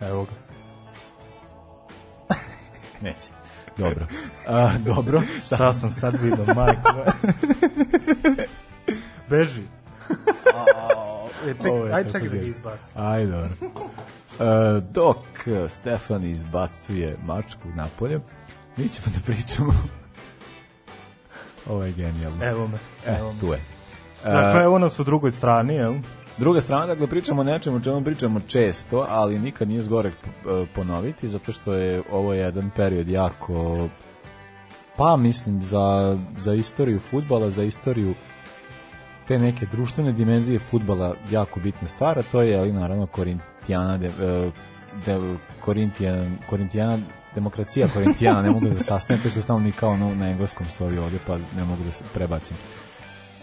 evo 0.00 0.24
ga. 0.24 0.32
Neće. 3.00 3.43
Dobro. 3.78 4.06
A, 4.48 4.70
dobro. 4.78 5.22
Šta 5.46 5.72
sam 5.72 5.90
sad 5.90 6.14
vidio, 6.14 6.44
majko. 6.46 7.04
Beži. 9.30 9.62
E, 11.44 11.54
ček, 11.54 11.66
Ovo 11.66 11.86
je 11.86 11.92
aj 11.92 12.02
tako 12.02 12.12
čekaj 12.12 12.20
da 12.20 12.28
ga 12.28 12.34
divno. 12.34 12.50
izbaci. 12.50 12.92
Aj, 12.96 13.26
dobro. 13.26 13.48
E, 13.50 14.44
dok 14.82 15.16
Stefan 15.68 16.24
izbacuje 16.24 17.16
mačku 17.24 17.68
napolje, 17.68 18.20
mi 18.76 18.88
ćemo 18.88 19.06
da 19.06 19.20
pričamo 19.22 19.72
Ovo 21.66 21.84
je 21.84 21.92
genijalno. 21.92 22.44
Evo 22.44 22.66
me, 22.66 22.78
E, 23.06 23.16
evo 23.18 23.32
me. 23.32 23.40
tu 23.40 23.46
je. 23.46 23.58
E, 24.24 24.30
Dakle, 24.32 24.62
evo 24.62 24.78
nas 24.78 24.98
u 24.98 25.04
drugoj 25.04 25.30
strani, 25.30 25.74
jel? 25.74 25.94
Druga 26.38 26.60
strana, 26.60 26.86
dakle, 26.86 27.06
pričamo 27.06 27.40
o 27.40 27.44
nečemu 27.44 27.76
o 27.76 27.80
čemu 27.80 28.04
pričamo 28.04 28.40
često, 28.40 29.06
ali 29.08 29.38
nikad 29.38 29.68
nije 29.68 29.82
zgore 29.82 30.08
e, 30.08 30.12
ponoviti, 30.74 31.28
zato 31.28 31.52
što 31.52 31.74
je 31.74 32.02
ovo 32.12 32.32
jedan 32.32 32.70
period 32.76 33.08
jako, 33.08 33.88
pa 34.96 35.16
mislim, 35.16 35.62
za, 35.62 36.18
za 36.38 36.54
istoriju 36.54 37.00
futbala, 37.00 37.50
za 37.50 37.62
istoriju 37.62 38.14
te 39.28 39.38
neke 39.38 39.66
društvene 39.66 40.12
dimenzije 40.12 40.58
futbala 40.70 41.14
jako 41.30 41.60
bitna 41.60 41.88
stara, 41.88 42.22
to 42.22 42.42
je, 42.42 42.58
ali 42.58 42.72
naravno, 42.72 43.06
Korintijana, 43.06 43.98
de, 43.98 44.06
e, 44.06 44.50
de, 45.06 45.36
Korintijan, 45.60 46.38
Korintijana, 46.50 46.98
demokracija 47.34 47.88
Korintijana, 47.94 48.42
ne 48.42 48.50
mogu 48.50 48.68
da 48.68 48.82
sastavim, 48.82 49.22
to 49.22 49.28
što 49.28 49.42
stalno 49.42 49.62
mi 49.62 49.72
kao 49.72 49.96
na, 49.96 50.14
na 50.14 50.30
engleskom 50.30 50.66
stoji 50.68 50.98
ovde, 50.98 51.18
pa 51.26 51.38
ne 51.56 51.64
mogu 51.64 51.84
da 51.84 51.90
se 51.90 52.04
prebacim. 52.14 52.56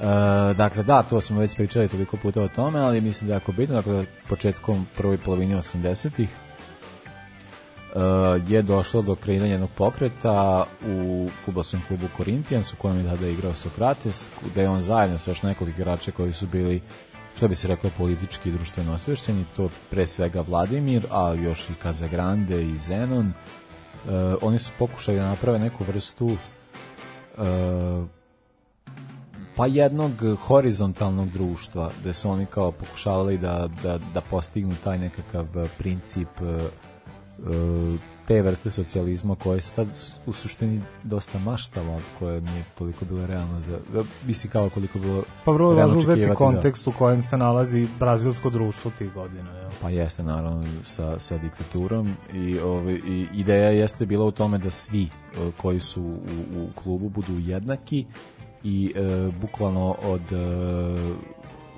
E, 0.02 0.54
dakle, 0.54 0.84
da, 0.84 1.04
to 1.04 1.22
smo 1.22 1.40
već 1.40 1.56
pričali 1.56 1.88
toliko 1.88 2.18
puta 2.18 2.42
o 2.42 2.48
tome, 2.48 2.80
ali 2.80 3.02
mislim 3.02 3.28
da 3.28 3.34
je 3.34 3.36
jako 3.36 3.52
bitno, 3.52 3.76
dakle, 3.76 4.06
početkom 4.30 4.88
prvoj 4.98 5.18
polovini 5.18 5.56
80-ih 5.56 6.30
e, 6.30 8.00
je 8.48 8.62
došlo 8.62 9.02
do 9.02 9.16
kreiranja 9.16 9.52
jednog 9.52 9.70
pokreta 9.78 10.66
u 10.88 11.30
futbolskom 11.46 11.82
klubu 11.88 12.08
Corinthians 12.18 12.74
u 12.74 12.76
kojem 12.76 12.98
je 12.98 13.04
tada 13.04 13.28
igrao 13.28 13.54
Sokrates, 13.54 14.30
da 14.56 14.62
je 14.62 14.70
on 14.70 14.82
zajedno 14.82 15.18
sa 15.18 15.32
još 15.32 15.44
nekoliko 15.44 15.82
igrača 15.82 16.12
koji 16.12 16.34
su 16.34 16.48
bili 16.48 16.82
što 17.36 17.48
bi 17.48 17.56
se 17.56 17.68
reklo 17.68 17.90
politički 17.98 18.50
i 18.50 18.52
društveno 18.52 18.94
osvešćeni, 18.94 19.46
to 19.56 19.70
pre 19.90 20.08
svega 20.08 20.44
Vladimir, 20.48 21.08
ali 21.10 21.44
još 21.44 21.70
i 21.70 21.74
Kazagrande 21.74 22.64
i 22.64 22.78
Zenon. 22.78 23.28
E, 23.28 23.34
oni 24.42 24.60
su 24.60 24.72
pokušali 24.80 25.18
da 25.18 25.26
naprave 25.26 25.60
neku 25.60 25.84
vrstu 25.84 26.30
e, 26.30 28.21
pa 29.56 29.66
jednog 29.66 30.12
horizontalnog 30.42 31.30
društva 31.30 31.92
gde 32.02 32.14
su 32.14 32.30
oni 32.30 32.46
kao 32.46 32.72
pokušavali 32.72 33.38
da, 33.38 33.70
da, 33.84 33.98
da 34.14 34.22
postignu 34.22 34.76
taj 34.84 34.98
nekakav 34.98 35.46
eh, 35.58 35.68
princip 35.78 36.30
eh, 36.42 36.46
eh, 36.46 37.98
te 38.28 38.42
vrste 38.42 38.70
socijalizma 38.70 39.36
koje 39.36 39.62
se 39.62 39.74
tad 39.74 39.88
u 40.26 40.34
suštini 40.34 40.82
dosta 41.04 41.40
maštalo, 41.40 42.02
koje 42.20 42.42
nije 42.42 42.64
toliko 42.78 43.06
bilo 43.06 43.26
realno 43.26 43.62
za, 43.62 43.78
da, 43.94 44.04
misli 44.28 44.50
kao 44.50 44.70
koliko 44.70 45.00
bilo 45.00 45.24
Pa 45.46 45.52
vrlo 45.52 45.72
je 45.72 45.76
važno 45.76 45.98
uzeti 45.98 46.12
očekivati, 46.12 46.38
kontekst 46.38 46.88
u 46.88 46.92
kojem 46.98 47.22
se 47.22 47.38
nalazi 47.38 47.88
brazilsko 48.00 48.50
društvo 48.50 48.92
tih 48.98 49.14
godina. 49.14 49.52
Jel? 49.52 49.70
Da. 49.70 49.76
Pa 49.82 49.90
jeste 49.90 50.24
naravno 50.24 50.66
sa, 50.84 51.20
sa 51.20 51.38
diktaturom 51.38 52.16
i, 52.34 52.60
ovaj, 52.60 52.94
i 52.94 53.28
ideja 53.34 53.70
jeste 53.70 54.06
bila 54.06 54.26
u 54.26 54.32
tome 54.32 54.58
da 54.58 54.72
svi 54.72 55.08
koji 55.58 55.80
su 55.80 56.02
u, 56.02 56.18
u 56.56 56.68
klubu 56.76 57.10
budu 57.10 57.40
jednaki 57.40 58.06
i 58.64 58.94
e, 58.96 59.32
bukvalno 59.42 59.96
od 60.04 60.32
e, 60.32 61.32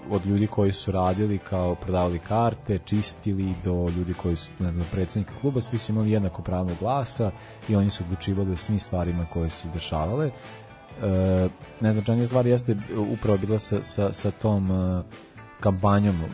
od 0.10 0.26
ljudi 0.26 0.48
koji 0.48 0.72
su 0.72 0.92
radili 0.92 1.38
kao 1.38 1.76
prodavali 1.76 2.20
karte, 2.20 2.80
čistili 2.86 3.54
do 3.64 3.90
ljudi 3.98 4.14
koji 4.14 4.36
su, 4.36 4.52
ne 4.60 4.72
znam, 4.72 4.88
predsjednika 4.92 5.34
kluba, 5.42 5.62
svi 5.62 5.78
su 5.78 5.92
imali 5.92 6.12
jednako 6.12 6.42
pravo 6.42 6.70
glasa 6.80 7.32
i 7.70 7.76
oni 7.76 7.90
su 7.90 8.04
odlučivali 8.04 8.52
o 8.52 8.58
svim 8.58 8.80
stvarima 8.80 9.26
koje 9.34 9.50
su 9.50 9.68
dešavale. 9.74 10.32
E, 11.04 11.50
najznačajnija 11.80 12.26
stvar 12.26 12.48
jeste 12.48 12.76
upravo 13.14 13.38
bila 13.38 13.60
sa, 13.60 13.84
sa, 13.84 14.14
sa 14.14 14.32
tom 14.32 14.72
e, 14.72 15.04
kampanjom 15.60 16.16
e, 16.16 16.28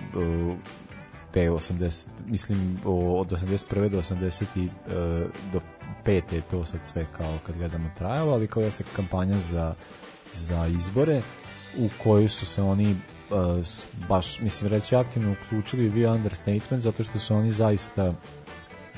te 1.31 1.49
80, 1.49 2.07
mislim 2.27 2.79
o, 2.85 3.19
od 3.19 3.31
81. 3.31 3.89
do 3.89 3.97
80. 3.97 4.43
i, 4.55 4.65
e, 4.65 5.27
do 5.53 5.61
5. 6.05 6.33
je 6.33 6.41
to 6.41 6.65
sad 6.65 6.79
sve 6.83 7.05
kao 7.17 7.37
kad 7.45 7.57
gledamo 7.57 7.89
trajalo, 7.97 8.33
ali 8.33 8.47
kao 8.47 8.63
jeste 8.63 8.83
kampanja 8.95 9.39
za, 9.39 9.73
za 10.33 10.67
izbore 10.67 11.21
u 11.77 11.89
koju 12.03 12.29
su 12.29 12.45
se 12.45 12.61
oni 12.61 12.91
uh, 12.91 13.65
baš, 14.07 14.39
mislim, 14.39 14.71
reći 14.71 14.95
aktivno 14.95 15.31
uključili 15.31 15.89
via 15.89 16.11
understatement, 16.11 16.83
zato 16.83 17.03
što 17.03 17.19
su 17.19 17.35
oni 17.35 17.51
zaista 17.51 18.13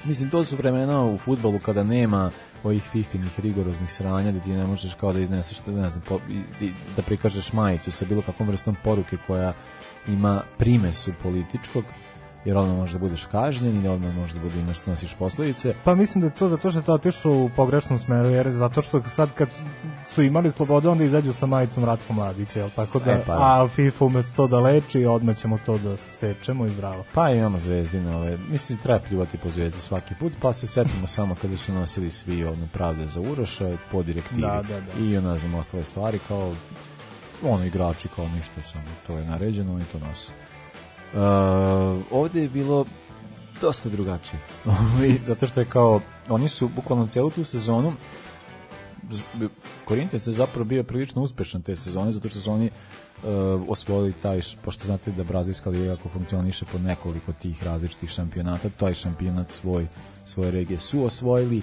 mislim, 0.06 0.30
to 0.30 0.44
su 0.44 0.56
vremena 0.56 1.06
u 1.06 1.18
futbolu 1.18 1.60
kada 1.60 1.84
nema 1.84 2.32
ovih 2.64 2.84
fifinih 2.84 3.40
rigoroznih 3.40 3.92
sranja 3.92 4.32
da 4.32 4.40
ti 4.40 4.50
ne 4.50 4.66
možeš 4.66 4.94
kao 4.94 5.14
da 5.14 5.20
izneseš 5.20 5.58
ne 5.68 5.90
znam, 5.90 6.04
po, 6.08 6.20
da 6.96 7.02
prikažeš 7.02 7.54
majicu 7.54 7.92
sa 7.92 8.06
bilo 8.06 8.22
kakvom 8.22 8.48
vrstom 8.50 8.76
poruke 8.84 9.18
koja 9.28 9.54
ima 10.08 10.44
primesu 10.58 11.12
političkog 11.24 11.84
jer 12.46 12.58
odmah 12.58 12.78
može 12.78 12.94
da 12.94 13.00
budeš 13.00 13.26
kažnjen 13.26 13.86
i 13.86 13.88
odmah 13.88 14.16
može 14.16 14.34
da 14.34 14.40
bude 14.40 14.60
imaš 14.60 14.78
da 14.86 14.92
nosiš 14.92 15.14
posledice 15.14 15.74
Pa 15.84 15.96
mislim 15.96 16.22
da 16.22 16.28
je 16.28 16.34
to 16.34 16.48
zato 16.48 16.70
što 16.70 16.80
je 16.80 16.84
to 16.86 16.94
otišlo 16.94 17.32
u 17.34 17.50
pogrešnom 17.56 18.00
smeru, 18.00 18.30
jer 18.30 18.52
zato 18.52 18.82
što 18.82 19.04
sad 19.10 19.30
kad 19.34 19.50
su 20.14 20.22
imali 20.22 20.52
slobodu, 20.52 20.90
onda 20.90 21.04
izađu 21.04 21.34
sa 21.34 21.46
majicom 21.46 21.86
Ratko 21.86 22.14
Mladića, 22.14 22.60
jel 22.60 22.70
tako 22.76 23.00
da, 23.00 23.12
E, 23.12 23.24
pa 23.28 23.34
da. 23.34 23.64
a 23.64 23.68
FIFA 23.68 24.06
umesto 24.06 24.36
to 24.36 24.48
da 24.48 24.60
leči, 24.60 25.06
odmah 25.06 25.38
ćemo 25.38 25.58
to 25.66 25.78
da 25.78 25.98
se 25.98 26.12
sečemo 26.12 26.66
i 26.66 26.70
bravo. 26.70 27.06
Pa 27.14 27.30
imamo 27.30 27.60
zvezdine 27.60 28.16
ove, 28.16 28.38
mislim 28.50 28.78
treba 28.78 29.00
pljuvati 29.00 29.38
po 29.38 29.50
zvezdi 29.50 29.80
svaki 29.80 30.16
put, 30.20 30.34
pa 30.42 30.54
se 30.54 30.68
setimo 30.68 31.08
samo 31.18 31.36
kada 31.42 31.58
su 31.58 31.74
nosili 31.74 32.12
svi 32.12 32.46
ono 32.46 32.68
pravde 32.74 33.08
za 33.08 33.20
Uroša 33.20 33.78
po 33.92 34.04
direktivi 34.04 34.42
Da, 34.42 34.64
da, 34.68 34.80
da. 34.80 35.00
i 35.00 35.22
ne 35.22 35.38
znam 35.38 35.56
ostale 35.56 35.84
stvari 35.84 36.20
kao 36.28 36.54
ono 37.44 37.66
igrači 37.66 38.08
kao 38.16 38.28
ništa 38.28 38.62
samo 38.64 38.84
to 39.08 39.18
je 39.18 39.26
naređeno 39.26 39.74
oni 39.74 39.84
to 39.92 40.00
nose. 40.00 40.32
Uh, 41.14 41.20
ovde 42.12 42.42
je 42.42 42.50
bilo 42.50 42.86
dosta 43.62 43.90
drugačije. 43.90 44.40
Ovaj, 44.66 45.18
Zato 45.26 45.48
što 45.48 45.60
je 45.60 45.66
kao 45.66 46.02
oni 46.30 46.48
su 46.48 46.70
bukvalno 46.76 47.08
celu 47.08 47.30
tu 47.30 47.44
sezonu 47.44 47.94
Korintijans 49.86 50.28
je 50.28 50.34
zapravo 50.34 50.66
bio 50.66 50.84
prilično 50.84 51.22
uspešan 51.22 51.62
te 51.62 51.76
sezone, 51.76 52.12
zato 52.12 52.30
što 52.30 52.40
su 52.40 52.52
oni 52.52 52.66
uh, 52.70 53.30
osvojili 53.68 54.14
taj, 54.14 54.42
pošto 54.64 54.86
znate 54.86 55.12
da 55.12 55.24
Brazilska 55.24 55.70
liga 55.70 55.94
ako 55.94 56.10
funkcioniše 56.10 56.66
po 56.72 56.78
nekoliko 56.78 57.34
tih 57.34 57.64
različitih 57.64 58.10
šampionata, 58.10 58.70
taj 58.70 58.94
šampionat 58.94 59.52
svoj, 59.52 59.88
svoje 60.26 60.52
regije 60.52 60.80
su 60.80 61.06
osvojili, 61.06 61.62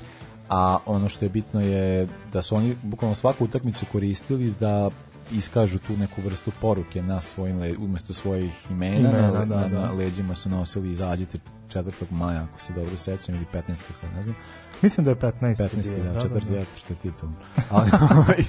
a 0.49 0.79
ono 0.87 1.09
što 1.09 1.25
je 1.25 1.29
bitno 1.29 1.61
je 1.61 2.09
da 2.33 2.43
su 2.43 2.57
oni 2.57 2.77
bukvalno 2.83 3.15
svaku 3.15 3.45
utakmicu 3.45 3.87
koristili 3.93 4.55
da 4.61 4.91
iskažu 5.33 5.79
tu 5.79 5.97
neku 5.97 6.23
vrstu 6.23 6.53
poruke 6.61 7.03
na 7.03 7.21
svojim 7.21 7.59
le, 7.59 7.75
umesto 7.79 8.13
svojih 8.13 8.67
imena, 8.71 8.97
Imena, 8.97 9.31
na, 9.31 9.45
da, 9.45 9.57
na, 9.57 9.69
da. 9.69 9.81
na 9.81 9.93
leđima 9.93 10.35
su 10.35 10.49
nosili 10.49 10.91
izađite 10.91 11.39
4. 11.69 11.93
maja, 12.11 12.47
ako 12.51 12.61
se 12.61 12.73
dobro 12.73 12.97
sećam, 12.97 13.35
ili 13.35 13.45
15. 13.53 13.77
sad 14.01 14.11
ne 14.17 14.23
znam. 14.23 14.37
Mislim 14.83 15.05
da 15.05 15.11
je 15.11 15.17
15. 15.17 15.33
15. 15.41 16.03
bio, 16.03 16.13
da, 16.13 16.21
četvrti, 16.21 16.55
eto 16.55 16.71
što 16.77 16.93
je 16.93 16.97
titul. 16.97 17.29
Ali 17.71 17.91
ovaj, 18.17 18.45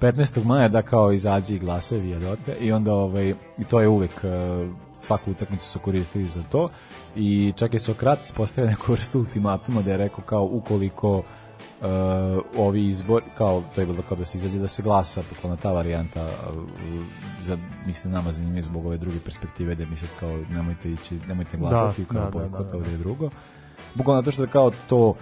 15. 0.00 0.44
maja 0.44 0.68
da 0.68 0.82
kao 0.82 1.12
izađe 1.12 1.54
i 1.54 1.58
glasevi 1.58 2.14
odotle 2.14 2.54
i 2.60 2.72
onda 2.72 2.94
ovaj, 2.94 3.34
i 3.58 3.64
to 3.70 3.80
je 3.80 3.88
uvek 3.88 4.24
eh, 4.24 4.28
svaku 4.94 5.30
utakmicu 5.30 5.68
su 5.68 5.78
koristili 5.78 6.28
za 6.28 6.42
to 6.42 6.68
i 7.16 7.52
čak 7.56 7.74
je 7.74 7.80
Sokrates 7.80 8.32
postavio 8.32 8.70
neku 8.70 8.92
vrstu 8.92 9.18
ultimatuma 9.18 9.82
da 9.82 9.90
je 9.90 9.96
rekao 9.96 10.24
kao 10.24 10.44
ukoliko 10.44 11.18
uh, 11.18 11.24
ovi 12.56 12.86
izbor, 12.86 13.22
kao 13.38 13.62
to 13.74 13.80
je 13.80 13.86
bilo 13.86 14.02
kao 14.08 14.16
da 14.16 14.24
se 14.24 14.38
izađe 14.38 14.58
da 14.58 14.68
se 14.68 14.82
glasa, 14.82 15.22
bukvalno 15.30 15.56
ta 15.56 15.72
varijanta 15.72 16.24
uh, 16.24 16.64
za, 17.40 17.58
mislim 17.86 18.12
nama 18.12 18.32
zanimljivo 18.32 18.62
zbog 18.62 18.86
ove 18.86 18.96
druge 18.96 19.18
perspektive 19.24 19.74
da 19.74 19.86
mi 19.86 19.96
sad 19.96 20.08
kao 20.20 20.36
nemojte 20.50 20.90
ići, 20.90 21.18
nemojte 21.28 21.56
glasati 21.56 22.02
Da, 22.02 22.08
kao 22.08 22.20
da, 22.20 22.30
da, 22.30 22.38
bojkot 22.38 22.66
da, 22.66 22.70
da. 22.70 22.76
ovdje 22.76 22.92
je 22.92 22.98
drugo. 22.98 23.30
Bukvalno 23.94 24.22
zato 24.22 24.30
što 24.30 24.46
kao 24.46 24.72
to 24.88 25.14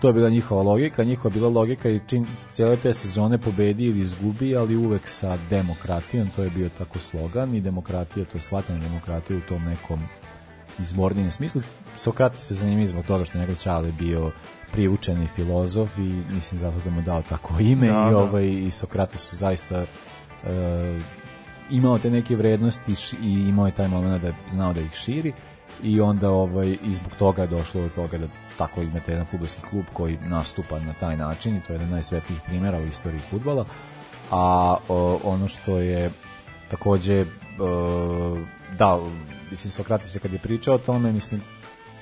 to 0.00 0.08
je 0.08 0.12
bila 0.12 0.28
njihova 0.28 0.62
logika, 0.62 1.04
njihova 1.04 1.34
bila 1.34 1.48
logika 1.48 1.90
i 1.90 2.00
čin 2.06 2.26
cijele 2.50 2.76
te 2.76 2.94
sezone 2.94 3.38
pobedi 3.38 3.84
ili 3.84 4.00
izgubi, 4.00 4.56
ali 4.56 4.76
uvek 4.76 5.08
sa 5.08 5.38
demokratijom, 5.50 6.28
to 6.36 6.42
je 6.42 6.50
bio 6.50 6.68
tako 6.78 6.98
slogan 6.98 7.54
i 7.54 7.60
demokratija, 7.60 8.24
to 8.24 8.38
je 8.38 8.42
shvatanje 8.42 8.80
demokratije 8.80 9.36
u 9.36 9.40
tom 9.40 9.64
nekom 9.64 10.00
izvornijem 10.78 11.30
smislu. 11.30 11.62
Sokrates 11.96 12.46
se 12.46 12.54
zanimljiv 12.54 12.86
zbog 12.86 13.06
toga 13.06 13.24
što 13.24 13.38
je 13.38 13.40
njegov 13.40 13.56
čale 13.56 13.92
bio 13.92 14.32
prije 14.72 14.88
učeni 14.88 15.26
filozof 15.26 15.98
i 15.98 16.22
mislim 16.30 16.60
zato 16.60 16.76
da 16.84 16.90
mu 16.90 17.02
dao 17.02 17.22
tako 17.22 17.54
ime 17.60 17.86
Da, 17.86 18.06
i 18.08 18.10
da. 18.10 18.18
ovaj 18.18 18.46
i 18.46 18.70
Sokrates 18.70 19.20
su 19.20 19.36
zaista 19.36 19.76
e, 19.78 19.86
imao 21.70 21.98
te 21.98 22.10
neke 22.10 22.36
vrednosti 22.36 22.94
i 23.22 23.32
imao 23.48 23.66
je 23.66 23.72
taj 23.72 23.88
moment 23.88 24.22
da 24.22 24.28
je 24.28 24.34
znao 24.48 24.72
da 24.72 24.80
ih 24.80 24.92
širi 24.92 25.32
i 25.82 26.00
onda 26.00 26.30
ovaj 26.30 26.76
i 26.82 26.92
zbog 26.92 27.12
toga 27.18 27.42
je 27.42 27.48
došlo 27.48 27.80
do 27.82 27.88
toga 27.88 28.18
da 28.18 28.26
tako 28.58 28.82
imate 28.82 29.12
jedan 29.12 29.26
fudbalski 29.26 29.62
klub 29.70 29.84
koji 29.92 30.18
nastupa 30.26 30.78
na 30.78 30.92
taj 30.92 31.16
način 31.16 31.56
i 31.56 31.60
to 31.60 31.72
je 31.72 31.74
jedan 31.74 31.90
najsvetlijih 31.90 32.40
primjera 32.46 32.78
u 32.78 32.86
istoriji 32.86 33.20
fudbala 33.30 33.64
a 34.30 34.76
o, 34.88 35.20
ono 35.24 35.48
što 35.48 35.78
je 35.78 36.10
takođe 36.70 37.20
e, 37.20 37.26
da 38.78 38.98
mislim 39.50 39.70
Sokrates 39.70 40.14
je 40.14 40.20
kad 40.20 40.32
je 40.32 40.38
pričao 40.38 40.74
o 40.74 40.78
tome 40.78 41.12
mislim 41.12 41.40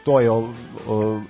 to 0.04 0.20
je 0.20 0.30
o, 0.30 0.48
o, 0.88 1.20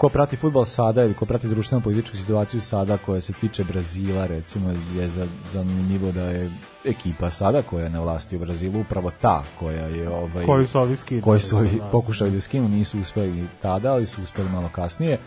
ko 0.00 0.08
prati 0.08 0.36
fudbal 0.36 0.64
sada 0.64 1.04
ili 1.04 1.14
ko 1.14 1.24
prati 1.24 1.48
društveno 1.48 1.82
političku 1.82 2.16
situaciju 2.16 2.60
sada 2.60 2.96
koja 2.96 3.20
se 3.20 3.32
tiče 3.32 3.64
Brazila 3.64 4.26
recimo 4.26 4.70
je 4.96 5.08
za, 5.08 5.26
zanimljivo 5.46 6.12
da 6.12 6.22
je 6.22 6.50
ekipa 6.84 7.30
sada 7.30 7.62
koja 7.62 7.84
je 7.84 7.90
na 7.90 8.00
vlasti 8.00 8.36
u 8.36 8.38
Brazilu 8.38 8.80
upravo 8.80 9.10
ta 9.20 9.42
koja 9.58 9.86
je 9.86 10.08
ovaj 10.08 10.46
Koju 10.46 10.66
su 10.66 10.78
ovi 10.78 10.96
skidali 10.96 11.22
koji 11.22 11.40
su 11.40 11.56
ovi 11.56 11.80
pokušali 11.92 12.30
da 12.30 12.40
skinu 12.40 12.68
nisu 12.68 13.00
uspeli 13.00 13.46
tada 13.62 13.92
ali 13.92 14.06
su 14.06 14.22
uspeli 14.22 14.48
malo 14.48 14.68
kasnije. 14.72 15.18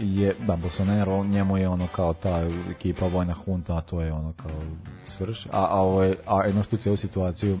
Je 0.00 0.36
da 0.46 0.56
Bolsonaro 0.56 1.24
njemu 1.24 1.56
je 1.56 1.68
ono 1.68 1.88
kao 1.96 2.14
ta 2.14 2.46
ekipa 2.70 3.06
vojna 3.06 3.34
hunta 3.34 3.76
a 3.76 3.80
to 3.80 4.00
je 4.00 4.12
ono 4.12 4.32
kao 4.32 4.60
svrš. 5.04 5.46
A 5.46 5.66
a 5.70 5.80
ovaj 5.80 6.16
a 6.26 6.44
jednu 6.44 6.62
tu 6.62 6.76
cijelu 6.76 6.96
situaciju 6.96 7.58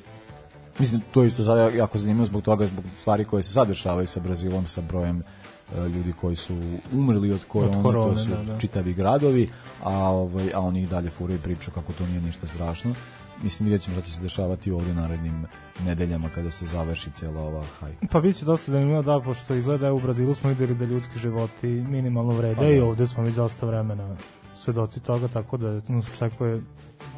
Mislim, 0.78 1.02
to 1.12 1.22
je 1.22 1.26
isto 1.26 1.44
sada 1.44 1.60
jako 1.60 1.98
zanimljivo 1.98 2.24
zbog 2.24 2.42
toga, 2.42 2.66
zbog 2.66 2.84
stvari 2.94 3.24
koje 3.24 3.42
se 3.42 3.52
sad 3.52 3.68
dešavaju 3.68 4.06
sa 4.06 4.20
Brazilom, 4.20 4.66
sa 4.66 4.80
brojem 4.80 5.22
ljudi 5.76 6.12
koji 6.20 6.36
su 6.36 6.56
umrli 6.92 7.32
od 7.32 7.44
korone, 7.48 7.76
Od 7.76 7.82
korone, 7.82 8.12
to 8.12 8.18
su 8.18 8.30
da, 8.30 8.42
da. 8.42 8.58
čitavi 8.58 8.94
gradovi, 8.94 9.50
a, 9.82 9.98
ovaj, 9.98 10.50
a 10.54 10.60
oni 10.60 10.86
dalje 10.86 11.10
furaju 11.10 11.38
priču 11.38 11.70
kako 11.70 11.92
to 11.92 12.06
nije 12.06 12.20
ništa 12.20 12.46
strašno. 12.46 12.94
Mislim, 13.42 13.64
vidjet 13.64 13.82
ćemo 13.82 13.96
šta 13.96 14.06
će 14.06 14.12
se 14.12 14.22
dešavati 14.22 14.70
ovdje 14.70 14.94
narednim 14.94 15.46
nedeljama 15.84 16.28
kada 16.28 16.50
se 16.50 16.66
završi 16.66 17.10
cela 17.10 17.40
ova 17.40 17.64
hajka. 17.80 18.06
Pa 18.10 18.20
bit 18.20 18.36
će 18.36 18.44
dosta 18.44 18.72
zanimljivo 18.72 19.02
da, 19.02 19.20
pošto 19.20 19.54
izgleda 19.54 19.86
da 19.86 19.92
u 19.92 20.00
Brazilu 20.00 20.34
smo 20.34 20.50
videli 20.50 20.74
da 20.74 20.84
ljudski 20.84 21.18
životi 21.18 21.66
minimalno 21.66 22.32
vrede 22.32 22.54
Pa 22.54 22.62
da. 22.62 22.68
i 22.68 22.80
ovde 22.80 23.06
smo 23.06 23.22
već 23.22 23.34
dosta 23.34 23.66
vremena 23.66 24.16
svedoci 24.56 25.00
toga, 25.00 25.28
tako 25.28 25.56
da 25.56 25.80
nas 25.88 26.10
očekuje 26.14 26.62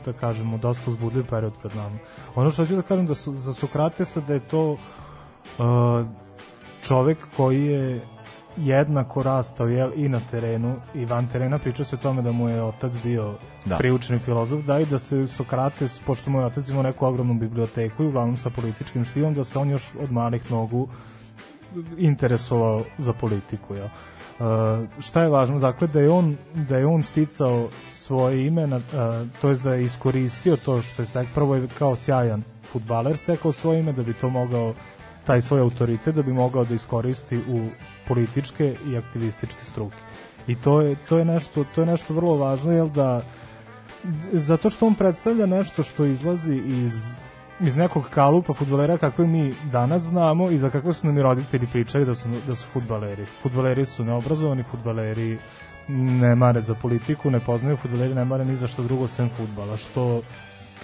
da 0.04 0.12
kažemo, 0.12 0.58
dosta 0.58 0.90
uzbudljiv 0.90 1.26
period 1.26 1.52
pred 1.62 1.76
nama. 1.76 1.98
Ono 2.34 2.50
što 2.50 2.66
ću 2.66 2.76
da 2.76 2.82
kažem 2.82 3.06
da 3.06 3.14
su, 3.14 3.32
za 3.32 3.52
Sokratesa 3.52 4.20
da 4.20 4.34
je 4.34 4.40
to 4.40 4.72
uh, 4.72 4.78
čovek 6.82 7.18
koji 7.36 7.64
je 7.64 8.13
jednako 8.56 9.22
rastao 9.22 9.66
jel, 9.68 9.90
i 9.96 10.08
na 10.08 10.20
terenu 10.30 10.76
i 10.94 11.04
van 11.04 11.28
terena 11.28 11.58
priča 11.58 11.84
se 11.84 11.96
o 11.96 11.98
tome 11.98 12.22
da 12.22 12.32
mu 12.32 12.48
je 12.48 12.62
otac 12.62 12.96
bio 13.02 13.34
Da. 13.64 13.76
priučeni 13.76 14.20
filozof 14.20 14.64
da 14.64 14.80
i 14.80 14.86
da 14.86 14.98
se 14.98 15.26
Sokrates, 15.26 16.00
pošto 16.06 16.30
mu 16.30 16.38
je 16.40 16.46
otac 16.46 16.68
imao 16.68 16.82
neku 16.82 17.06
ogromnu 17.06 17.34
biblioteku 17.34 18.02
i 18.02 18.06
uglavnom 18.06 18.36
sa 18.36 18.50
političkim 18.50 19.04
štivom, 19.04 19.34
da 19.34 19.44
se 19.44 19.58
on 19.58 19.70
još 19.70 19.90
od 20.00 20.12
malih 20.12 20.50
nogu 20.50 20.88
interesovao 21.98 22.84
za 22.98 23.12
politiku. 23.12 23.74
Jel? 23.74 23.86
Uh, 23.86 24.88
šta 25.00 25.22
je 25.22 25.28
važno? 25.28 25.58
Dakle, 25.58 25.88
da 25.88 26.00
je 26.00 26.10
on, 26.10 26.36
da 26.54 26.76
je 26.76 26.86
on 26.86 27.02
sticao 27.02 27.68
svoje 27.94 28.46
ime, 28.46 28.66
na, 28.66 28.76
uh, 28.76 28.82
to 29.40 29.48
jest 29.48 29.62
da 29.62 29.74
je 29.74 29.84
iskoristio 29.84 30.56
to 30.56 30.82
što 30.82 31.02
je 31.02 31.06
sek, 31.06 31.28
prvo 31.34 31.54
je 31.54 31.68
kao 31.78 31.96
sjajan 31.96 32.42
futbaler 32.72 33.16
stekao 33.16 33.52
svoje 33.52 33.80
ime 33.80 33.92
da 33.92 34.02
bi 34.02 34.14
to 34.14 34.28
mogao 34.30 34.74
taj 35.26 35.40
svoj 35.40 35.60
autoritet 35.60 36.14
da 36.14 36.22
bi 36.22 36.32
mogao 36.32 36.64
da 36.64 36.74
iskoristi 36.74 37.38
u 37.48 37.68
političke 38.08 38.74
i 38.86 38.96
aktivističke 38.96 39.64
struke. 39.64 39.96
I 40.46 40.56
to 40.56 40.80
je, 40.80 40.96
to 41.08 41.18
je, 41.18 41.24
nešto, 41.24 41.64
to 41.74 41.80
je 41.80 41.86
nešto 41.86 42.14
vrlo 42.14 42.36
važno, 42.36 42.72
jel 42.72 42.88
da 42.88 43.22
zato 44.32 44.70
što 44.70 44.86
on 44.86 44.94
predstavlja 44.94 45.46
nešto 45.46 45.82
što 45.82 46.04
izlazi 46.04 46.54
iz 46.54 47.14
iz 47.60 47.76
nekog 47.76 48.08
kalupa 48.10 48.54
fudbalera 48.54 48.98
kakve 48.98 49.26
mi 49.26 49.54
danas 49.72 50.02
znamo 50.02 50.50
i 50.50 50.58
za 50.58 50.70
kakve 50.70 50.92
su 50.92 51.06
nam 51.06 51.18
i 51.18 51.22
roditelji 51.22 51.66
pričali 51.72 52.04
da 52.04 52.14
su, 52.14 52.28
da 52.46 52.54
su 52.54 52.66
fudbaleri. 52.72 53.26
Fudbaleri 53.42 53.86
su 53.86 54.04
neobrazovani, 54.04 54.62
fudbaleri 54.62 55.38
ne 55.88 56.34
mare 56.34 56.60
za 56.60 56.74
politiku, 56.74 57.30
ne 57.30 57.40
poznaju 57.40 57.76
fudbaleri, 57.76 58.14
ne 58.14 58.24
mare 58.24 58.44
ni 58.44 58.56
za 58.56 58.68
što 58.68 58.82
drugo 58.82 59.06
sem 59.06 59.30
fudbala, 59.36 59.76
što 59.76 60.22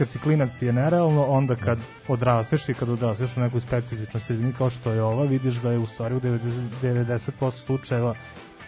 kad 0.01 0.09
si 0.09 0.19
klinac 0.19 0.51
ti 0.59 0.67
je 0.67 0.73
nerealno, 0.73 1.27
onda 1.27 1.57
kad 1.57 1.79
odrasteš 2.09 2.69
i 2.69 2.75
kad 2.75 2.89
odrasteš 2.89 3.37
u 3.37 3.41
nekoj 3.41 3.61
specifičnoj 3.61 4.21
sredini 4.21 4.53
kao 4.53 4.71
što 4.71 4.93
je 4.93 5.03
ova, 5.03 5.25
vidiš 5.25 5.55
da 5.55 5.73
je 5.73 5.79
u 5.79 5.87
stvari 5.87 6.15
u 6.15 6.21
90%, 6.21 6.41
90% 6.83 7.51
slučajeva 7.51 8.15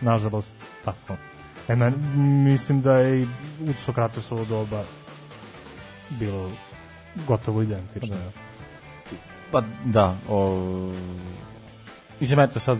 nažalost 0.00 0.54
tako. 0.84 1.16
E, 1.68 1.76
men, 1.76 1.94
mislim 2.44 2.82
da 2.82 2.96
je 2.96 3.22
i 3.22 3.26
u 3.60 3.72
Sokratesovo 3.84 4.44
doba 4.44 4.84
bilo 6.10 6.50
gotovo 7.26 7.62
identično. 7.62 8.16
Pa 9.50 9.62
da, 9.84 10.16
o, 10.28 10.92
mislim, 12.20 12.40
eto 12.40 12.60
sad, 12.60 12.78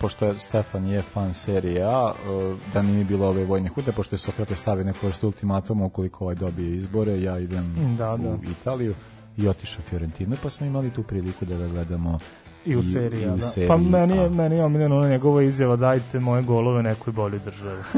pošto 0.00 0.26
je 0.26 0.38
Stefan 0.38 0.86
je 0.86 1.02
fan 1.02 1.34
serije 1.34 1.82
A, 1.84 2.12
e, 2.12 2.54
da 2.74 2.82
nije 2.82 3.04
bilo 3.04 3.28
ove 3.28 3.44
vojne 3.44 3.68
hude, 3.68 3.92
pošto 3.92 4.14
je 4.14 4.18
Sokrates 4.18 4.58
stavio 4.58 4.84
neku 4.84 5.06
vrstu 5.06 5.26
ultimatuma 5.26 5.84
ukoliko 5.84 6.24
ovaj 6.24 6.34
dobije 6.34 6.76
izbore, 6.76 7.22
ja 7.22 7.38
idem 7.38 7.96
Da, 7.98 8.14
u 8.14 8.18
da. 8.18 8.50
Italiju 8.50 8.94
i 9.36 9.48
otišao 9.48 9.82
u 9.86 9.88
Fiorentinu, 9.88 10.36
pa 10.42 10.50
smo 10.50 10.66
imali 10.66 10.90
tu 10.90 11.02
priliku 11.02 11.44
da 11.44 11.56
ga 11.56 11.66
gledamo 11.68 12.18
I 12.66 12.76
u 12.76 12.82
seriji, 12.82 13.22
i 13.22 13.28
u 13.28 13.36
da. 13.36 13.40
seriji 13.40 13.68
Pa 13.68 13.76
meni 13.76 14.16
je, 14.16 14.26
A. 14.26 14.28
meni 14.28 14.56
je 14.56 14.64
omiljena 14.64 14.96
ona 14.96 15.08
njegova 15.08 15.42
izjava 15.42 15.76
dajte 15.76 16.20
moje 16.20 16.42
golove 16.42 16.82
nekoj 16.82 17.12
bolji 17.12 17.38
državi. 17.38 17.82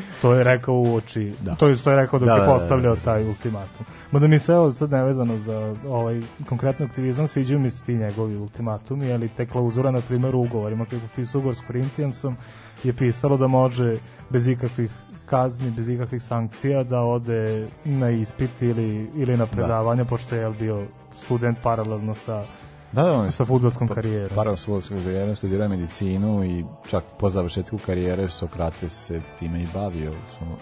to 0.22 0.34
je 0.34 0.44
rekao 0.44 0.74
u 0.74 0.94
oči. 0.94 1.32
Da. 1.40 1.54
To 1.54 1.68
je 1.68 1.76
to 1.76 1.90
je 1.90 1.96
rekao 1.96 2.18
dok 2.18 2.26
Da, 2.26 2.34
je 2.34 2.40
da, 2.40 2.46
da, 2.46 2.52
postavljao 2.52 2.94
da. 2.94 3.00
taj 3.00 3.24
ultimatum. 3.28 3.86
Mada 4.10 4.26
mi 4.26 4.38
se 4.38 4.52
evo 4.52 4.72
sad 4.72 4.90
nevezano 4.90 5.36
za 5.36 5.74
ovaj 5.88 6.20
konkretno 6.48 6.86
aktivizam 6.86 7.28
sviđaju 7.28 7.60
mi 7.60 7.70
se 7.70 7.84
ti 7.84 7.94
njegovi 7.94 8.36
ultimatumi, 8.36 9.12
ali 9.12 9.28
te 9.28 9.46
klauzura 9.46 9.90
na 9.90 10.00
primjer 10.00 10.34
u 10.34 10.40
ugovorima 10.40 10.84
kako 10.84 11.02
pisao 11.16 11.38
ugovor 11.38 11.54
s 11.54 11.62
Corinthiansom 11.66 12.36
je 12.84 12.92
pisalo 12.92 13.36
da 13.36 13.46
može 13.46 13.98
bez 14.30 14.48
ikakvih 14.48 14.90
kazni, 15.26 15.70
bez 15.70 15.88
ikakvih 15.88 16.22
sankcija 16.22 16.82
da 16.84 17.00
ode 17.00 17.68
na 17.84 18.10
ispit 18.10 18.62
ili, 18.62 19.10
ili 19.14 19.36
na 19.36 19.46
predavanje, 19.46 20.04
pošto 20.04 20.34
je 20.34 20.50
bio 20.50 20.86
student 21.16 21.58
paralelno 21.62 22.14
sa 22.14 22.44
Da, 22.92 23.02
da, 23.02 23.14
on 23.14 23.24
je 23.24 23.30
sa 23.30 23.44
fudbalskom 23.44 23.88
karijerom. 23.88 24.36
Parao 24.36 24.56
svoju 24.56 24.82
karijeru, 24.88 25.34
studirao 25.34 25.68
medicinu 25.68 26.44
i 26.44 26.64
čak 26.86 27.04
po 27.18 27.28
završetku 27.28 27.78
karijere 27.86 28.30
Sokrates 28.30 29.06
se 29.06 29.20
time 29.38 29.62
i 29.62 29.66
bavio. 29.74 30.12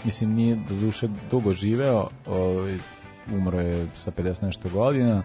Mislim, 0.04 0.34
nije 0.34 0.56
do 0.56 0.74
duše 0.74 1.08
dugo 1.30 1.52
živeo, 1.52 2.08
ovaj, 2.26 2.78
umro 3.32 3.60
je 3.60 3.86
sa 3.94 4.10
50 4.10 4.42
nešto 4.42 4.68
godina, 4.68 5.22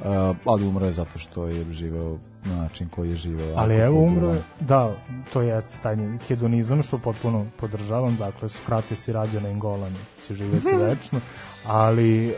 uh, 0.00 0.36
ali 0.44 0.66
umro 0.66 0.86
je 0.86 0.92
zato 0.92 1.18
što 1.18 1.46
je 1.46 1.72
živeo 1.72 2.18
na 2.44 2.56
način 2.56 2.88
koji 2.88 3.10
je 3.10 3.16
živeo. 3.16 3.54
Ali 3.56 3.74
evo 3.74 4.00
umro 4.00 4.28
je, 4.28 4.42
da, 4.60 4.94
to 5.32 5.42
jeste 5.42 5.76
taj 5.82 5.96
hedonizam 6.28 6.82
što 6.82 6.98
potpuno 6.98 7.46
podržavam, 7.56 8.16
dakle 8.16 8.48
Sokrates 8.48 9.08
i 9.08 9.12
rađa 9.12 9.40
na 9.40 9.48
Ingolani 9.48 9.98
će 10.26 10.34
živjeti 10.34 10.68
večno, 10.76 11.20
ali 11.66 12.28
e, 12.28 12.34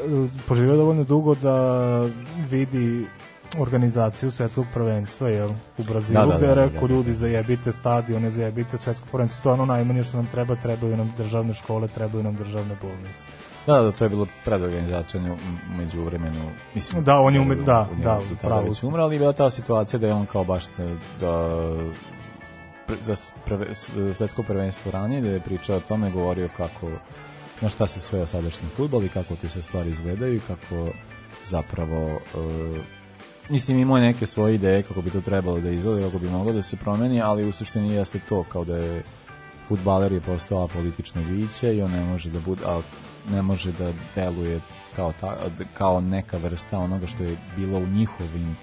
poživio 0.49 0.77
dovoljno 0.77 1.05
dugo 1.05 1.35
da 1.35 1.99
vidi 2.51 3.07
organizaciju 3.59 4.31
svetskog 4.31 4.67
prvenstva 4.75 5.29
jel, 5.29 5.51
u 5.79 5.83
Brazilu, 5.83 6.21
Da, 6.21 6.27
da, 6.27 6.37
gde 6.37 6.47
je 6.47 6.49
da, 6.49 6.55
da, 6.55 6.65
rekao 6.65 6.89
da. 6.89 6.95
ljudi 6.95 7.15
zajebite 7.15 7.73
stadione, 7.73 8.31
zajebite 8.31 8.79
svetsko 8.79 9.07
prvenstvo, 9.13 9.43
to 9.43 9.49
je 9.49 9.55
ono 9.55 9.65
najmanje 9.67 10.03
što 10.05 10.17
nam 10.17 10.27
treba, 10.27 10.57
trebaju 10.57 10.97
nam 10.97 11.13
državne 11.17 11.55
škole, 11.55 11.89
trebaju 11.89 12.25
nam 12.25 12.37
državne 12.37 12.77
bolnice. 12.83 13.27
Da, 13.67 13.81
da, 13.81 13.93
to 13.93 14.05
je 14.05 14.09
bilo 14.09 14.27
pred 14.45 14.63
organizacijom 14.63 15.37
među 15.71 16.03
vremenu. 16.03 16.41
Mislim, 16.75 17.05
Da, 17.05 17.15
on 17.17 17.35
je 17.35 17.41
ume- 17.41 17.55
da, 17.55 17.89
da, 18.03 18.21
pravo 18.41 18.63
već 18.63 18.79
si. 18.81 18.87
umro, 18.87 19.03
ali 19.03 19.15
je 19.15 19.19
bila 19.19 19.33
ta 19.33 19.51
situacija 19.51 19.99
da 20.01 20.07
je 20.07 20.15
on 20.15 20.27
kao 20.27 20.45
baš 20.45 20.65
da, 20.69 20.85
da 21.21 21.33
pre- 22.87 22.97
za 23.01 23.15
prve, 23.45 23.75
svetsko 24.15 24.43
prvenstvo 24.43 24.93
ranije, 24.93 25.21
da 25.21 25.29
je 25.29 25.41
pričao 25.41 25.77
o 25.77 25.81
tome, 25.81 26.11
govorio 26.11 26.49
kako 26.57 26.87
na 27.61 27.69
šta 27.69 27.87
se 27.87 28.01
sve 28.01 28.27
sadašnji 28.27 28.69
futbol 28.69 29.05
i 29.05 29.09
kako 29.09 29.37
ti 29.37 29.49
se 29.49 29.63
stvari 29.63 29.91
izgledaju 29.91 30.37
i 30.37 30.41
kako 30.41 30.89
zapravo 31.45 31.99
e, 31.99 32.19
mislim 33.49 33.79
imao 33.79 33.97
je 33.97 34.03
neke 34.03 34.27
svoje 34.27 34.55
ideje 34.55 34.83
kako 34.83 35.03
bi 35.03 35.11
to 35.11 35.21
trebalo 35.21 35.61
da 35.61 35.71
izgleda, 35.71 36.07
kako 36.07 36.19
bi 36.19 36.31
moglo 36.31 36.53
da 36.53 36.63
se 36.63 36.77
promeni, 36.77 37.23
ali 37.23 37.49
u 37.49 37.53
suštini 37.53 37.95
jeste 37.95 38.21
to 38.29 38.45
kao 38.45 38.65
da 38.65 38.77
je 38.77 39.03
futbaler 39.69 40.13
je 40.13 40.21
postao 40.21 40.65
apolitično 40.65 41.23
biće 41.25 41.77
i 41.77 41.83
on 41.83 41.91
ne 41.91 42.05
može 42.05 42.31
da 42.31 42.41
bude 42.41 42.63
a 42.67 42.81
ne 43.31 43.43
može 43.43 43.73
da 43.73 43.93
deluje 44.15 44.61
kao, 44.97 45.13
ta, 45.21 45.37
kao 45.75 46.01
neka 46.01 46.37
vrsta 46.37 46.79
onoga 46.79 47.07
što 47.07 47.23
je 47.25 47.37
bilo 47.57 47.79
u 47.79 47.87
njihovim 47.87 48.57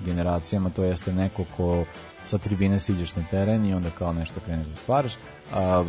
generacijama, 0.00 0.70
to 0.70 0.84
jeste 0.84 1.12
neko 1.12 1.44
ko 1.56 1.84
sa 2.24 2.38
tribine 2.38 2.80
siđeš 2.80 3.16
na 3.16 3.22
teren 3.30 3.66
i 3.66 3.74
onda 3.74 3.90
kao 3.90 4.12
nešto 4.12 4.40
kreneš 4.40 4.66
da 4.66 4.76
stvaraš. 4.76 5.12
A, 5.54 5.84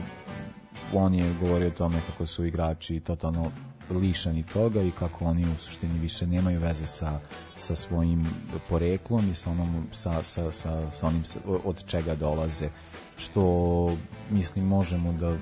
on 0.93 1.13
je 1.13 1.33
govorio 1.41 1.67
o 1.67 1.71
tome 1.71 2.01
kako 2.07 2.25
su 2.25 2.45
igrači 2.45 2.99
totalno 2.99 3.51
lišani 3.89 4.43
toga 4.43 4.81
i 4.81 4.91
kako 4.91 5.25
oni 5.25 5.45
u 5.45 5.59
suštini 5.59 5.99
više 5.99 6.27
nemaju 6.27 6.59
veze 6.59 6.85
sa, 6.85 7.19
sa 7.55 7.75
svojim 7.75 8.27
poreklom 8.69 9.31
i 9.31 9.35
sa, 9.35 9.49
onom, 9.49 9.87
sa, 9.91 10.23
sa, 10.23 10.51
sa, 10.51 10.91
sa 10.91 11.07
onim 11.07 11.23
od 11.63 11.85
čega 11.85 12.15
dolaze. 12.15 12.69
Što 13.17 13.97
mislim 14.29 14.67
možemo 14.67 15.13
da 15.13 15.37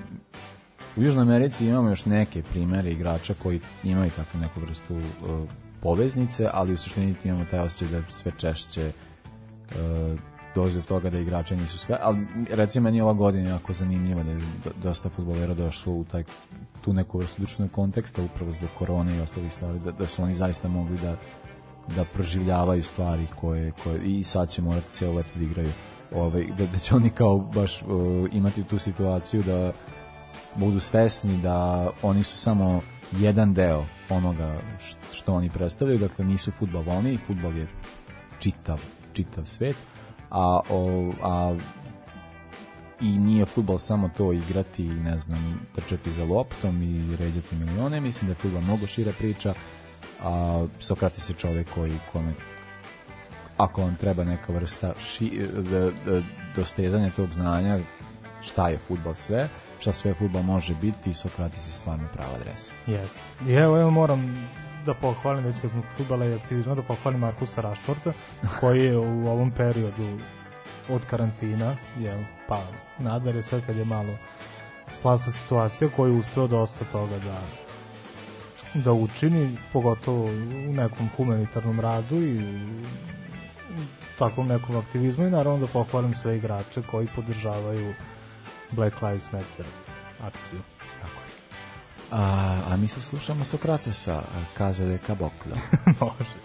u 0.96 1.02
Južnoj 1.02 1.22
Americi 1.22 1.66
imamo 1.66 1.88
još 1.88 2.04
neke 2.04 2.42
primere 2.42 2.92
igrača 2.92 3.34
koji 3.42 3.60
imaju 3.84 4.10
takvu 4.16 4.40
neku 4.40 4.60
vrstu 4.60 4.94
uh, 4.94 5.02
poveznice, 5.82 6.48
ali 6.52 6.72
u 6.72 6.78
suštini 6.78 7.14
ti 7.14 7.28
imamo 7.28 7.44
taj 7.50 7.60
osjećaj 7.60 7.88
da 7.88 8.06
sve 8.10 8.32
češće 8.38 8.92
uh, 9.70 10.20
dođe 10.56 10.76
do 10.76 10.82
toga 10.82 11.10
da 11.10 11.18
igrači 11.18 11.56
nisu 11.56 11.78
sve, 11.78 11.98
ali 12.02 12.26
recimo 12.50 12.84
meni 12.84 13.00
ova 13.00 13.12
godina 13.12 13.50
jako 13.50 13.72
zanimljiva 13.72 14.22
da 14.22 14.30
je 14.30 14.36
do- 14.64 14.72
dosta 14.82 15.08
futbolera 15.08 15.54
došlo 15.54 15.92
u 15.92 16.04
taj, 16.04 16.24
tu 16.84 16.92
neku 16.92 17.18
vrstu 17.18 17.42
društvenog 17.42 17.72
konteksta 17.72 18.22
upravo 18.22 18.52
zbog 18.52 18.68
korone 18.78 19.16
i 19.16 19.20
ostalih 19.20 19.52
stvari, 19.52 19.78
da, 19.78 19.92
da 19.92 20.06
su 20.06 20.22
oni 20.22 20.34
zaista 20.34 20.68
mogli 20.68 20.98
da 20.98 21.16
da 21.94 22.04
proživljavaju 22.04 22.82
stvari 22.82 23.26
koje, 23.40 23.72
koje 23.84 24.00
i 24.04 24.24
sad 24.24 24.50
će 24.50 24.62
morati 24.62 24.90
cijelo 24.90 25.14
leto 25.14 25.30
da 25.34 25.44
igraju. 25.44 25.72
Ovaj, 26.14 26.46
da, 26.58 26.66
da 26.66 26.78
će 26.78 26.94
oni 26.94 27.10
kao 27.10 27.38
baš 27.38 27.82
uh, 27.82 27.88
imati 28.32 28.64
tu 28.64 28.78
situaciju 28.78 29.42
da 29.42 29.72
budu 30.54 30.80
svesni 30.80 31.38
da 31.42 31.88
oni 32.02 32.22
su 32.22 32.38
samo 32.38 32.80
jedan 33.12 33.54
deo 33.54 33.84
onoga 34.08 34.54
što 35.12 35.34
oni 35.34 35.50
predstavljaju, 35.50 35.98
dakle 35.98 36.24
nisu 36.24 36.50
futbal 36.50 36.88
oni, 36.88 37.18
futbal 37.26 37.56
je 37.56 37.68
čitav, 38.38 38.80
čitav 39.12 39.44
svet, 39.44 39.76
a, 40.30 40.60
o, 40.70 41.12
a 41.22 41.56
i 43.00 43.18
nije 43.18 43.44
futbal 43.44 43.78
samo 43.78 44.10
to 44.16 44.32
igrati 44.32 44.84
i 44.84 44.94
ne 44.94 45.18
znam, 45.18 45.60
trčati 45.74 46.12
za 46.12 46.24
loptom 46.24 46.82
i 46.82 47.16
ređati 47.16 47.56
milione, 47.56 48.00
mislim 48.00 48.26
da 48.26 48.30
je 48.30 48.42
futbal 48.42 48.60
mnogo 48.60 48.86
šira 48.86 49.12
priča, 49.18 49.54
a 50.22 50.66
Sokrates 50.78 51.30
je 51.30 51.34
čovek 51.34 51.66
koji 51.74 51.92
kome 52.12 52.32
ako 53.56 53.80
vam 53.82 53.96
treba 53.96 54.24
neka 54.24 54.52
vrsta 54.52 54.92
ši, 55.00 55.48
da, 55.70 55.90
da, 55.90 56.22
dostezanja 56.56 57.10
tog 57.10 57.32
znanja 57.32 57.78
šta 58.42 58.68
je 58.68 58.78
futbal 58.78 59.14
sve, 59.14 59.48
šta 59.78 59.92
sve 59.92 60.14
futbal 60.14 60.42
može 60.42 60.74
biti 60.74 61.10
i 61.10 61.14
Sokrates 61.14 61.66
je 61.68 61.72
stvarno 61.72 62.08
prava 62.12 62.34
adresa. 62.34 62.72
Jeste. 62.86 63.20
I 63.48 63.52
evo, 63.52 63.80
evo 63.80 63.90
moram 63.90 64.48
da 64.86 64.94
pohvalim, 64.94 65.44
već 65.44 65.60
kad 65.60 65.70
smo 65.70 65.82
futbala 65.96 66.26
i 66.26 66.34
aktivizma, 66.34 66.74
da 66.74 66.82
pohvalim 66.82 67.20
Markusa 67.20 67.60
Rašforta, 67.60 68.12
koji 68.60 68.84
je 68.84 68.96
u 68.98 69.28
ovom 69.28 69.50
periodu 69.50 70.18
od 70.88 71.06
karantina, 71.06 71.76
jel, 71.98 72.18
pa 72.48 72.62
nadare 72.98 73.42
sad 73.42 73.66
kad 73.66 73.76
je 73.76 73.84
malo 73.84 74.16
splasla 74.90 75.32
situacija, 75.32 75.90
koji 75.96 76.12
je 76.12 76.18
uspeo 76.18 76.46
dosta 76.46 76.84
toga 76.92 77.18
da 77.18 77.40
da 78.84 78.92
učini, 78.92 79.56
pogotovo 79.72 80.24
u 80.68 80.72
nekom 80.72 81.08
humanitarnom 81.16 81.80
radu 81.80 82.16
i 82.16 82.38
u 82.38 82.84
takvom 84.18 84.46
nekom 84.46 84.76
aktivizmu 84.76 85.26
i 85.26 85.30
naravno 85.30 85.66
da 85.66 85.72
pohvalim 85.72 86.14
sve 86.14 86.36
igrače 86.36 86.82
koji 86.90 87.08
podržavaju 87.14 87.94
Black 88.70 89.02
Lives 89.02 89.32
Matter 89.32 89.66
akciju. 90.22 90.75
A, 92.10 92.56
a 92.70 92.76
mi 92.76 92.88
sad 92.88 93.02
slušamo 93.02 93.44
Sokratesa, 93.44 94.22
Kaza 94.56 94.84
de 94.84 94.98
Caboclo. 95.06 95.56
Može. 96.00 96.36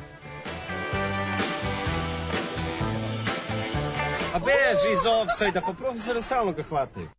A 4.33 4.39
beži 4.39 4.91
iz 4.93 5.05
offside-a, 5.05 5.61
pa 5.61 5.73
profesora 5.73 6.21
stalno 6.21 6.51
ga 6.51 6.63
hvataju. 6.63 7.09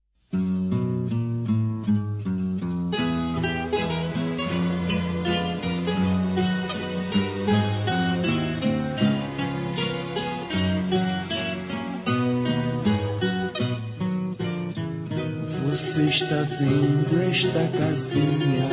Está 16.23 16.43
vendo 16.57 17.31
esta 17.31 17.79
casinha 17.79 18.69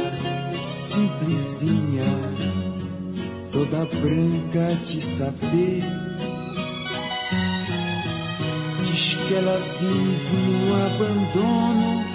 simplesinha, 0.65 2.03
toda 3.51 3.85
branca 3.85 4.75
de 4.85 5.01
saber. 5.01 5.83
Diz 8.83 9.15
que 9.15 9.33
ela 9.33 9.59
vive 9.79 10.37
um 10.51 10.75
abandono, 10.85 12.05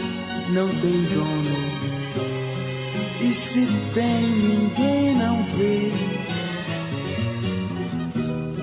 não 0.51 0.69
tem 0.69 1.03
dono. 1.13 1.75
E 3.21 3.35
se 3.35 3.67
tem, 3.93 4.27
ninguém 4.29 5.17
não 5.17 5.43
vê. 5.59 5.91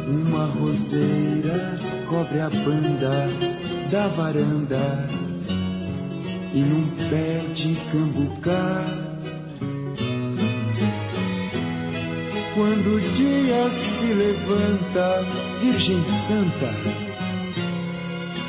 Uma 0.08 0.46
roseira 0.46 1.76
cobre 2.08 2.40
a 2.40 2.50
banda 2.50 3.28
da 3.90 4.08
varanda 4.08 5.21
e 6.54 6.60
num 6.60 6.88
pé 7.10 7.42
de 7.54 7.76
cambucá. 7.92 8.86
Quando 12.54 12.96
o 12.96 13.00
dia 13.00 13.70
se 13.70 14.06
levanta, 14.06 15.26
Virgem 15.62 16.04
Santa, 16.06 16.74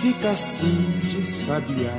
fica 0.01 0.31
assim 0.31 1.01
de 1.05 1.23
sabiá. 1.23 1.97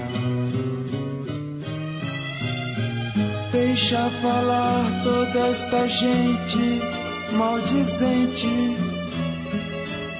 Deixa 3.51 4.09
falar 4.21 5.03
toda 5.03 5.47
esta 5.47 5.87
gente 5.87 6.81
maldizente, 7.37 8.47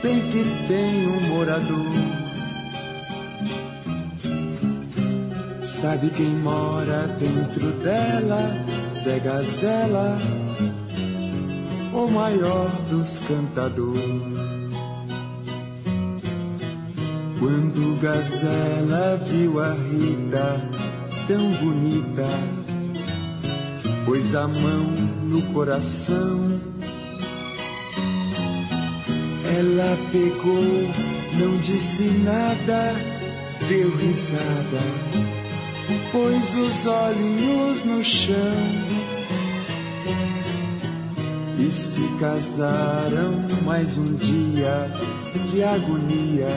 bem 0.02 0.22
que 0.32 0.68
tem 0.68 1.08
um 1.08 1.20
morador. 1.30 2.13
Sabe 5.84 6.10
quem 6.12 6.34
mora 6.36 7.08
dentro 7.20 7.74
dela? 7.84 8.56
Zé 8.96 9.20
Gazela, 9.20 10.18
o 11.94 12.08
maior 12.08 12.70
dos 12.90 13.20
cantadores. 13.28 14.02
Quando 17.38 18.00
Gazela 18.00 19.18
viu 19.26 19.60
a 19.60 19.74
Rita 19.74 20.62
tão 21.28 21.52
bonita, 21.52 22.30
pôs 24.06 24.34
a 24.36 24.48
mão 24.48 24.86
no 25.24 25.42
coração. 25.54 26.62
Ela 29.58 29.98
pegou, 30.14 30.64
não 31.38 31.58
disse 31.58 32.04
nada, 32.24 32.94
deu 33.68 33.94
risada 33.98 35.33
pôs 36.12 36.56
os 36.56 36.88
olhinhos 36.88 37.84
no 37.84 38.04
chão 38.04 38.94
e 41.60 41.72
se 41.72 42.02
casaram 42.20 43.34
mais 43.66 43.98
um 43.98 44.16
dia. 44.16 44.90
Que 45.50 45.64
agonia! 45.64 46.50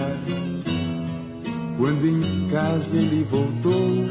Quando 1.79 2.07
em 2.07 2.49
casa 2.49 2.97
ele 2.97 3.27
voltou, 3.31 4.09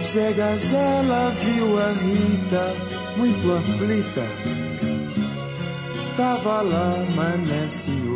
Zé 0.00 0.32
Gazela 0.32 1.30
viu 1.38 1.78
a 1.78 1.92
Rita 1.92 2.74
muito 3.16 3.52
aflita. 3.52 4.22
Tava 6.16 6.62
lá, 6.62 6.94
mas 7.14 7.40
né, 7.40 7.68
senhor. 7.68 8.15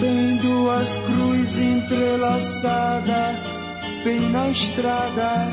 Tem 0.00 0.36
duas 0.38 0.96
cruzes 0.96 1.58
entrelaçadas, 1.58 3.36
bem 4.02 4.18
na 4.30 4.48
estrada, 4.48 5.46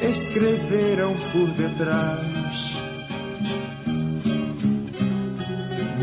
escreveram 0.00 1.16
por 1.32 1.48
detrás. 1.48 2.78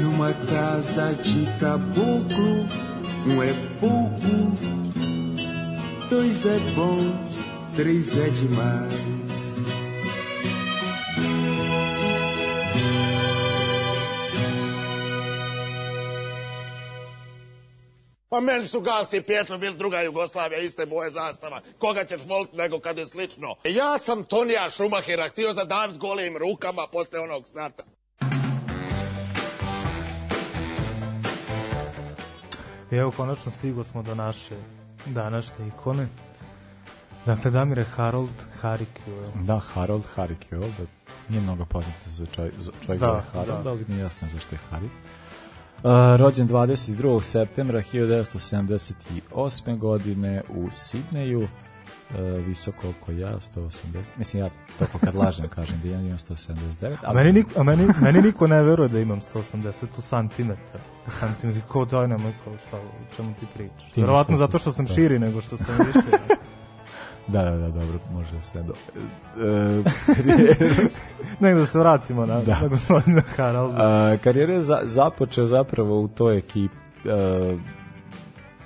Numa 0.01 0.33
casa 0.33 1.13
de 1.13 1.45
caboclo, 1.57 2.67
um 3.27 3.41
é 3.41 3.53
pouco, 3.79 4.57
dois 6.09 6.45
é 6.45 6.59
bom, 6.75 7.13
três 7.77 8.17
é 8.17 8.29
demais. 8.29 9.14
Pa 18.35 18.41
meni 18.41 18.65
su 18.65 18.81
Galski 18.81 19.21
Pjetro 19.21 19.57
bili 19.57 19.77
druga 19.77 20.01
Jugoslavija, 20.01 20.59
iste 20.59 20.85
boje 20.85 21.09
zastava. 21.09 21.61
Koga 21.79 22.05
ćeš 22.05 22.21
voliti 22.27 22.55
nego 22.57 22.79
kad 22.79 22.97
je 22.97 23.05
slično? 23.05 23.55
Ja 23.63 23.97
sam 23.97 24.23
Tonija 24.23 24.69
Šumahira 24.69 25.29
htio 25.29 25.53
zadaviti 25.53 25.99
golim 25.99 26.37
rukama 26.37 26.87
posle 26.91 27.19
onog 27.19 27.47
starta. 27.47 27.83
I 32.91 32.95
evo, 32.95 33.11
konačno 33.11 33.51
stigo 33.51 33.83
smo 33.83 34.03
do 34.03 34.15
naše 34.15 34.55
današnje 35.05 35.67
ikone. 35.67 36.07
Dakle, 37.25 37.51
Damire 37.51 37.83
Harold 37.83 38.29
Harikio. 38.61 39.25
Da, 39.35 39.59
Harold 39.73 40.03
Harikio, 40.15 40.59
da 40.59 40.85
nije 41.29 41.41
mnogo 41.41 41.65
poznato 41.65 41.99
za 42.05 42.25
čovjek, 42.25 42.53
za 42.59 42.71
čovjek 42.85 43.01
Da, 43.01 43.07
zove 43.07 43.21
Harold, 43.33 43.63
da. 43.63 43.69
ali 43.69 43.85
nije 43.87 44.01
jasno 44.01 44.27
zašto 44.33 44.55
je 44.55 44.59
Harry. 44.71 44.89
Uh, 45.83 45.91
rođen 46.17 46.47
22. 46.47 47.21
septembra 47.21 47.81
1978. 47.93 49.77
godine 49.77 50.41
u 50.49 50.69
Sidneju, 50.71 51.41
uh, 51.41 51.47
visoko 52.47 52.89
oko 52.89 53.11
ja, 53.11 53.33
180, 53.55 54.09
mislim 54.17 54.43
ja 54.43 54.49
toko 54.79 54.99
kad 54.99 55.15
lažem 55.15 55.47
kažem 55.47 55.81
da 55.83 55.89
ja 55.89 56.01
imam 56.01 56.17
179, 56.17 56.97
A 57.03 57.13
meni, 57.13 57.33
niko, 57.33 57.59
a 57.59 57.63
meni, 57.63 57.87
meni 58.01 58.21
niko 58.21 58.47
ne 58.47 58.63
veruje 58.63 58.89
da 58.89 58.99
imam 58.99 59.21
180 59.21 59.85
u 59.97 60.01
santimetar. 60.01 60.81
U 61.07 61.11
santimetar. 61.11 61.61
Ko 61.67 61.85
daj 61.85 62.07
nam 62.07 62.33
kao 62.43 62.53
šta, 62.67 62.77
o 62.77 63.15
čemu 63.15 63.33
ti 63.39 63.45
pričaš? 63.53 63.91
Ti 63.91 64.01
Verovatno 64.01 64.35
180, 64.35 64.39
zato 64.39 64.59
što 64.59 64.71
sam 64.71 64.85
da. 64.85 64.93
širi 64.93 65.19
nego 65.19 65.41
što 65.41 65.57
sam 65.57 65.75
više. 65.77 65.99
Da, 67.27 67.43
da, 67.43 67.57
da, 67.57 67.67
dobro, 67.67 67.99
može 68.11 68.41
se 68.41 68.61
do... 68.61 68.73
E, 69.45 69.83
Nego 71.45 71.59
da 71.59 71.65
se 71.65 71.79
vratimo 71.79 72.25
na, 72.25 72.41
Da. 72.41 72.59
na 72.61 72.67
gospodina 72.67 73.21
Haralda. 73.21 73.77
A, 73.77 74.17
karijeru 74.23 74.53
je 74.53 74.61
za, 74.63 74.81
započeo 74.83 75.45
zapravo 75.45 76.01
u 76.01 76.07
toj 76.07 76.37
ekipi 76.37 76.75
uh, 77.05 77.59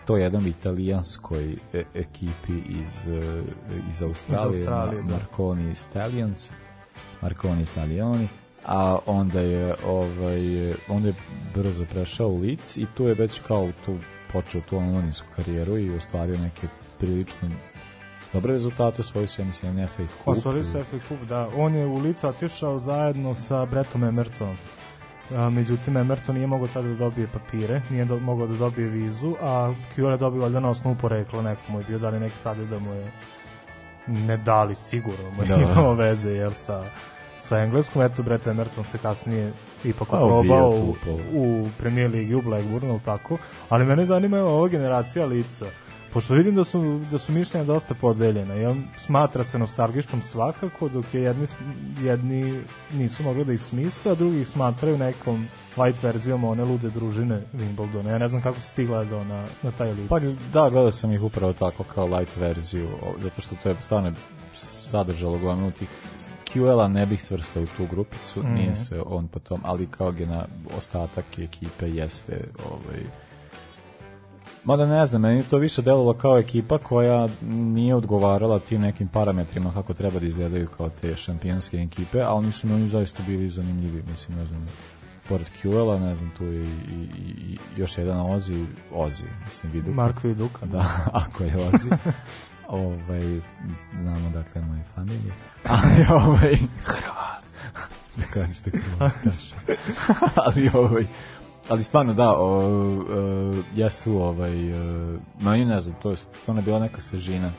to 0.05 0.18
jednom 0.18 0.47
italijanskoj 0.47 1.55
e, 1.74 1.84
ekipi 1.93 2.53
iz, 2.70 3.07
e, 3.07 3.43
iz 3.89 4.01
Australije, 4.01 4.51
Iz 4.51 4.60
Australije, 4.60 5.01
Ma- 5.03 5.07
da. 5.07 5.14
Marconi 5.14 5.76
Stallions 5.76 6.49
Marconi 7.22 7.66
Stallioni 7.66 8.28
a 8.66 8.97
onda 9.05 9.39
je 9.39 9.76
ovaj 9.88 10.74
onda 10.89 11.07
je 11.07 11.14
brzo 11.55 11.86
prešao 11.91 12.28
u 12.28 12.39
Leeds 12.41 12.78
i 12.78 12.86
tu 12.97 13.03
je 13.03 13.14
već 13.14 13.41
kao 13.47 13.70
tu 13.86 13.97
počeo 14.34 14.62
tu 14.62 14.78
omladinsku 14.78 15.28
karijeru 15.36 15.78
i 15.78 15.95
ostvario 15.95 16.38
neke 16.38 16.68
prilično 16.99 17.49
dobre 18.34 18.53
rezultate 18.53 18.99
osvojio 18.99 19.27
se 19.27 19.41
ja 19.41 19.45
mislim 19.45 19.88
FA 19.88 20.03
Cup 20.03 20.27
Osvojili 20.27 20.63
su 20.63 20.71
FA 20.71 20.97
Cup, 21.07 21.19
da. 21.27 21.49
On 21.55 21.75
je 21.75 21.86
u 21.86 21.97
licu 21.97 22.27
otišao 22.27 22.80
zajedno 22.80 23.36
sa 23.36 23.65
Bretom 23.65 24.03
Emertonom. 24.03 24.57
A, 25.36 25.49
međutim, 25.49 25.97
Emerton 25.97 26.36
nije 26.36 26.47
mogao 26.47 26.67
tada 26.67 26.88
da 26.88 26.95
dobije 26.95 27.27
papire, 27.27 27.82
nije 27.89 28.05
do, 28.05 28.19
mogao 28.19 28.47
da 28.47 28.57
dobije 28.57 28.88
vizu, 28.88 29.36
a 29.41 29.73
Kjole 29.95 30.13
je 30.13 30.17
dobio 30.17 30.41
valjda 30.41 30.59
na 30.59 30.69
osnovu 30.69 30.95
porekla 31.01 31.41
nekomu 31.41 31.80
je 31.80 31.86
bio 31.88 31.99
dali 31.99 32.19
neki 32.19 32.36
tada 32.43 32.65
da 32.65 32.80
mu 32.80 32.93
je 32.93 33.11
ne 34.07 34.38
dali 34.38 34.75
sigurno 34.75 35.32
mu 35.32 35.43
je 35.43 35.47
Da. 35.47 35.55
imao 35.71 35.93
veze 35.93 36.30
jel, 36.30 36.51
sa, 36.51 36.84
sa 37.38 37.59
engleskom. 37.59 38.01
Eto, 38.01 38.23
Brett 38.23 38.47
Emerton 38.47 38.84
se 38.91 38.97
kasnije 38.97 39.53
ipak 39.84 40.07
Pa, 40.07 40.17
probao 40.17 40.39
ubio 40.39 40.69
u, 40.69 40.95
u 41.34 41.67
Premier 41.77 42.11
Ligi 42.11 42.36
u 42.36 42.41
Blackburnu, 42.41 42.99
tako. 43.05 43.38
Ali 43.69 43.86
mene 43.86 44.05
zanima 44.05 44.38
evo, 44.38 44.49
ova 44.49 44.67
generacija 44.67 45.25
lica. 45.25 45.65
Pošto 46.14 46.34
vidim 46.34 46.55
da 46.55 46.64
su, 46.64 47.01
da 47.12 47.18
su 47.18 47.32
mišljenja 47.32 47.66
dosta 47.66 47.93
podeljena. 47.93 48.53
Jel? 48.53 48.76
Smatra 48.97 49.43
se 49.43 49.60
nostalgičnom 49.60 50.22
svakako, 50.22 50.89
dok 50.89 51.14
je 51.14 51.22
jedni, 51.22 51.45
jedni 52.01 52.62
nisu 52.93 53.24
mogli 53.24 53.45
da 53.45 53.53
ih 53.53 53.62
smisle, 53.62 54.12
a 54.12 54.16
drugi 54.16 54.41
ih 54.41 54.47
smatraju 54.47 54.97
nekom 54.97 55.45
light 55.78 56.03
verzijom 56.03 56.43
one 56.43 56.64
lude 56.64 56.89
družine 56.89 57.41
Wimbledona. 57.53 58.10
Ja 58.10 58.18
ne 58.18 58.28
znam 58.28 58.41
kako 58.41 58.60
si 58.60 58.76
ti 58.76 58.86
gledao 58.86 59.24
na, 59.24 59.45
na 59.64 59.72
taj 59.72 59.93
lic. 59.93 60.10
Pa 60.10 60.20
da, 60.53 60.70
gledao 60.70 60.91
sam 60.91 61.12
ih 61.12 61.22
upravo 61.24 61.53
tako 61.53 61.84
kao 61.84 62.05
light 62.07 62.36
verziju, 62.38 62.89
zato 63.20 63.41
što 63.41 63.55
to 63.64 63.70
je 63.70 63.76
stvarno 63.80 64.12
sadržalo 64.70 65.38
gomilu 65.38 65.72
tih 65.72 65.89
QL-a 66.53 66.88
ne 66.88 67.05
bih 67.05 67.24
svrstao 67.24 67.64
u 67.64 67.68
tu 67.78 67.86
grupicu, 67.86 68.39
Mhm. 68.39 68.53
nije 68.53 68.76
se 68.76 69.01
on 69.05 69.28
po 69.28 69.39
tom, 69.39 69.62
ali 69.64 69.88
kao 69.88 70.12
gena, 70.12 70.45
ostatak 70.78 71.26
ekipe 71.39 71.89
jeste 71.89 72.43
ovaj, 72.70 73.03
Mada 74.64 74.86
ne 74.86 75.05
znam, 75.05 75.22
meni 75.22 75.43
to 75.43 75.57
više 75.57 75.82
delovalo 75.82 76.14
kao 76.14 76.38
ekipa 76.38 76.78
koja 76.78 77.28
nije 77.41 77.95
odgovarala 77.95 78.60
tim 78.60 78.82
nekim 78.82 79.07
parametrima 79.07 79.74
kako 79.74 79.93
treba 79.93 80.20
da 80.20 80.26
izgledaju 80.26 80.68
kao 80.68 80.89
te 80.89 81.16
šampionske 81.16 81.78
ekipe, 81.78 82.22
a 82.22 82.34
oni 82.34 82.51
su 82.51 82.68
meni 82.68 82.88
zaista 82.88 83.24
bili 83.28 83.49
zanimljivi, 83.49 84.03
mislim, 84.12 84.38
ne 84.38 84.45
znam, 84.45 84.68
pored 85.30 85.47
QL-a, 85.62 85.99
ne 85.99 86.16
znam, 86.16 86.32
tu 86.38 86.45
je 86.45 86.64
i, 86.64 86.68
i, 86.68 87.32
i 87.51 87.57
još 87.78 87.97
jedan 87.97 88.32
Ozi, 88.32 88.66
Ozi, 88.93 89.24
mislim, 89.45 89.72
Viduk. 89.72 89.95
Mark 89.95 90.24
Viduk. 90.24 90.64
Da, 90.64 90.86
ako 91.26 91.43
je 91.43 91.55
Ozi. 91.55 91.89
ovaj, 92.68 93.39
znamo 94.01 94.30
dakle 94.30 94.62
moje 94.62 94.84
familije. 94.95 95.34
Ali 95.64 96.24
ovaj, 96.24 96.55
Hrvat. 96.84 97.43
Da 98.16 98.24
kažeš 98.34 98.57
da 98.57 98.80
Hrvastaš. 98.80 99.53
ali 100.45 100.70
ovaj, 100.74 101.07
ali 101.70 101.84
stvarno 101.84 102.13
da, 102.13 102.36
o, 102.38 102.63
e, 102.63 103.61
jesu 103.76 104.17
ovaj, 104.17 104.70
e, 104.70 105.17
meni 105.39 105.65
ne 105.65 105.80
znam, 105.80 105.95
to 106.01 106.11
je 106.11 106.17
stvarno 106.17 106.61
bila 106.61 106.80
neka 106.80 107.01
svežina 107.01 107.51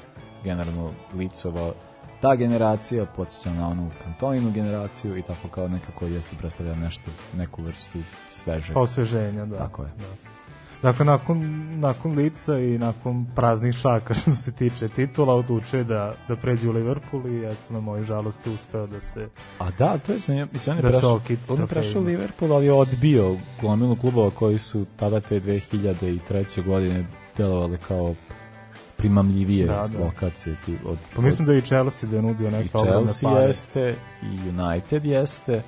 generalno 0.45 0.91
licova 1.15 1.73
ta 2.21 2.37
generacija 2.37 3.07
podsjeća 3.17 3.53
na 3.53 3.69
onu 3.69 3.91
Antoninu 4.07 4.51
generaciju 4.51 5.17
i 5.17 5.23
tako 5.23 5.49
kao 5.49 5.69
nekako 5.69 6.07
jeste 6.07 6.37
predstavlja 6.37 6.75
nešto, 6.75 7.11
neku 7.37 7.63
vrstu 7.63 7.99
svežeg. 8.31 8.77
Osveženja, 8.77 9.47
da. 9.47 9.57
Tako 9.57 9.83
je. 9.83 9.89
Da. 9.89 10.30
Dakle, 10.83 11.05
nakon, 11.05 11.69
nakon 11.81 12.13
lica 12.13 12.59
i 12.59 12.79
nakon 12.79 13.27
praznih 13.37 13.75
šaka 13.75 14.15
što 14.15 14.31
se 14.31 14.53
tiče 14.53 14.89
titula, 14.89 15.35
odlučuje 15.35 15.85
da, 15.85 16.15
da 16.29 16.37
pređe 16.37 16.69
u 16.69 16.73
Liverpool 16.73 17.27
i 17.27 17.45
eto, 17.45 17.73
na 17.73 17.81
moju 17.81 18.05
žalost 18.05 18.47
je 18.47 18.53
uspeo 18.53 18.87
da 18.87 19.01
se... 19.01 19.29
A 19.59 19.71
da, 19.79 19.99
to 19.99 20.13
je. 20.13 20.47
Mislim, 20.53 20.73
on 20.73 20.77
je 20.77 20.83
Da 20.83 20.89
prešao, 20.89 21.21
on 21.49 21.61
je 21.61 21.67
prešao 21.67 22.03
Liverpool, 22.03 22.53
ali 22.53 22.67
je 22.67 22.73
odbio 22.73 23.37
gomilu 23.63 23.97
klubova 23.97 24.31
koji 24.31 24.59
su 24.59 24.87
tada 24.97 25.21
te 25.21 25.41
2003. 25.41 26.65
godine 26.67 27.07
delovali 27.37 27.79
kao 27.89 28.15
primamljivije 28.97 29.67
Da, 29.67 29.89
da. 29.89 30.05
lokacije. 30.05 30.57
Ti, 30.67 30.77
od, 30.87 30.99
Pa 31.17 31.23
mislim 31.23 31.47
da 31.47 31.53
je 31.53 31.59
i 31.59 31.63
Chelsea 31.63 32.11
da 32.11 32.17
je 32.17 32.23
nudio 32.23 32.49
i 32.49 32.51
neke 32.51 32.79
ogromne 32.79 33.13
Chelsea 33.13 33.47
jeste, 33.47 33.95
i 34.23 34.49
United 34.49 35.07
jeste, 35.07 35.63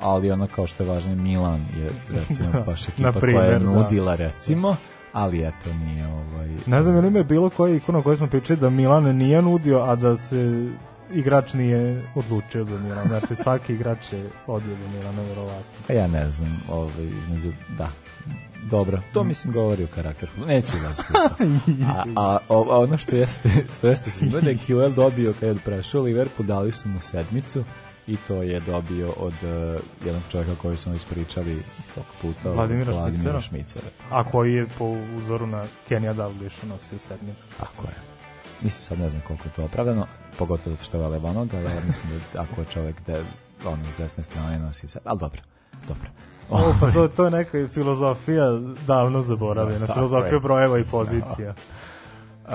ali 0.00 0.30
ono 0.30 0.46
kao 0.46 0.66
što 0.66 0.82
je 0.82 0.90
važno, 0.90 1.14
Milan 1.14 1.60
je 1.76 1.90
recimo 2.08 2.50
Da, 2.52 2.60
baš 2.60 2.88
ekipa 2.88 3.12
primer, 3.12 3.40
koja 3.40 3.52
je 3.52 3.58
da. 3.58 3.64
nudila 3.64 4.14
recimo, 4.14 4.76
ali 5.12 5.48
eto 5.48 5.72
nije 5.84 6.06
ovaj... 6.06 6.48
Ne 6.66 6.82
znam, 6.82 6.94
je 6.94 7.00
li 7.00 7.08
ima 7.08 7.22
bilo 7.22 7.50
koja 7.50 7.74
ikona 7.74 7.98
o 7.98 8.02
kojoj 8.02 8.16
smo 8.16 8.26
pričali 8.26 8.60
da 8.60 8.70
Milan 8.70 9.16
nije 9.16 9.42
nudio, 9.42 9.78
a 9.78 9.96
da 9.96 10.16
se 10.16 10.70
igrač 11.12 11.52
nije 11.52 12.02
odlučio 12.14 12.64
za 12.64 12.78
Milan. 12.78 13.08
Znači, 13.08 13.34
svaki 13.34 13.74
igrač 13.74 14.12
je 14.12 14.30
odio 14.46 14.76
za 14.82 14.98
Milana, 14.98 15.22
verovatno. 15.22 15.64
A 15.88 15.92
ja 15.92 16.06
ne 16.06 16.30
znam, 16.30 16.62
ovaj, 16.70 17.04
između, 17.22 17.52
da, 17.78 17.90
dobro, 18.70 19.00
to 19.12 19.24
mislim 19.24 19.52
govori 19.52 19.84
o 19.84 19.88
karakteru. 19.94 20.32
Neću 20.46 20.72
vas 20.84 21.00
a, 21.96 22.04
a, 22.16 22.38
a 22.48 22.78
ono 22.78 22.98
što 22.98 23.16
jeste, 23.16 23.50
što 23.78 23.88
jeste 23.88 24.10
da 24.42 24.50
je 24.50 24.56
QL 24.56 24.94
dobio 24.94 25.34
kad 25.40 25.48
je 25.48 25.62
prešao 25.64 26.02
Liverpool, 26.02 26.46
dali 26.46 26.72
su 26.72 26.88
mu 26.88 27.00
sedmicu 27.00 27.64
i 28.06 28.16
to 28.16 28.42
je 28.42 28.60
dobio 28.60 29.10
od 29.16 29.34
uh, 29.42 29.82
jednog 30.04 30.22
čovjeka 30.30 30.52
koji 30.62 30.76
smo 30.76 30.94
ispričali 30.94 31.62
koliko 31.94 32.12
puta, 32.22 32.50
Vladimira 32.50 32.92
Vladimira 32.92 33.40
Šmicera. 33.40 33.86
A 34.10 34.24
koji 34.24 34.54
je 34.54 34.66
po 34.78 34.96
uzoru 35.16 35.46
na 35.46 35.64
Kenija 35.88 36.12
Dalgliša 36.12 36.66
nosio 36.66 36.98
sedmicu. 36.98 37.44
Tako 37.58 37.82
je. 37.82 37.94
Mislim 38.62 38.82
sad 38.82 38.98
ne 38.98 39.08
znam 39.08 39.22
koliko 39.26 39.44
je 39.44 39.52
to 39.52 39.64
opravdano, 39.64 40.06
pogotovo 40.38 40.70
zato 40.70 40.84
što 40.84 40.96
je 40.96 41.02
Velebanog, 41.02 41.54
ali 41.54 41.64
ja 41.64 41.80
mislim 41.86 42.20
da 42.34 42.42
ako 42.42 42.60
je 42.60 42.66
čovjek 42.66 43.06
de, 43.06 43.24
ono, 43.64 43.92
s 43.94 43.98
desne 43.98 44.24
strane 44.24 44.58
nosi 44.58 44.88
se, 44.88 44.98
ali 45.04 45.18
dobro, 45.20 45.40
dobro. 45.88 46.08
O, 46.50 46.74
pa 46.80 46.90
to, 46.90 47.08
to 47.08 47.24
je 47.24 47.30
neka 47.30 47.68
filozofija 47.68 48.44
davno 48.86 49.22
zaboravljena, 49.22 49.86
Da, 49.86 49.94
filozofija 49.94 50.38
brojeva 50.38 50.78
i 50.78 50.84
pozicija. 50.84 51.54
Uh, 52.46 52.52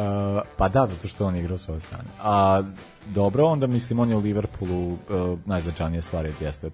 pa 0.58 0.70
da, 0.70 0.86
zato 0.86 1.08
što 1.08 1.26
on 1.26 1.36
igrao 1.36 1.58
s 1.58 1.70
ove 1.70 1.80
strane. 1.80 2.10
A 2.22 2.62
dobro, 3.06 3.46
onda 3.46 3.68
mislim 3.68 4.00
on 4.00 4.10
je 4.10 4.16
u 4.16 4.20
Liverpoolu 4.20 4.92
uh, 4.92 4.98
najznačajnija 5.46 6.02
stvar 6.02 6.26
je 6.26 6.34
jeste 6.40 6.68
uh, 6.68 6.74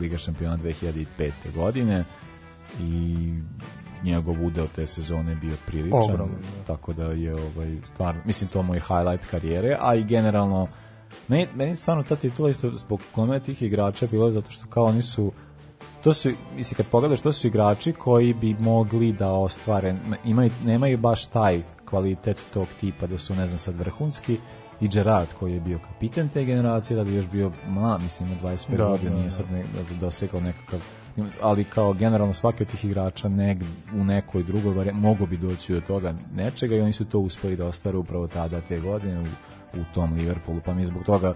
Liga 0.00 0.18
šampiona 0.18 0.58
2005. 0.58 1.04
godine 1.54 2.04
i 2.80 3.32
njegov 4.02 4.46
udeo 4.46 4.66
te 4.66 4.86
sezone 4.86 5.34
bio 5.34 5.56
priličan, 5.66 6.02
Ogroman, 6.02 6.42
tako 6.66 6.92
da 6.92 7.04
je 7.04 7.34
ovaj 7.34 7.76
stvarno, 7.82 8.20
mislim 8.24 8.50
to 8.50 8.62
mu 8.62 8.74
je 8.74 8.80
highlight 8.80 9.30
karijere, 9.30 9.76
a 9.80 9.94
i 9.94 10.04
generalno 10.04 10.68
meni, 11.28 11.46
meni 11.54 11.76
stvarno 11.76 12.02
ta 12.02 12.16
titula 12.16 12.50
isto 12.50 12.70
zbog 12.74 13.00
kome 13.14 13.40
tih 13.40 13.62
igrača 13.62 14.06
bilo 14.06 14.32
zato 14.32 14.50
što 14.50 14.66
kao 14.66 14.84
oni 14.84 15.02
su 15.02 15.32
to 16.02 16.12
su, 16.12 16.30
mislim, 16.56 16.76
kad 16.76 16.86
pogledaš, 16.86 17.20
to 17.20 17.32
su 17.32 17.46
igrači 17.46 17.92
koji 17.92 18.34
bi 18.34 18.56
mogli 18.60 19.12
da 19.12 19.32
ostvare, 19.32 19.94
imaju, 20.24 20.50
nemaju 20.64 20.98
baš 20.98 21.26
taj 21.26 21.62
kvalitet 21.84 22.42
tog 22.52 22.68
tipa 22.80 23.06
da 23.06 23.18
su, 23.18 23.34
ne 23.34 23.46
znam, 23.46 23.58
sad 23.58 23.76
vrhunski, 23.76 24.38
i 24.80 24.88
Gerard 24.88 25.28
koji 25.38 25.54
je 25.54 25.60
bio 25.60 25.78
kapiten 25.78 26.28
te 26.28 26.44
generacije, 26.44 26.96
da 26.96 27.04
bi 27.04 27.14
još 27.14 27.28
bio 27.28 27.52
mla, 27.68 27.98
mislim, 27.98 28.28
ima 28.28 28.40
25 28.42 28.76
Da, 28.76 28.84
godina, 28.84 29.10
da, 29.10 29.16
nije 29.16 29.24
da. 29.24 29.30
sad 29.30 29.50
ne, 29.52 29.64
da 29.76 29.82
bi 29.88 30.00
dosegao 30.00 30.40
nekakav 30.40 30.80
ali 31.40 31.64
kao 31.64 31.92
generalno 31.92 32.34
svaki 32.34 32.62
od 32.62 32.68
tih 32.68 32.84
igrača 32.84 33.28
neg, 33.28 33.62
u 33.94 34.04
nekoj 34.04 34.42
drugoj 34.42 34.74
vari, 34.74 34.92
mogu 34.92 35.26
bi 35.26 35.36
doći 35.36 35.72
do 35.72 35.80
toga 35.80 36.14
nečega 36.34 36.76
i 36.76 36.80
oni 36.80 36.92
su 36.92 37.04
to 37.04 37.18
uspeli 37.18 37.56
da 37.56 37.66
ostvare 37.66 37.96
upravo 37.96 38.26
tada 38.26 38.60
te 38.60 38.80
godine 38.80 39.20
u, 39.20 39.24
u 39.80 39.84
tom 39.94 40.12
Liverpoolu, 40.12 40.60
pa 40.64 40.74
mi 40.74 40.82
je 40.82 40.86
zbog 40.86 41.04
toga 41.04 41.34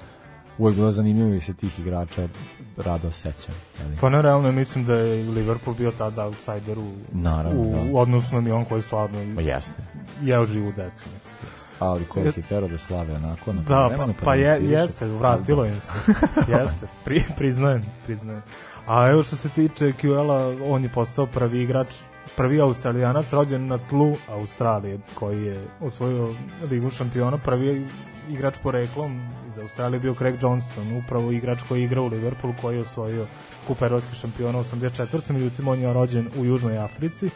uvek 0.58 0.74
bilo 0.76 0.90
zanimljivo 0.90 1.34
i 1.34 1.40
se 1.40 1.54
tih 1.54 1.78
igrača 1.80 2.28
rado 2.76 3.12
sećam. 3.12 3.54
jeli? 3.80 3.96
Pa 4.00 4.08
ne, 4.08 4.22
realno 4.22 4.52
mislim 4.52 4.84
da 4.84 4.94
je 4.94 5.30
Liverpool 5.30 5.76
bio 5.76 5.90
tada 5.90 6.24
outsider 6.24 6.78
u, 6.78 6.92
Naravno, 7.12 7.60
u, 7.62 7.72
da. 7.72 7.92
u 7.92 7.98
odnosu 7.98 8.34
na 8.34 8.40
Milan 8.40 8.64
koji 8.64 8.82
stvarno 8.82 9.34
Pa 9.34 9.40
jeste. 9.40 9.82
jeo 10.22 10.46
živu 10.46 10.72
decu. 10.72 11.04
Mislim. 11.14 11.34
Ali 11.78 12.04
ko 12.04 12.20
je 12.20 12.32
terao 12.32 12.68
da 12.68 12.78
slave 12.78 13.14
onako 13.14 13.52
na 13.52 13.62
Da, 13.62 13.90
pa, 13.96 14.08
pa 14.24 14.34
ne 14.34 14.40
je, 14.40 14.60
jeste, 14.62 15.06
vratilo 15.06 15.64
im 15.64 15.80
se. 15.80 16.12
jeste, 16.52 16.86
pri, 17.04 17.22
priznajem, 17.36 17.84
priznajem. 18.06 18.42
A 18.86 19.08
evo 19.08 19.22
što 19.22 19.36
se 19.36 19.48
tiče 19.48 19.92
QL-a, 19.92 20.56
on 20.64 20.82
je 20.82 20.88
postao 20.88 21.26
prvi 21.26 21.62
igrač, 21.62 21.94
prvi 22.36 22.60
australijanac 22.60 23.32
rođen 23.32 23.66
na 23.66 23.78
tlu 23.78 24.16
Australije, 24.28 24.98
koji 25.14 25.44
je 25.44 25.64
osvojio 25.80 26.34
ligu 26.70 26.90
šampiona, 26.90 27.38
prvi 27.38 27.86
igrač 28.28 28.54
poreklom 28.62 29.20
iz 29.48 29.58
Australije 29.58 30.00
bio 30.00 30.14
Craig 30.14 30.42
Johnston, 30.42 30.96
upravo 30.96 31.32
igrač 31.32 31.62
koji 31.68 31.82
igra 31.82 32.00
u 32.00 32.06
Liverpoolu, 32.06 32.54
koji 32.60 32.76
je 32.76 32.80
osvojio 32.80 33.26
kup 33.66 33.82
evropskih 33.82 34.18
šampiona 34.18 34.58
u 34.58 34.62
84. 34.62 35.32
Međutim, 35.32 35.68
on 35.68 35.80
je 35.80 35.92
rođen 35.92 36.28
u 36.38 36.44
Južnoj 36.44 36.78
Africi, 36.78 37.30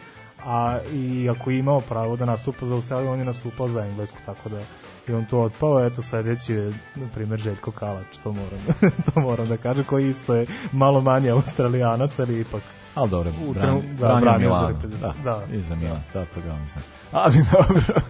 a 0.45 0.79
i 0.93 1.29
ako 1.29 1.51
je 1.51 1.59
imao 1.59 1.81
pravo 1.81 2.15
da 2.15 2.25
nastupa 2.25 2.65
za 2.65 2.75
Australiju, 2.75 3.11
on 3.11 3.19
je 3.19 3.25
nastupao 3.25 3.67
za 3.67 3.85
Englesku, 3.85 4.17
tako 4.25 4.49
da 4.49 4.61
i 5.07 5.13
on 5.13 5.25
tu 5.25 5.39
otpao, 5.39 5.85
eto 5.85 6.01
sledeći 6.01 6.53
je 6.53 6.73
na 6.95 7.07
primjer 7.13 7.39
Željko 7.39 7.71
Kalač, 7.71 8.17
to 8.23 8.31
moram, 8.31 8.59
to 9.13 9.19
moram 9.19 9.47
da 9.47 9.57
kažem, 9.57 9.83
koji 9.83 10.09
isto 10.09 10.35
je 10.35 10.45
malo 10.71 11.01
manje 11.01 11.29
australijanac, 11.29 12.19
ali 12.19 12.39
ipak 12.39 12.63
Ali 12.95 13.09
dobro, 13.09 13.31
u 13.47 13.53
bran, 13.53 13.65
trenu- 13.65 13.81
da, 13.81 14.07
branio 14.07 14.21
branio 14.21 14.47
Milano. 14.47 14.77
Da, 15.01 15.13
Da. 15.23 15.45
i 15.53 15.61
za 15.61 15.75
Milan, 15.75 16.03
to 16.13 16.25
toga 16.25 16.53
on 16.53 16.67
zna. 16.67 16.81
Ali 17.11 17.35
dobro. 17.51 18.01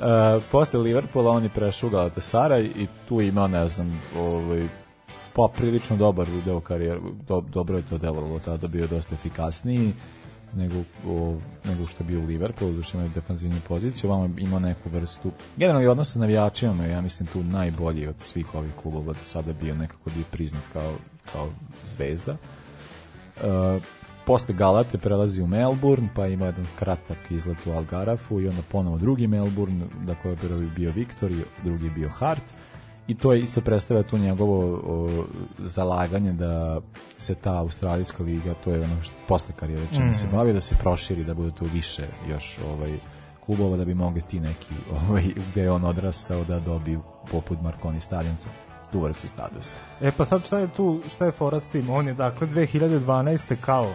Uh, 0.00 0.42
posle 0.50 0.80
Liverpoola 0.80 1.30
on 1.30 1.42
je 1.42 1.48
prešao 1.48 1.88
u 1.88 1.92
Galatasaray 1.92 2.70
i 2.76 2.86
tu 3.08 3.20
je 3.20 3.28
imao, 3.28 3.48
ne 3.48 3.68
znam, 3.68 4.02
ovaj, 4.18 4.68
pa 5.34 5.48
prilično 5.56 5.96
dobar 5.96 6.28
udeo 6.30 6.60
karijer, 6.60 6.98
do, 7.28 7.40
dobro 7.40 7.76
je 7.76 7.86
to 7.86 7.98
delovalo, 7.98 8.38
tada 8.38 8.68
bio 8.68 8.86
dosta 8.86 9.14
efikasniji 9.14 9.92
nego, 10.54 10.74
o, 11.06 11.36
nego 11.64 11.86
što 11.86 12.02
je 12.02 12.06
bio 12.06 12.20
u 12.20 12.26
Liverpoolu, 12.26 12.74
duše 12.74 12.96
imaju 12.96 13.10
defanzivnu 13.14 13.60
poziciju, 13.68 14.10
ovamo 14.10 14.24
je 14.24 14.30
imao 14.42 14.60
neku 14.60 14.88
vrstu, 14.88 15.30
generalno 15.56 15.84
i 15.84 15.88
odnos 15.88 16.12
sa 16.12 16.18
navijačima, 16.18 16.84
ja 16.84 17.00
mislim 17.00 17.28
tu 17.32 17.42
najbolji 17.42 18.06
od 18.06 18.14
svih 18.18 18.54
ovih 18.54 18.72
klubova 18.82 19.12
do 19.12 19.24
sada 19.24 19.52
bio 19.52 19.74
nekako 19.74 20.10
bio 20.10 20.24
priznat 20.30 20.62
kao, 20.72 20.92
kao 21.32 21.48
zvezda. 21.86 22.32
Uh, 22.32 22.38
posle 24.26 24.54
Galate 24.54 24.98
prelazi 24.98 25.42
u 25.42 25.46
Melbourne, 25.46 26.08
pa 26.14 26.26
ima 26.26 26.46
jedan 26.46 26.66
kratak 26.78 27.18
izlet 27.30 27.66
u 27.66 27.70
Algarafu 27.70 28.40
i 28.40 28.48
onda 28.48 28.62
ponovo 28.72 28.98
drugi 28.98 29.26
Melbourne, 29.26 29.86
dakle 30.06 30.36
prvi 30.36 30.66
bio 30.76 30.92
Victor 30.92 31.30
i 31.30 31.42
drugi 31.64 31.84
je 31.84 31.90
bio 31.90 32.08
Hart 32.08 32.42
i 33.08 33.14
to 33.14 33.32
je 33.32 33.40
isto 33.40 33.60
predstavlja 33.60 34.02
tu 34.02 34.18
njegovo 34.18 34.80
o, 34.84 35.24
zalaganje 35.58 36.32
da 36.32 36.80
se 37.18 37.34
ta 37.34 37.54
australijska 37.54 38.22
liga, 38.22 38.54
to 38.54 38.70
je 38.70 38.80
ono 38.82 39.02
što 39.02 39.14
posle 39.28 39.54
karijere 39.56 39.86
čime 39.94 40.14
se 40.14 40.26
Mhm. 40.26 40.36
bavi, 40.36 40.52
da 40.52 40.60
se 40.60 40.76
proširi, 40.76 41.24
da 41.24 41.34
bude 41.34 41.54
tu 41.54 41.64
više 41.72 42.06
još 42.28 42.58
ovaj 42.72 42.98
klubova 43.46 43.76
da 43.76 43.84
bi 43.84 43.94
mogli 43.94 44.22
ti 44.22 44.40
neki 44.40 44.74
ovaj, 45.08 45.24
gde 45.52 45.62
je 45.62 45.70
on 45.70 45.84
odrastao 45.84 46.44
da 46.44 46.60
dobiju 46.60 47.02
poput 47.30 47.58
Marconi 47.62 48.00
Stadionca 48.00 48.48
tu 48.92 49.00
vrstu 49.00 49.28
statusa. 49.28 49.74
E 50.00 50.12
pa 50.16 50.24
sad 50.24 50.46
šta 50.46 50.58
je 50.58 50.68
tu, 50.68 51.00
šta 51.08 51.24
je 51.24 51.32
fora 51.32 51.60
s 51.60 51.68
tim? 51.68 51.90
On 51.90 52.08
je 52.08 52.14
dakle 52.14 52.46
2012. 52.46 53.56
kao 53.60 53.94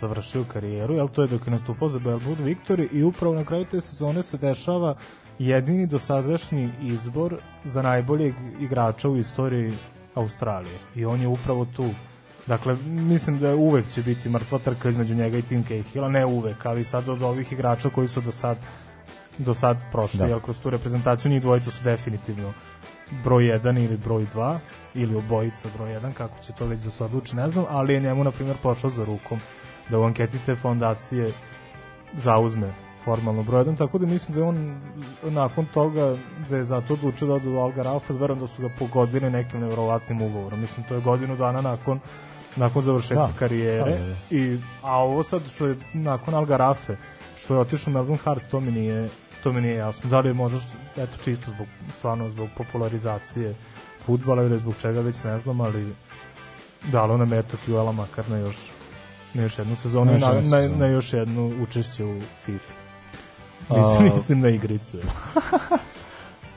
završio 0.00 0.44
karijeru, 0.52 0.94
jel 0.94 1.08
to 1.08 1.22
je 1.22 1.28
dok 1.28 1.46
je 1.46 1.50
nastupao 1.50 1.88
za 1.88 1.98
Melbourne 1.98 2.44
Victory 2.44 2.88
i 2.92 3.02
upravo 3.02 3.34
na 3.34 3.44
kraju 3.44 3.64
te 3.64 3.80
sezone 3.80 4.22
se 4.22 4.36
dešava 4.36 4.96
jedini 5.38 5.86
dosadašnji 5.86 6.72
izbor 6.82 7.36
za 7.64 7.82
najboljeg 7.82 8.34
igrača 8.60 9.08
u 9.08 9.16
istoriji 9.16 9.72
Australije. 10.14 10.78
I 10.94 11.04
on 11.04 11.20
je 11.20 11.28
upravo 11.28 11.64
tu. 11.64 11.90
Dakle, 12.46 12.76
mislim 12.86 13.38
da 13.38 13.54
uvek 13.54 13.88
će 13.88 14.02
biti 14.02 14.28
mrtva 14.28 14.58
trka 14.58 14.88
između 14.88 15.14
njega 15.14 15.38
i 15.38 15.42
Tim 15.42 15.64
Cahilla, 15.64 16.08
ne 16.08 16.26
uvek, 16.26 16.66
ali 16.66 16.84
sad 16.84 17.08
od 17.08 17.22
ovih 17.22 17.52
igrača 17.52 17.90
koji 17.90 18.08
su 18.08 18.20
do 18.20 18.30
sad 18.30 18.56
do 19.38 19.54
sad 19.54 19.76
prošli, 19.92 20.18
Da. 20.18 20.26
jel 20.26 20.40
kroz 20.40 20.58
tu 20.58 20.70
reprezentaciju 20.70 21.32
njih 21.32 21.42
dvojica 21.42 21.70
su 21.70 21.84
definitivno 21.84 22.52
broj 23.24 23.44
1 23.44 23.84
ili 23.84 23.96
broj 23.96 24.26
2 24.34 24.58
ili 24.94 25.16
obojica 25.16 25.68
broj 25.76 25.90
1, 25.90 26.12
kako 26.12 26.42
će 26.42 26.52
to 26.52 26.66
već 26.66 26.80
da 26.80 26.90
se 26.90 27.04
odluči, 27.04 27.36
ne 27.36 27.48
znam, 27.48 27.64
ali 27.68 27.94
je 27.94 28.00
njemu, 28.00 28.24
na 28.24 28.30
primjer, 28.30 28.56
pošao 28.62 28.90
za 28.90 29.04
rukom 29.04 29.40
da 29.90 29.98
u 29.98 30.02
anketi 30.02 30.38
te 30.46 30.56
fondacije 30.56 31.32
zauzme 32.16 32.72
formalno 33.04 33.42
broj 33.42 33.64
1, 33.64 33.78
tako 33.78 33.98
da 33.98 34.06
mislim 34.06 34.34
da 34.34 34.40
je 34.40 34.48
on 34.48 34.80
nakon 35.22 35.66
toga 35.74 36.16
da 36.50 36.56
je 36.56 36.64
zato 36.64 36.94
odlučio 36.94 37.28
da 37.28 37.34
ode 37.34 37.48
u 37.48 37.58
Algar 37.58 37.86
Alfred, 37.86 38.20
verujem 38.20 38.40
da 38.40 38.46
su 38.46 38.62
ga 38.62 38.68
pogodili 38.78 39.30
nekim 39.30 39.60
nevjerovatnim 39.60 40.22
ugovorom. 40.22 40.60
Mislim, 40.60 40.86
to 40.88 40.94
je 40.94 41.00
godinu 41.00 41.36
dana 41.36 41.60
nakon 41.60 42.00
nakon 42.56 42.82
završetka 42.82 43.26
Da. 43.26 43.38
karijere 43.38 43.90
Da, 43.90 43.98
da, 43.98 44.06
da. 44.06 44.36
i 44.36 44.58
a 44.82 44.98
ovo 44.98 45.22
sad 45.22 45.42
što 45.48 45.66
je 45.66 45.76
nakon 45.94 46.34
Algarafe 46.34 46.96
što 47.36 47.54
je 47.54 47.60
otišao 47.60 47.92
Melbourne 47.92 48.22
Hart 48.24 48.42
to 48.50 48.60
mi 48.60 48.72
nije 48.72 49.08
to 49.46 49.52
mi 49.52 49.60
nije 49.60 49.74
jasno. 49.74 50.10
Da 50.10 50.20
li 50.20 50.28
je 50.28 50.34
možda 50.34 50.58
eto 50.96 51.16
čisto 51.24 51.50
zbog 51.50 51.66
stvarno 51.98 52.28
zbog 52.28 52.48
popularizacije 52.56 53.54
fudbala 54.04 54.42
ili 54.42 54.58
zbog 54.58 54.74
čega 54.80 55.00
već 55.00 55.22
ne 55.24 55.38
znam 55.38 55.60
ali 55.60 55.94
dalo 56.92 57.16
nam 57.16 57.32
eto 57.32 57.56
QL-a 57.66 57.92
makar 57.92 58.30
na 58.30 58.36
još 58.38 58.56
na 59.34 59.42
još 59.42 59.58
jednu 59.58 59.76
sezonu 59.76 60.12
Na 60.12 60.18
na, 60.18 60.40
na, 60.40 60.68
na 60.68 60.86
još 60.86 61.12
jednu 61.12 61.52
učešće 61.62 62.04
u 62.04 62.20
FIFA. 62.44 62.72
A- 63.68 63.78
mislim, 63.78 64.12
mislim 64.12 64.40
na 64.40 64.48
igricu 64.48 64.98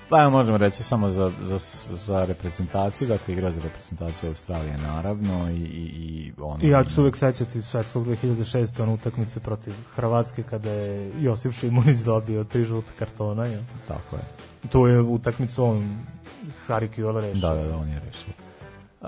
Pa 0.09 0.29
možemo 0.29 0.57
reći 0.57 0.83
samo 0.83 1.11
za, 1.11 1.31
za, 1.41 1.57
za 1.89 2.25
reprezentaciju, 2.25 3.07
dakle 3.07 3.33
igra 3.33 3.51
za 3.51 3.61
reprezentaciju 3.61 4.29
Australije 4.29 4.77
naravno 4.77 5.51
i, 5.51 5.55
i, 5.55 5.85
i 5.95 6.33
ono... 6.41 6.57
I 6.61 6.69
ja 6.69 6.83
ću 6.83 6.93
se 6.93 7.01
uvek 7.01 7.15
sećati 7.15 7.61
svetskog 7.61 8.05
2006. 8.05 8.83
ono 8.83 8.93
utakmice 8.93 9.39
protiv 9.39 9.73
Hrvatske 9.95 10.43
kada 10.43 10.71
je 10.71 11.11
Josip 11.19 11.53
Šimunić 11.53 11.97
dobio 11.97 12.43
tri 12.43 12.65
žuta 12.65 12.91
kartona. 12.99 13.45
Ja. 13.45 13.59
Tako 13.87 14.15
je. 14.15 14.21
Tu 14.69 14.87
je 14.87 15.01
utakmicu 15.01 15.63
on 15.63 15.99
Harry 16.67 16.89
Kewell 16.97 17.21
rešio. 17.21 17.49
Da, 17.49 17.55
da, 17.55 17.63
da, 17.63 17.77
on 17.77 17.89
je 17.89 18.01
rešio. 18.05 18.48
Uh, 19.01 19.07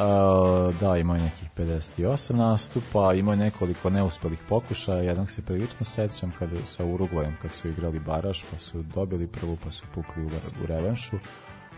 da, 0.79 0.97
imao 0.97 1.15
je 1.15 1.21
nekih 1.21 1.49
58 1.57 2.35
nastupa, 2.35 3.13
imao 3.13 3.33
je 3.33 3.37
nekoliko 3.37 3.89
neuspelih 3.89 4.39
pokušaja, 4.49 5.01
jednog 5.01 5.29
se 5.29 5.41
prilično 5.41 5.85
sećam 5.85 6.33
kada 6.39 6.65
sa 6.65 6.85
Urugvajom, 6.85 7.33
kad 7.41 7.53
su 7.53 7.69
igrali 7.69 7.99
baraš, 7.99 8.45
pa 8.51 8.59
su 8.59 8.83
dobili 8.83 9.27
prvu, 9.27 9.57
pa 9.63 9.71
su 9.71 9.85
pukli 9.93 10.25
u, 10.25 10.27
u 10.63 10.65
revanšu, 10.65 11.17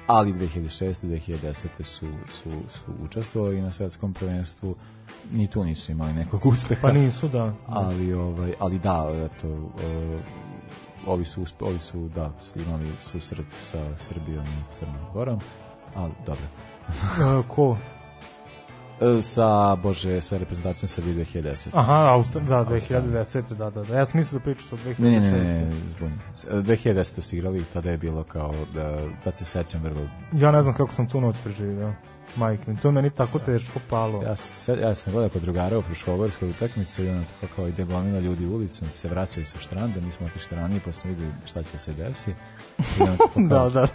ali 0.07 0.33
2006. 0.33 0.93
2010. 1.03 1.83
su, 1.83 2.05
su, 2.29 2.49
su 2.69 2.91
učestvovali 3.03 3.61
na 3.61 3.71
svetskom 3.71 4.13
prvenstvu, 4.13 4.75
ni 5.31 5.47
tu 5.47 5.63
nisu 5.63 5.91
imali 5.91 6.13
nekog 6.13 6.45
uspeha. 6.45 6.81
Pa 6.81 6.91
nisu, 6.91 7.27
da. 7.27 7.53
Ali, 7.67 8.13
ovaj, 8.13 8.53
ali 8.59 8.79
da, 8.79 9.11
eto, 9.25 9.47
uh, 9.47 9.71
ovi 11.07 11.25
su, 11.25 11.45
ovi 11.59 11.79
su, 11.79 12.09
da, 12.15 12.31
imali 12.55 12.91
susret 12.99 13.47
sa 13.61 13.97
Srbijom 13.97 14.45
i 14.45 14.75
Crnom 14.75 15.13
Gorom, 15.13 15.39
ali 15.95 16.13
dobro. 16.25 16.45
E, 17.39 17.43
ko? 17.47 17.77
E, 19.01 19.21
Sa, 19.21 19.75
bože, 19.75 20.21
sa 20.21 20.37
reprezentacijom 20.37 20.87
Srbije 20.87 21.25
2010. 21.25 21.67
Aha, 21.73 21.93
Austra, 21.93 22.41
da, 22.41 22.65
2010. 22.65 23.53
Da, 23.55 23.69
da, 23.69 23.83
da. 23.83 23.97
Ja 23.97 24.05
sam 24.05 24.17
mislio 24.19 24.39
da 24.39 24.43
pričaš 24.43 24.71
o 24.73 24.77
2006. 24.77 24.99
Ne, 24.99 25.19
ne, 25.19 25.31
ne, 25.31 25.71
se. 26.35 26.47
E, 26.49 26.53
2010. 26.55 27.21
su 27.21 27.35
igrali 27.35 27.59
i 27.59 27.63
tada 27.73 27.91
je 27.91 27.97
bilo 27.97 28.23
kao, 28.23 28.53
da, 28.73 28.99
tad 29.23 29.37
se 29.37 29.45
sećam 29.45 29.81
vrlo 29.83 30.01
Ja 30.31 30.51
ne 30.51 30.61
znam 30.61 30.75
kako 30.75 30.93
sam 30.93 31.07
tu 31.07 31.21
noć 31.21 31.35
preživio. 31.43 31.93
Majke, 32.35 32.73
to 32.81 32.87
je 32.87 32.91
meni 32.91 33.09
tako 33.09 33.39
teško 33.39 33.79
palo. 33.89 34.23
Ja, 34.23 34.35
se, 34.35 34.77
ja 34.81 34.95
sam 34.95 35.13
gledao 35.13 35.29
kod 35.29 35.41
drugara 35.41 35.77
u 35.77 35.81
Fruškogorskoj 35.81 36.49
utakmicu 36.49 37.03
i 37.03 37.09
onda 37.09 37.23
tako 37.41 37.53
kao 37.55 37.67
ide 37.67 37.83
gomila 37.83 38.19
ljudi 38.19 38.45
ulicom, 38.45 38.89
se 38.89 39.09
vraćaju 39.09 39.45
sa 39.45 39.57
štranda, 39.59 40.01
mi 40.01 40.11
smo 40.11 40.25
otišli 40.25 40.57
ranije 40.57 40.81
pa 40.85 40.91
sam 40.91 41.09
vidio 41.09 41.27
šta 41.45 41.63
će 41.63 41.77
se 41.79 41.93
desi. 41.93 42.31
I 42.79 43.01
onda 43.09 43.17
tako 43.17 43.33
kao, 43.49 43.69
Da, 43.69 43.69
da. 43.69 43.87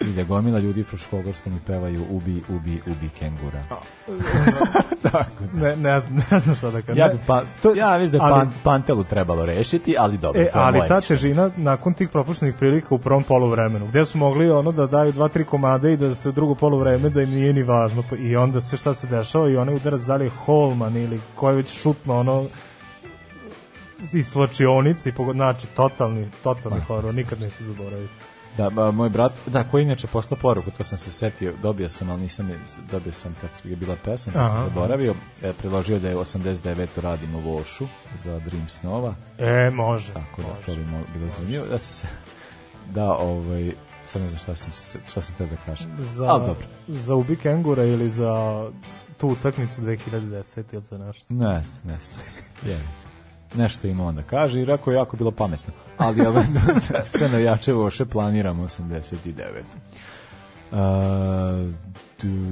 Ide 0.00 0.24
gomila 0.24 0.58
ljudi 0.58 0.80
u 0.80 0.84
Fruškogorskom 0.84 1.56
i 1.56 1.60
pevaju 1.66 2.04
ubi, 2.10 2.42
ubi, 2.48 2.80
ubi 2.86 3.08
kengura. 3.18 3.62
ne, 5.54 5.76
ne, 5.76 6.00
znam, 6.00 6.24
ne 6.30 6.40
znam 6.40 6.56
šta 6.56 6.70
da 6.70 6.82
kažem. 6.82 6.98
Ja, 6.98 7.08
bi 7.08 7.18
pa, 7.26 7.42
to, 7.62 7.74
ja 7.74 7.98
mislim 7.98 8.10
da 8.10 8.26
je 8.26 8.32
pan, 8.32 8.52
Pantelu 8.64 9.04
trebalo 9.04 9.46
rešiti, 9.46 9.94
ali 9.98 10.18
dobro, 10.18 10.40
E, 10.40 10.44
to 10.44 10.58
je 10.58 10.64
ali 10.64 10.78
ta 10.78 10.96
mišljenje. 10.96 11.00
težina 11.08 11.50
nakon 11.56 11.94
tih 11.94 12.08
propuštenih 12.08 12.54
prilika 12.54 12.94
u 12.94 12.98
prvom 12.98 13.22
poluvremenu, 13.22 13.86
gde 13.86 14.04
su 14.04 14.18
mogli 14.18 14.50
ono 14.50 14.72
da 14.72 14.86
daju 14.86 15.12
dva, 15.12 15.28
tri 15.28 15.44
komade 15.44 15.92
i 15.92 15.96
da 15.96 16.14
se 16.14 16.28
u 16.28 16.32
drugo 16.32 16.54
poluvreme 16.54 17.10
da 17.10 17.22
im 17.22 17.30
nije 17.30 17.52
ni 17.52 17.62
važno. 17.62 18.02
Pa- 18.10 18.16
I 18.16 18.36
onda 18.36 18.60
sve 18.60 18.78
šta 18.78 18.94
se 18.94 19.06
dešava 19.06 19.48
i 19.50 19.56
onaj 19.56 19.74
udarac 19.74 20.00
da 20.00 20.16
li 20.16 20.24
je 20.24 20.30
Holman 20.30 20.96
ili 20.96 21.20
ko 21.34 21.48
je 21.50 21.56
već 21.56 21.82
šutno 21.82 22.20
ono 22.20 22.44
iz 24.12 24.26
slačionice 24.26 25.08
i 25.08 25.12
pogod, 25.12 25.36
znači 25.36 25.66
totalni, 25.66 26.28
totalni 26.42 26.80
horor, 26.80 27.14
nikad 27.14 27.40
neću 27.40 27.64
zaboraviti. 27.64 28.12
Da, 28.56 28.70
ba, 28.70 28.90
moj 28.90 29.08
brat, 29.08 29.32
da, 29.46 29.64
koji 29.64 29.82
inače 29.82 30.06
posla 30.06 30.36
poruku, 30.36 30.70
to 30.70 30.84
sam 30.84 30.98
se 30.98 31.10
setio, 31.12 31.54
dobio 31.62 31.88
sam, 31.88 32.10
ali 32.10 32.20
nisam 32.20 32.50
dobio 32.90 33.12
sam 33.12 33.36
kad 33.40 33.50
je 33.64 33.76
bila 33.76 33.96
pesma, 34.04 34.32
pa 34.32 34.44
sam 34.44 34.58
zaboravio, 34.64 35.14
e, 35.42 35.52
predložio 35.52 35.98
da 35.98 36.08
je 36.08 36.16
89. 36.16 36.86
radim 37.00 37.34
u 37.34 37.38
Vošu 37.38 37.86
za 38.24 38.38
Dream 38.38 38.68
Snova. 38.68 39.14
E, 39.38 39.70
može. 39.70 40.12
Tako 40.12 40.42
da, 40.42 40.48
može. 40.48 40.62
to 40.66 40.74
bi 40.74 40.84
mo- 40.84 41.04
bilo 41.14 41.28
zanimljivo. 41.28 41.66
Da 41.66 41.78
se 41.78 41.92
se, 41.92 42.06
da, 42.94 43.12
ovaj, 43.12 43.72
sad 44.04 44.22
ne 44.22 44.28
znam 44.28 44.38
šta 44.38 44.56
sam, 44.56 44.72
šta 45.10 45.22
sam 45.22 45.36
teo 45.36 45.46
da 45.46 45.56
kažem. 45.66 45.96
Za, 45.98 46.24
Ali 46.24 46.46
dobro. 46.46 46.66
za 46.88 47.14
Ubi 47.14 47.36
Kengura 47.36 47.84
ili 47.84 48.10
za 48.10 48.64
tu 49.16 49.28
utakmicu 49.28 49.82
2010 49.82 50.62
ili 50.72 50.82
za 50.82 50.98
nešto. 50.98 51.24
Ne, 51.28 51.62
ne, 51.84 51.98
je. 52.66 52.80
Nešto 53.54 53.86
ima 53.86 54.06
onda 54.06 54.22
kaže 54.22 54.60
i 54.60 54.64
rekao 54.64 54.90
je 54.90 54.96
jako 54.96 55.16
bilo 55.16 55.30
pametno. 55.30 55.72
Ali 55.98 56.26
ovaj, 56.26 56.44
sve 57.06 57.28
navijače 57.28 57.72
Voše 57.72 58.04
planiramo 58.04 58.62
89. 58.62 59.14
Uh, 60.72 60.78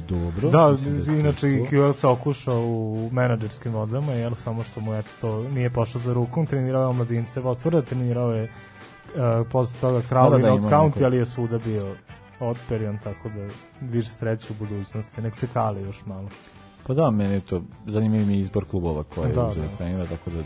dobro. 0.09 0.51
Da, 0.51 0.91
je 0.91 1.05
to 1.05 1.13
inače 1.13 1.49
i. 1.49 1.67
QL 1.71 1.93
se 1.93 2.07
okušao 2.07 2.61
u 2.61 3.11
menadžerskim 3.13 3.73
vodama, 3.73 4.13
jel 4.13 4.35
samo 4.35 4.65
što 4.65 4.81
mu 4.81 4.95
eto 4.95 5.09
to 5.21 5.49
nije 5.49 5.71
pošlo 5.71 6.01
za 6.01 6.13
rukom, 6.13 6.47
trenirao 6.47 6.83
je 6.83 6.87
omladince 6.87 7.41
Votvorda, 7.41 7.83
trenirao 7.83 8.33
je 8.33 8.43
uh, 8.45 9.47
posle 9.53 9.81
toga 9.81 10.03
Da, 10.11 10.29
da, 10.31 10.39
da, 10.39 10.49
ima 10.49 10.71
County, 10.71 11.05
ali 11.05 11.17
je 11.17 11.27
svuda 11.27 11.59
bio 11.59 11.97
otperion, 12.41 12.99
tako 13.05 13.29
da 13.29 13.49
više 13.81 14.11
sreće 14.11 14.47
u 14.51 14.65
budućnosti, 14.65 15.23
nek 15.23 15.35
se 15.35 15.47
kali 15.53 15.83
još 15.83 16.07
malo. 16.07 16.29
Pa 16.87 16.95
da, 16.95 17.11
meni 17.11 17.35
je 17.35 17.41
to 17.41 17.63
zanimljiv 17.87 18.27
mi 18.27 18.35
je 18.35 18.41
izbor 18.41 18.65
klubova 18.65 19.03
koje 19.03 19.29
je 19.29 19.35
Da, 19.35 19.47
uzeo 19.47 19.63
da. 19.63 19.69
da 19.69 19.77
trenira, 19.77 20.07
tako 20.07 20.31
da 20.31 20.43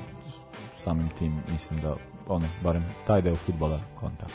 samim 0.79 1.09
tim 1.19 1.43
mislim 1.53 1.81
da 1.81 1.97
ono, 2.27 2.47
barem 2.63 2.85
taj 3.07 3.23
deo 3.23 3.37
futbola 3.37 3.81
konta. 4.01 4.27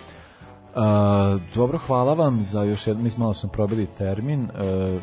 Uh, 0.75 1.41
dobro, 1.55 1.77
hvala 1.77 2.13
vam 2.13 2.43
za 2.43 2.63
još 2.63 2.87
jedno, 2.87 3.03
mislim 3.03 3.19
malo 3.19 3.33
smo 3.33 3.49
probili 3.49 3.85
termin. 3.85 4.43
Uh, 4.43 4.49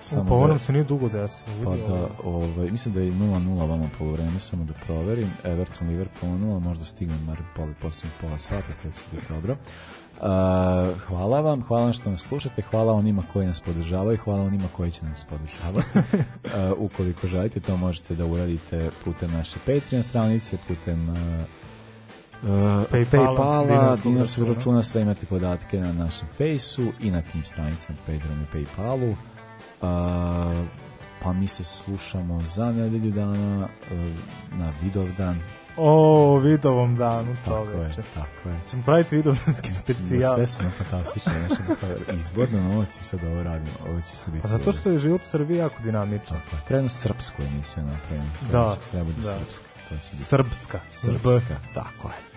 samo 0.01 0.25
pa 0.29 0.41
da- 0.41 0.47
nam 0.47 0.59
se 0.59 0.73
nije 0.73 0.85
dugo 0.85 1.09
desilo. 1.09 1.51
Pa 1.65 1.77
da, 1.77 2.09
ovaj, 2.25 2.71
mislim 2.71 2.95
da 2.95 3.01
je 3.01 3.13
0-0 3.13 3.69
vama 3.69 3.89
polovreme, 3.99 4.41
samo 4.41 4.65
da 4.65 4.73
proverim. 4.87 5.31
Everton, 5.45 5.89
Liverpool 5.89 6.33
0, 6.33 6.61
možda 6.61 6.85
stignem 6.85 7.25
mar 7.25 7.39
poli, 7.57 7.75
posljednjih 7.81 8.15
pola 8.21 8.39
sata, 8.39 8.67
to 8.83 8.91
će 8.91 9.01
biti 9.13 9.27
dobro. 9.29 9.53
Uh, 9.53 11.01
hvala 11.01 11.41
vam, 11.41 11.63
hvala 11.63 11.85
vam 11.85 11.93
što 11.93 12.11
nas 12.11 12.23
slušate, 12.23 12.63
hvala 12.63 12.93
onima 12.93 13.23
koji 13.33 13.47
nas 13.47 13.61
podržavaju, 13.61 14.19
hvala 14.25 14.41
onima 14.41 14.69
koji 14.77 14.91
će 14.91 15.05
nas 15.05 15.25
podržavati. 15.25 15.99
uh, 15.99 16.79
ukoliko 16.91 17.27
želite, 17.27 17.61
to 17.61 17.77
možete 17.77 18.15
da 18.15 18.25
uradite 18.27 18.91
putem 19.05 19.33
naše 19.33 19.59
Patreon 19.67 20.03
stranice, 20.03 20.59
putem 20.69 21.09
uh, 21.09 21.17
Uh, 22.43 22.49
Paypala, 22.91 23.97
dinarskog 24.03 24.49
računa. 24.49 24.83
sve 24.83 25.03
imate 25.03 25.27
podatke 25.27 25.81
na 25.81 25.93
našem 25.93 26.29
fejsu 26.37 26.93
i 27.01 27.11
na 27.11 27.23
tim 27.23 27.45
stranicama 27.45 27.99
Patreon 28.07 28.43
i 28.43 28.57
Paypalu. 28.57 29.11
Uh, 29.11 30.67
pa 31.23 31.33
mi 31.33 31.49
se 31.49 31.65
slušamo 31.65 32.41
za 32.41 32.73
nedelju 32.73 33.11
dana 33.11 33.69
uh, 33.91 33.99
na 34.59 34.73
Vidovdan. 34.83 35.41
O, 35.81 36.39
vidovom 36.39 36.97
danu, 36.97 37.37
Tako 37.45 37.65
je, 37.65 37.73
čoveče. 37.73 38.03
tako 38.15 38.49
je. 38.49 38.61
Ćemo 38.71 38.83
praviti 38.83 39.17
vidovdanski 39.17 39.75
specijal. 39.75 40.35
Sve 40.35 40.47
su 40.47 40.63
nam 40.63 40.71
fantastične. 40.71 41.33
Znači, 41.47 41.63
kao 41.81 42.17
izborno 42.17 42.61
novac 42.61 42.97
i 43.01 43.05
sad 43.05 43.21
ovo 43.25 43.43
radimo. 43.43 43.77
Ovo 43.89 44.01
će 44.01 44.17
se 44.17 44.31
biti... 44.31 44.45
A 44.45 44.49
zato 44.49 44.73
što 44.73 44.91
je 44.91 44.99
život 44.99 45.23
u 45.23 45.29
Srbiji 45.29 45.59
jako 45.59 45.83
dinamičan. 45.83 46.41
Tako 46.45 46.57
je. 46.57 46.63
Trebamo 46.69 46.89
srpsku 46.89 47.43
emisiju 47.43 47.85
napravimo. 47.85 48.31
Da, 48.53 48.77
Treba 48.91 49.11
da. 49.17 49.23
srpska. 49.23 49.65
To 49.89 49.95
će 49.95 50.11
biti. 50.13 50.25
Srpska. 50.25 50.81
Srpska, 50.91 51.57
tako 51.75 52.09
je. 52.09 52.28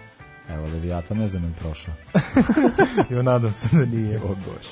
Evo, 0.54 0.68
Leviata 0.74 1.14
ne 1.14 1.28
znam 1.28 1.44
je 1.44 1.54
prošao. 1.60 1.94
Jo, 3.16 3.24
nadam 3.24 3.54
se 3.54 3.68
da 3.72 3.86
nije. 3.86 4.18
O 4.18 4.28
Bože. 4.28 4.70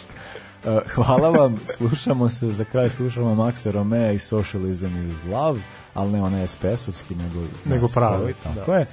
Uh, 0.66 0.92
hvala 0.92 1.30
vam, 1.30 1.58
slušamo 1.78 2.30
se, 2.30 2.52
za 2.52 2.64
kraj 2.64 2.90
slušamo 2.90 3.36
Maxa 3.36 3.72
Romea 3.72 4.12
i 4.12 4.20
Socialism 4.20 4.86
is 4.86 5.32
Love, 5.32 5.62
ali 5.94 6.12
ne 6.12 6.22
onaj 6.22 6.48
SPS-ovski, 6.48 7.16
nego, 7.16 7.48
Nego 7.66 7.88
pravi, 7.88 8.34
Tako 8.44 8.72
da. 8.72 8.78
je. 8.78 8.86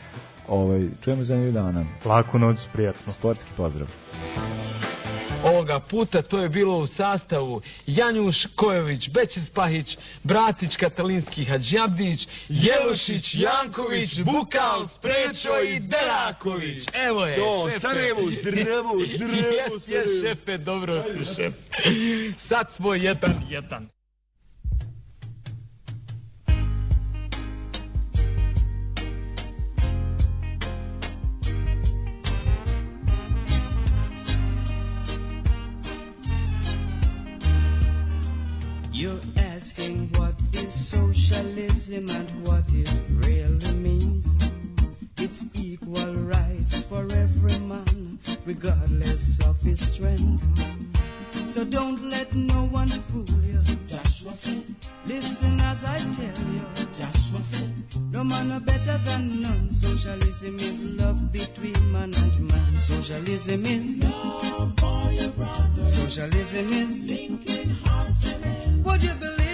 Ovaj, 0.48 0.88
čujemo 1.04 1.24
za 1.24 1.36
nju 1.36 1.52
dana. 1.52 1.84
Laku 2.04 2.38
noć, 2.38 2.58
prijatno. 2.72 3.12
Sportski 3.12 3.50
pozdrav. 3.56 3.88
Ovoga 5.46 5.80
puta 5.80 6.22
to 6.22 6.38
je 6.38 6.48
bilo 6.48 6.78
u 6.78 6.86
sastavu 6.86 7.62
Janjuš 7.86 8.36
Kojović, 8.54 9.08
Bećis 9.10 9.50
Pahić, 9.54 9.96
Bratić 10.22 10.76
Katalinski 10.76 11.44
Hadžabdić, 11.44 12.28
Jelušić, 12.48 13.34
Janković, 13.34 14.10
Bukal, 14.24 14.88
Sprečo 14.88 15.60
i 15.68 15.80
Deraković. 15.80 16.84
Evo 16.92 17.26
je, 17.26 17.36
To, 17.36 17.68
šefe. 17.68 17.80
Sarajevo, 17.80 18.22
zdravo, 18.40 18.94
zdravo, 19.14 19.80
Jes, 19.94 20.06
šefe, 20.22 20.58
dobro. 20.58 21.04
Sad 22.48 22.72
smo 22.76 22.94
jedan, 22.94 23.42
jedan. 23.48 23.95
You're 39.06 39.20
asking 39.54 40.10
what 40.18 40.34
is 40.52 40.74
socialism 40.74 42.10
and 42.10 42.28
what 42.44 42.64
it 42.72 42.90
really 43.24 43.72
means. 43.74 44.26
It's 45.16 45.44
equal 45.54 46.16
rights 46.16 46.82
for 46.82 47.06
every 47.12 47.56
man, 47.60 48.18
regardless 48.44 49.38
of 49.46 49.60
his 49.60 49.78
strength. 49.92 50.42
So 51.46 51.64
don't 51.64 52.10
let 52.10 52.34
no 52.34 52.64
one 52.64 52.88
fool 52.88 53.30
you. 53.44 53.62
Joshua 53.86 54.34
said, 54.34 54.64
Listen 55.06 55.60
as 55.60 55.84
I 55.84 55.98
tell 55.98 56.44
you. 56.50 56.66
Joshua 56.98 57.42
said, 57.44 57.74
No 58.16 58.24
man 58.24 58.50
are 58.50 58.60
better 58.60 58.96
than 59.04 59.42
none. 59.42 59.70
Socialism 59.70 60.54
is 60.54 60.98
love 60.98 61.30
between 61.32 61.92
man 61.92 62.14
and 62.16 62.40
man. 62.48 62.78
Socialism 62.78 63.66
is 63.66 63.96
love 63.98 64.72
for 64.80 65.12
your 65.12 65.28
brother. 65.32 65.86
Socialism 65.86 66.66
is 66.70 67.02
linking 67.02 67.68
hearts 67.84 68.24
and 68.24 68.42
hands. 68.42 68.86
Would 68.86 69.02
you 69.02 69.14
believe 69.20 69.45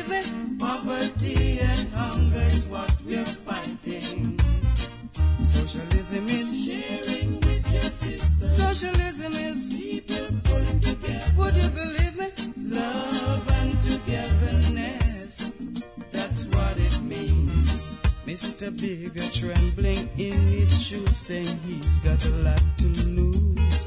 Bigger 18.82 19.28
trembling 19.28 20.08
in 20.18 20.32
his 20.32 20.82
shoes, 20.82 21.16
saying 21.16 21.56
he's 21.64 21.98
got 21.98 22.24
a 22.24 22.30
lot 22.30 22.60
to 22.78 22.86
lose. 22.86 23.86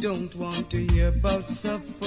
Don't 0.00 0.36
want 0.36 0.68
to 0.68 0.86
hear 0.88 1.08
about 1.08 1.48
sufferer 1.48 2.01